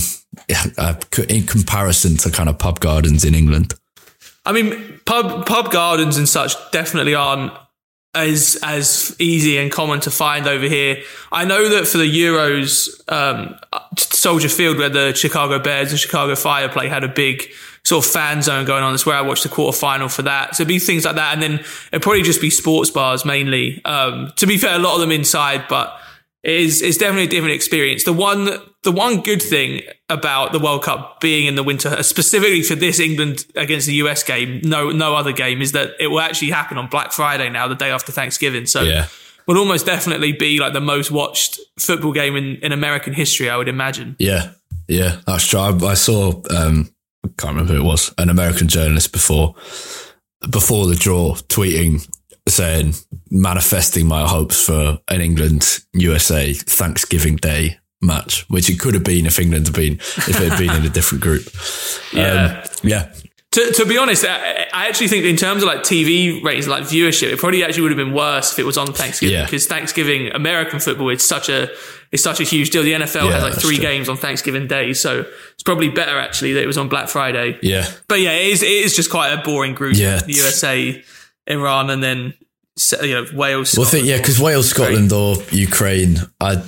uh, 0.78 0.96
in 1.30 1.46
comparison 1.46 2.18
to 2.18 2.32
kind 2.32 2.50
of 2.50 2.58
pub 2.58 2.80
gardens 2.80 3.24
in 3.24 3.36
England. 3.36 3.74
I 4.46 4.52
mean, 4.52 5.00
pub 5.06 5.46
pub 5.46 5.72
gardens 5.72 6.18
and 6.18 6.28
such 6.28 6.56
definitely 6.72 7.16
aren't 7.16 7.54
as 8.18 8.58
as 8.64 9.16
easy 9.20 9.58
and 9.58 9.72
common 9.72 10.00
to 10.02 10.12
find 10.12 10.48
over 10.48 10.66
here. 10.66 11.04
I 11.32 11.46
know 11.46 11.70
that 11.70 11.88
for 11.88 11.98
the 12.00 12.04
Euros, 12.04 13.02
um, 13.12 13.56
Soldier 13.98 14.50
Field, 14.50 14.78
where 14.78 14.90
the 14.90 15.14
Chicago 15.14 15.60
Bears 15.60 15.92
and 15.92 16.00
Chicago 16.00 16.36
Fire 16.36 16.68
play, 16.68 16.90
had 16.90 17.04
a 17.04 17.08
big 17.08 17.50
sort 17.84 18.06
of 18.06 18.12
fan 18.12 18.42
zone 18.42 18.66
going 18.66 18.84
on. 18.84 18.94
That's 18.94 19.06
where 19.06 19.16
I 19.16 19.22
watched 19.22 19.44
the 19.44 19.50
quarter 19.50 19.78
final 19.78 20.10
for 20.10 20.24
that. 20.24 20.56
So 20.56 20.64
it'd 20.64 20.68
be 20.68 20.80
things 20.80 21.06
like 21.06 21.16
that, 21.16 21.34
and 21.34 21.42
then 21.42 21.54
it'd 21.92 22.02
probably 22.02 22.24
just 22.24 22.42
be 22.42 22.50
sports 22.50 22.90
bars 22.90 23.24
mainly. 23.24 23.82
Um, 23.86 24.34
to 24.38 24.48
be 24.48 24.58
fair, 24.58 24.76
a 24.76 24.80
lot 24.80 24.96
of 24.96 25.02
them 25.02 25.12
inside, 25.12 25.66
but 25.70 25.98
it 26.44 26.54
is 26.54 26.82
it's 26.82 26.98
definitely 26.98 27.26
a 27.26 27.30
different 27.30 27.56
experience. 27.56 28.04
The 28.04 28.14
one 28.14 28.46
the 28.84 28.92
one 28.92 29.22
good 29.22 29.42
thing 29.42 29.82
about 30.08 30.54
the 30.54 30.60
World 30.60 30.84
Cup 30.84 31.20
being 31.20 31.46
in 31.48 31.56
the 31.56 31.64
winter, 31.64 32.02
specifically 32.04 32.64
for 32.64 32.76
this 32.76 33.00
England 33.00 33.46
against 33.56 33.88
the 33.88 33.94
US 33.96 34.24
game, 34.24 34.62
no 34.64 34.92
no 34.92 35.16
other 35.16 35.34
game, 35.34 35.62
is 35.62 35.72
that 35.74 35.92
it 36.00 36.08
will 36.08 36.22
actually 36.22 36.52
happen 36.52 36.78
on 36.78 36.88
Black 36.88 37.12
Friday 37.12 37.50
now, 37.50 37.68
the 37.68 37.76
day 37.76 37.90
after 37.92 38.12
Thanksgiving. 38.12 38.66
So 38.66 38.84
Yeah. 38.84 39.08
will 39.48 39.58
almost 39.58 39.86
definitely 39.86 40.32
be 40.32 40.60
like 40.60 40.74
the 40.74 40.82
most 40.82 41.10
watched 41.12 41.60
football 41.80 42.12
game 42.14 42.36
in, 42.36 42.58
in 42.58 42.72
American 42.72 43.14
history, 43.14 43.50
I 43.50 43.58
would 43.58 43.68
imagine. 43.70 44.16
Yeah, 44.20 44.52
yeah, 44.88 45.18
that's 45.26 45.48
true. 45.48 45.60
I, 45.60 45.70
I 45.86 45.94
saw, 45.96 46.42
um, 46.50 46.90
I 47.26 47.30
can't 47.38 47.54
remember 47.56 47.74
who 47.74 47.80
it 47.82 47.86
was, 47.86 48.14
an 48.18 48.30
American 48.30 48.68
journalist 48.68 49.12
before 49.12 49.56
before 50.50 50.86
the 50.88 50.96
draw 50.96 51.34
tweeting 51.36 52.08
saying 52.48 52.94
manifesting 53.30 54.08
my 54.08 54.28
hopes 54.28 54.66
for 54.66 55.00
an 55.10 55.22
England 55.22 55.80
USA 55.94 56.54
Thanksgiving 56.54 57.36
Day 57.36 57.78
match, 58.02 58.46
which 58.50 58.70
it 58.70 58.80
could 58.80 58.94
have 58.94 59.04
been 59.04 59.26
if 59.26 59.40
England 59.40 59.68
had 59.68 59.76
been 59.76 59.94
if 59.94 60.30
it 60.30 60.50
had 60.52 60.58
been 60.60 60.70
in 60.76 60.86
a 60.86 60.90
different 60.90 61.24
group. 61.24 61.44
Yeah. 62.14 62.62
um, 62.64 62.70
yeah, 62.84 63.12
To, 63.52 63.72
to 63.74 63.86
be 63.86 63.98
honest, 63.98 64.24
I, 64.26 64.66
I 64.74 64.88
actually 64.88 65.10
think 65.10 65.26
in 65.26 65.36
terms 65.36 65.62
of 65.62 65.68
like 65.68 65.80
TV 65.80 66.42
ratings, 66.44 66.68
like 66.68 66.84
viewership, 66.84 67.34
it 67.34 67.40
probably 67.40 67.64
actually 67.64 67.82
would 67.84 67.92
have 67.92 67.98
been 67.98 68.14
worse 68.14 68.54
if 68.54 68.60
it 68.60 68.66
was 68.66 68.78
on 68.78 68.94
Thanksgiving 68.94 69.34
Yeah. 69.36 69.44
because 69.46 69.66
Thanksgiving 69.68 70.32
American 70.34 70.80
football 70.80 71.10
is 71.10 71.24
such 71.24 71.50
a 71.50 71.70
it's 72.12 72.24
such 72.24 72.40
a 72.40 72.44
huge 72.44 72.70
deal. 72.70 72.84
The 72.84 72.94
NFL 72.94 73.26
Yeah, 73.26 73.32
has 73.34 73.44
like 73.44 73.54
three 73.56 73.76
true. 73.76 73.84
games 73.84 74.08
on 74.08 74.16
Thanksgiving 74.16 74.68
Day, 74.68 74.94
so 74.94 75.26
it's 75.54 75.64
probably 75.64 75.90
better 75.90 76.18
actually 76.18 76.54
that 76.54 76.64
it 76.64 76.68
was 76.68 76.78
on 76.78 76.88
Black 76.88 77.10
Friday. 77.10 77.60
yeah, 77.62 77.86
But 78.08 78.22
yeah, 78.22 78.32
it 78.32 78.48
is 78.54 78.64
it 78.64 78.70
is 78.70 78.96
just 78.96 79.10
quite 79.12 79.34
a 79.34 79.42
boring 79.44 79.74
group. 79.74 79.98
Yeah. 79.98 80.22
the 80.22 80.34
USA, 80.34 81.04
Iran, 81.48 81.90
and 81.90 82.04
then 82.04 82.34
you 83.02 83.14
know 83.14 83.26
Wales. 83.34 83.76
Well, 83.78 83.88
I 83.88 83.90
think 83.90 84.06
yeah, 84.06 84.18
because 84.18 84.40
Wales. 84.40 84.70
Scotland, 84.70 85.12
or 85.12 85.38
Ukraine, 85.52 86.18
I 86.40 86.62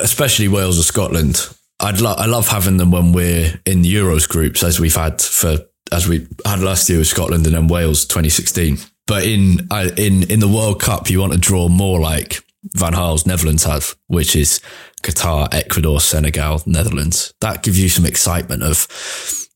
especially 0.00 0.48
Wales 0.48 0.78
or 0.78 0.82
Scotland. 0.82 1.48
I'd 1.80 2.00
lo- 2.00 2.14
I 2.16 2.26
love 2.26 2.48
having 2.48 2.76
them 2.76 2.90
when 2.90 3.12
we're 3.12 3.60
in 3.66 3.82
the 3.82 3.92
Euros 3.92 4.28
groups, 4.28 4.62
as 4.62 4.78
we've 4.78 4.94
had 4.94 5.20
for 5.20 5.58
as 5.90 6.08
we 6.08 6.26
had 6.46 6.60
last 6.60 6.88
year 6.88 6.98
with 6.98 7.08
Scotland 7.08 7.46
and 7.46 7.54
then 7.54 7.68
Wales 7.68 8.06
2016. 8.06 8.78
But 9.06 9.24
in 9.24 9.68
in 9.96 10.30
in 10.30 10.40
the 10.40 10.48
World 10.48 10.80
Cup, 10.80 11.10
you 11.10 11.20
want 11.20 11.32
to 11.32 11.38
draw 11.38 11.68
more 11.68 11.98
like 12.00 12.40
Van 12.74 12.92
Gaal's 12.92 13.26
Netherlands 13.26 13.64
have, 13.64 13.96
which 14.06 14.36
is 14.36 14.60
Qatar, 15.02 15.52
Ecuador, 15.52 16.00
Senegal, 16.00 16.62
Netherlands. 16.66 17.34
That 17.40 17.62
gives 17.62 17.80
you 17.82 17.88
some 17.88 18.06
excitement 18.06 18.62
of 18.62 18.86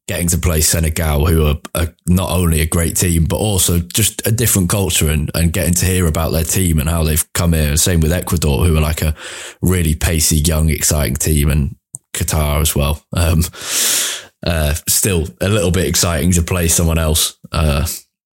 getting 0.08 0.28
to 0.28 0.38
play 0.38 0.60
Senegal, 0.60 1.26
who 1.26 1.46
are, 1.46 1.56
are 1.74 1.94
not 2.06 2.30
only 2.30 2.60
a 2.60 2.66
great 2.66 2.96
team, 2.96 3.24
but 3.24 3.36
also 3.36 3.80
just 3.80 4.24
a 4.26 4.30
different 4.30 4.70
culture 4.70 5.08
and, 5.08 5.30
and 5.34 5.52
getting 5.52 5.74
to 5.74 5.86
hear 5.86 6.06
about 6.06 6.30
their 6.30 6.44
team 6.44 6.78
and 6.78 6.88
how 6.88 7.02
they've 7.02 7.32
come 7.32 7.52
here. 7.52 7.76
Same 7.76 8.00
with 8.00 8.12
Ecuador, 8.12 8.64
who 8.64 8.76
are 8.76 8.80
like 8.80 9.02
a 9.02 9.14
really 9.62 9.94
pacey, 9.94 10.36
young, 10.36 10.70
exciting 10.70 11.16
team 11.16 11.50
and 11.50 11.76
Qatar 12.14 12.60
as 12.60 12.74
well. 12.76 13.02
Um, 13.16 13.42
uh, 14.46 14.74
still 14.88 15.26
a 15.40 15.48
little 15.48 15.72
bit 15.72 15.88
exciting 15.88 16.30
to 16.32 16.42
play 16.42 16.68
someone 16.68 16.98
else. 16.98 17.36
Uh, 17.50 17.86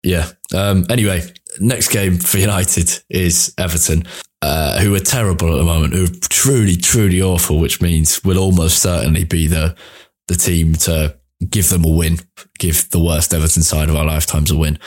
yeah. 0.03 0.31
Um, 0.55 0.87
anyway, 0.89 1.23
next 1.61 1.89
game 1.89 2.17
for 2.17 2.39
United 2.39 2.91
is 3.11 3.53
Everton, 3.59 4.05
uh, 4.41 4.81
who 4.81 4.95
are 4.95 5.01
terrible 5.01 5.53
at 5.53 5.59
the 5.59 5.65
moment, 5.65 5.93
who 5.93 6.05
are 6.05 6.19
truly, 6.31 6.77
truly 6.77 7.21
awful, 7.21 7.59
which 7.59 7.83
means 7.83 8.25
we'll 8.25 8.39
almost 8.39 8.81
certainly 8.81 9.25
be 9.25 9.47
the 9.47 9.77
the 10.29 10.35
team 10.35 10.75
to 10.75 11.17
give 11.47 11.69
them 11.69 11.85
a 11.85 11.91
win, 11.91 12.19
give 12.59 12.91
the 12.91 13.01
worst 13.01 13.33
Everton 13.33 13.63
side 13.63 13.89
of 13.89 13.97
our 13.97 14.05
lifetimes 14.05 14.51
a 14.51 14.57
win. 14.57 14.79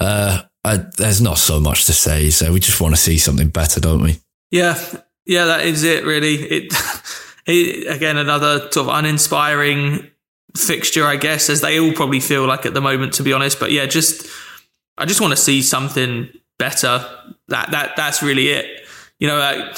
Uh, 0.00 0.42
I, 0.64 0.78
there's 0.96 1.20
not 1.20 1.38
so 1.38 1.60
much 1.60 1.86
to 1.86 1.92
say, 1.92 2.30
so 2.30 2.52
we 2.52 2.60
just 2.60 2.80
want 2.80 2.94
to 2.94 3.00
see 3.00 3.18
something 3.18 3.48
better, 3.48 3.80
don't 3.80 4.02
we? 4.02 4.18
Yeah, 4.50 4.78
yeah, 5.26 5.44
that 5.46 5.64
is 5.64 5.84
it. 5.84 6.04
Really, 6.04 6.34
it, 6.34 6.74
it 7.46 7.94
again 7.94 8.16
another 8.16 8.70
sort 8.72 8.88
of 8.88 8.88
uninspiring 8.88 10.10
fixture, 10.56 11.04
I 11.04 11.16
guess, 11.16 11.50
as 11.50 11.60
they 11.60 11.78
all 11.78 11.92
probably 11.92 12.20
feel 12.20 12.46
like 12.46 12.64
at 12.66 12.74
the 12.74 12.80
moment, 12.80 13.14
to 13.14 13.22
be 13.22 13.32
honest. 13.32 13.60
But 13.60 13.72
yeah, 13.72 13.86
just 13.86 14.26
I 14.96 15.04
just 15.04 15.20
want 15.20 15.32
to 15.32 15.36
see 15.36 15.62
something 15.62 16.30
better. 16.58 17.06
That 17.48 17.70
that 17.72 17.96
that's 17.96 18.22
really 18.22 18.48
it. 18.48 18.86
You 19.18 19.28
know, 19.28 19.72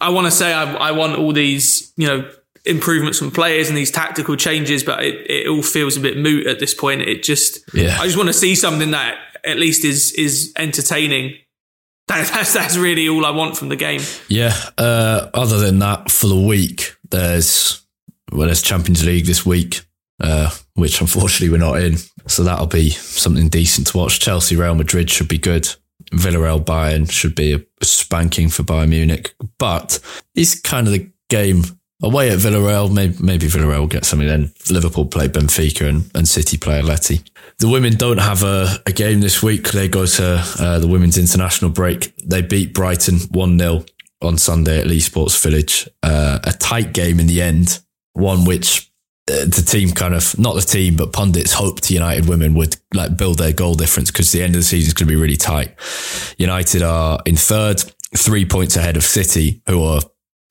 I 0.00 0.10
want 0.10 0.26
to 0.26 0.30
say 0.30 0.52
I, 0.52 0.72
I 0.74 0.90
want 0.92 1.18
all 1.18 1.32
these 1.32 1.92
you 1.96 2.06
know 2.06 2.30
improvements 2.64 3.18
from 3.18 3.30
players 3.30 3.68
and 3.68 3.76
these 3.76 3.90
tactical 3.90 4.36
changes, 4.36 4.82
but 4.82 5.04
it, 5.04 5.30
it 5.30 5.48
all 5.48 5.62
feels 5.62 5.96
a 5.96 6.00
bit 6.00 6.16
moot 6.16 6.46
at 6.46 6.58
this 6.60 6.74
point. 6.74 7.02
It 7.02 7.22
just 7.22 7.60
Yeah. 7.74 7.96
I 8.00 8.04
just 8.04 8.16
want 8.16 8.28
to 8.28 8.32
see 8.34 8.54
something 8.54 8.92
that 8.92 9.18
at 9.44 9.58
least 9.58 9.84
is 9.84 10.12
is 10.12 10.52
entertaining 10.56 11.34
that, 12.08 12.28
that's 12.32 12.52
that's 12.52 12.76
really 12.76 13.08
all 13.08 13.24
I 13.24 13.30
want 13.30 13.56
from 13.56 13.68
the 13.68 13.76
game. 13.76 14.00
Yeah. 14.28 14.54
Uh, 14.76 15.30
other 15.34 15.58
than 15.58 15.78
that, 15.80 16.10
for 16.10 16.26
the 16.26 16.40
week, 16.40 16.96
there's 17.10 17.82
well, 18.32 18.46
there's 18.46 18.62
Champions 18.62 19.04
League 19.04 19.26
this 19.26 19.44
week, 19.46 19.82
uh, 20.20 20.50
which 20.74 21.00
unfortunately 21.00 21.50
we're 21.50 21.64
not 21.64 21.80
in. 21.80 21.96
So 22.26 22.42
that'll 22.42 22.66
be 22.66 22.90
something 22.90 23.48
decent 23.48 23.88
to 23.88 23.98
watch. 23.98 24.18
Chelsea, 24.20 24.56
Real 24.56 24.74
Madrid 24.74 25.10
should 25.10 25.28
be 25.28 25.38
good. 25.38 25.68
Villarreal, 26.12 26.64
Bayern 26.64 27.10
should 27.10 27.34
be 27.34 27.52
a 27.52 27.84
spanking 27.84 28.48
for 28.48 28.62
Bayern 28.62 28.90
Munich. 28.90 29.34
But 29.58 30.00
it's 30.34 30.58
kind 30.58 30.86
of 30.86 30.92
the 30.92 31.10
game 31.28 31.64
away 32.02 32.30
at 32.30 32.38
Villarreal. 32.38 32.92
Maybe, 32.92 33.16
maybe 33.20 33.46
Villarreal 33.46 33.80
will 33.80 33.86
get 33.86 34.04
something 34.04 34.28
then. 34.28 34.52
Liverpool 34.70 35.06
play 35.06 35.28
Benfica 35.28 35.88
and, 35.88 36.10
and 36.14 36.28
City 36.28 36.56
play 36.56 36.80
Atleti. 36.80 37.22
The 37.58 37.68
women 37.68 37.96
don't 37.96 38.18
have 38.18 38.42
a, 38.42 38.82
a 38.86 38.92
game 38.92 39.20
this 39.20 39.42
week. 39.42 39.70
They 39.70 39.88
go 39.88 40.06
to 40.06 40.44
uh, 40.58 40.78
the 40.78 40.88
women's 40.88 41.18
international 41.18 41.70
break. 41.70 42.16
They 42.18 42.42
beat 42.42 42.74
Brighton 42.74 43.20
1 43.30 43.58
0 43.58 43.84
on 44.22 44.38
Sunday 44.38 44.80
at 44.80 44.86
Leigh 44.86 45.00
Sports 45.00 45.40
Village. 45.42 45.88
Uh, 46.02 46.40
a 46.44 46.52
tight 46.52 46.92
game 46.92 47.20
in 47.20 47.26
the 47.26 47.42
end, 47.42 47.80
one 48.14 48.44
which 48.44 48.90
uh, 49.30 49.44
the 49.44 49.64
team 49.66 49.90
kind 49.90 50.14
of 50.14 50.38
not 50.38 50.54
the 50.54 50.60
team 50.60 50.96
but 50.96 51.12
pundits 51.12 51.54
hoped 51.54 51.90
United 51.90 52.28
women 52.28 52.54
would 52.54 52.76
like 52.92 53.16
build 53.16 53.38
their 53.38 53.54
goal 53.54 53.74
difference 53.74 54.10
because 54.10 54.32
the 54.32 54.42
end 54.42 54.54
of 54.54 54.60
the 54.60 54.64
season 54.66 54.88
is 54.88 54.94
going 54.94 55.06
to 55.06 55.14
be 55.14 55.20
really 55.20 55.36
tight. 55.36 55.74
United 56.36 56.82
are 56.82 57.20
in 57.24 57.36
third, 57.36 57.82
three 58.16 58.44
points 58.44 58.76
ahead 58.76 58.96
of 58.96 59.02
City, 59.02 59.62
who 59.66 59.82
are 59.82 60.00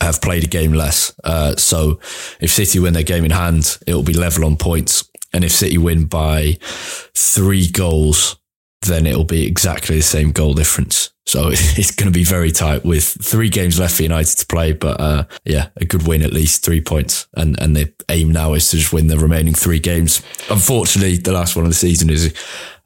have 0.04 0.22
played 0.22 0.43
a 0.43 0.47
game 0.47 0.74
less. 0.74 1.14
Uh, 1.24 1.56
so 1.56 1.99
if 2.39 2.51
City 2.51 2.80
win 2.80 2.93
their 2.93 3.04
game 3.04 3.26
in 3.26 3.32
hand, 3.32 3.78
it 3.88 3.93
will 3.93 4.04
be 4.04 4.14
level 4.14 4.45
on 4.45 4.58
points, 4.58 5.10
and 5.34 5.43
if 5.43 5.51
City 5.51 5.78
win 5.78 6.06
by 6.06 6.58
three 6.62 7.70
goals, 7.70 8.38
then 8.82 9.06
it'll 9.06 9.24
be 9.24 9.45
exactly 9.45 9.97
the 9.97 10.04
same 10.04 10.32
goal 10.32 10.54
difference. 10.54 11.12
So 11.26 11.49
it's 11.51 11.91
going 11.91 12.12
to 12.12 12.18
be 12.18 12.24
very 12.24 12.51
tight 12.51 12.84
with 12.86 13.04
three 13.06 13.49
games 13.49 13.80
left 13.80 13.95
for 13.95 14.04
United 14.04 14.38
to 14.38 14.45
play. 14.45 14.74
But 14.74 14.99
uh, 14.99 15.26
yeah, 15.45 15.70
a 15.78 15.86
good 15.86 16.08
win 16.08 16.22
at 16.22 16.34
least 16.34 16.64
three 16.64 16.82
points, 16.82 17.28
and 17.36 17.60
and 17.60 17.76
the 17.76 17.93
aim 18.10 18.32
now 18.32 18.54
is 18.54 18.70
to 18.70 18.78
just 18.78 18.93
win 18.93 19.08
the 19.08 19.18
remaining 19.18 19.54
three 19.54 19.80
games. 19.80 20.22
Unfortunately, 20.49 21.18
the 21.18 21.32
last 21.32 21.56
one 21.56 21.66
of 21.66 21.72
the 21.72 21.76
season 21.76 22.10
is 22.10 22.34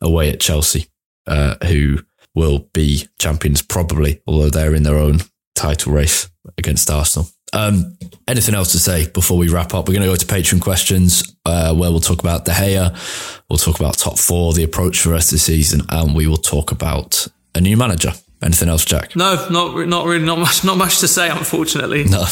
away 0.02 0.30
at 0.30 0.40
Chelsea, 0.40 0.88
uh, 1.26 1.56
who 1.66 2.00
will 2.36 2.60
be 2.74 3.08
champions 3.20 3.62
probably, 3.62 4.22
although 4.28 4.50
they're 4.50 4.76
in 4.76 4.84
their 4.84 4.98
own 4.98 5.20
title 5.58 5.92
race 5.94 6.30
against 6.58 6.90
Arsenal. 6.90 7.28
Um, 7.54 7.98
anything 8.28 8.56
else 8.56 8.74
to 8.74 8.80
say 8.80 9.08
before 9.10 9.38
we 9.38 9.50
wrap 9.50 9.74
up? 9.74 9.88
We're 9.88 9.96
going 9.96 10.06
to 10.06 10.12
go 10.12 10.16
to 10.16 10.26
Patreon 10.26 10.62
questions, 10.62 11.36
uh, 11.46 11.74
where 11.74 11.90
we'll 11.90 12.00
talk 12.00 12.20
about 12.20 12.46
De 12.46 12.52
Gea, 12.52 13.42
we'll 13.50 13.58
talk 13.58 13.80
about 13.80 13.98
top 13.98 14.18
four, 14.18 14.54
the 14.54 14.64
approach 14.64 15.00
for 15.00 15.10
the 15.10 15.16
rest 15.16 15.32
of 15.32 15.36
the 15.36 15.40
season, 15.40 15.82
and 15.90 16.16
we 16.16 16.28
will 16.28 16.38
talk 16.38 16.72
about 16.72 17.28
a 17.56 17.62
new 17.62 17.78
manager. 17.78 18.12
Anything 18.44 18.70
else, 18.70 18.86
Jack? 18.86 19.16
No, 19.16 19.48
not 19.50 19.88
not 19.88 20.06
really, 20.06 20.26
not 20.26 20.38
much, 20.38 20.64
not 20.64 20.78
much 20.78 21.00
to 21.00 21.08
say, 21.08 21.30
unfortunately. 21.30 22.04
No, 22.04 22.26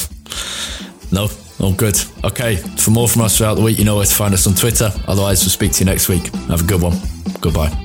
no, 1.11 1.29
all 1.59 1.73
good. 1.73 1.97
Okay, 2.23 2.57
for 2.57 2.91
more 2.91 3.07
from 3.07 3.23
us 3.23 3.37
throughout 3.37 3.55
the 3.55 3.63
week, 3.63 3.79
you 3.79 3.85
know 3.85 3.95
where 3.95 4.05
to 4.05 4.15
find 4.15 4.33
us 4.33 4.45
on 4.45 4.53
Twitter. 4.53 4.91
Otherwise, 5.07 5.41
we'll 5.41 5.49
speak 5.49 5.71
to 5.73 5.79
you 5.79 5.85
next 5.85 6.09
week. 6.09 6.27
Have 6.49 6.61
a 6.61 6.65
good 6.65 6.81
one. 6.81 6.97
Goodbye. 7.41 7.84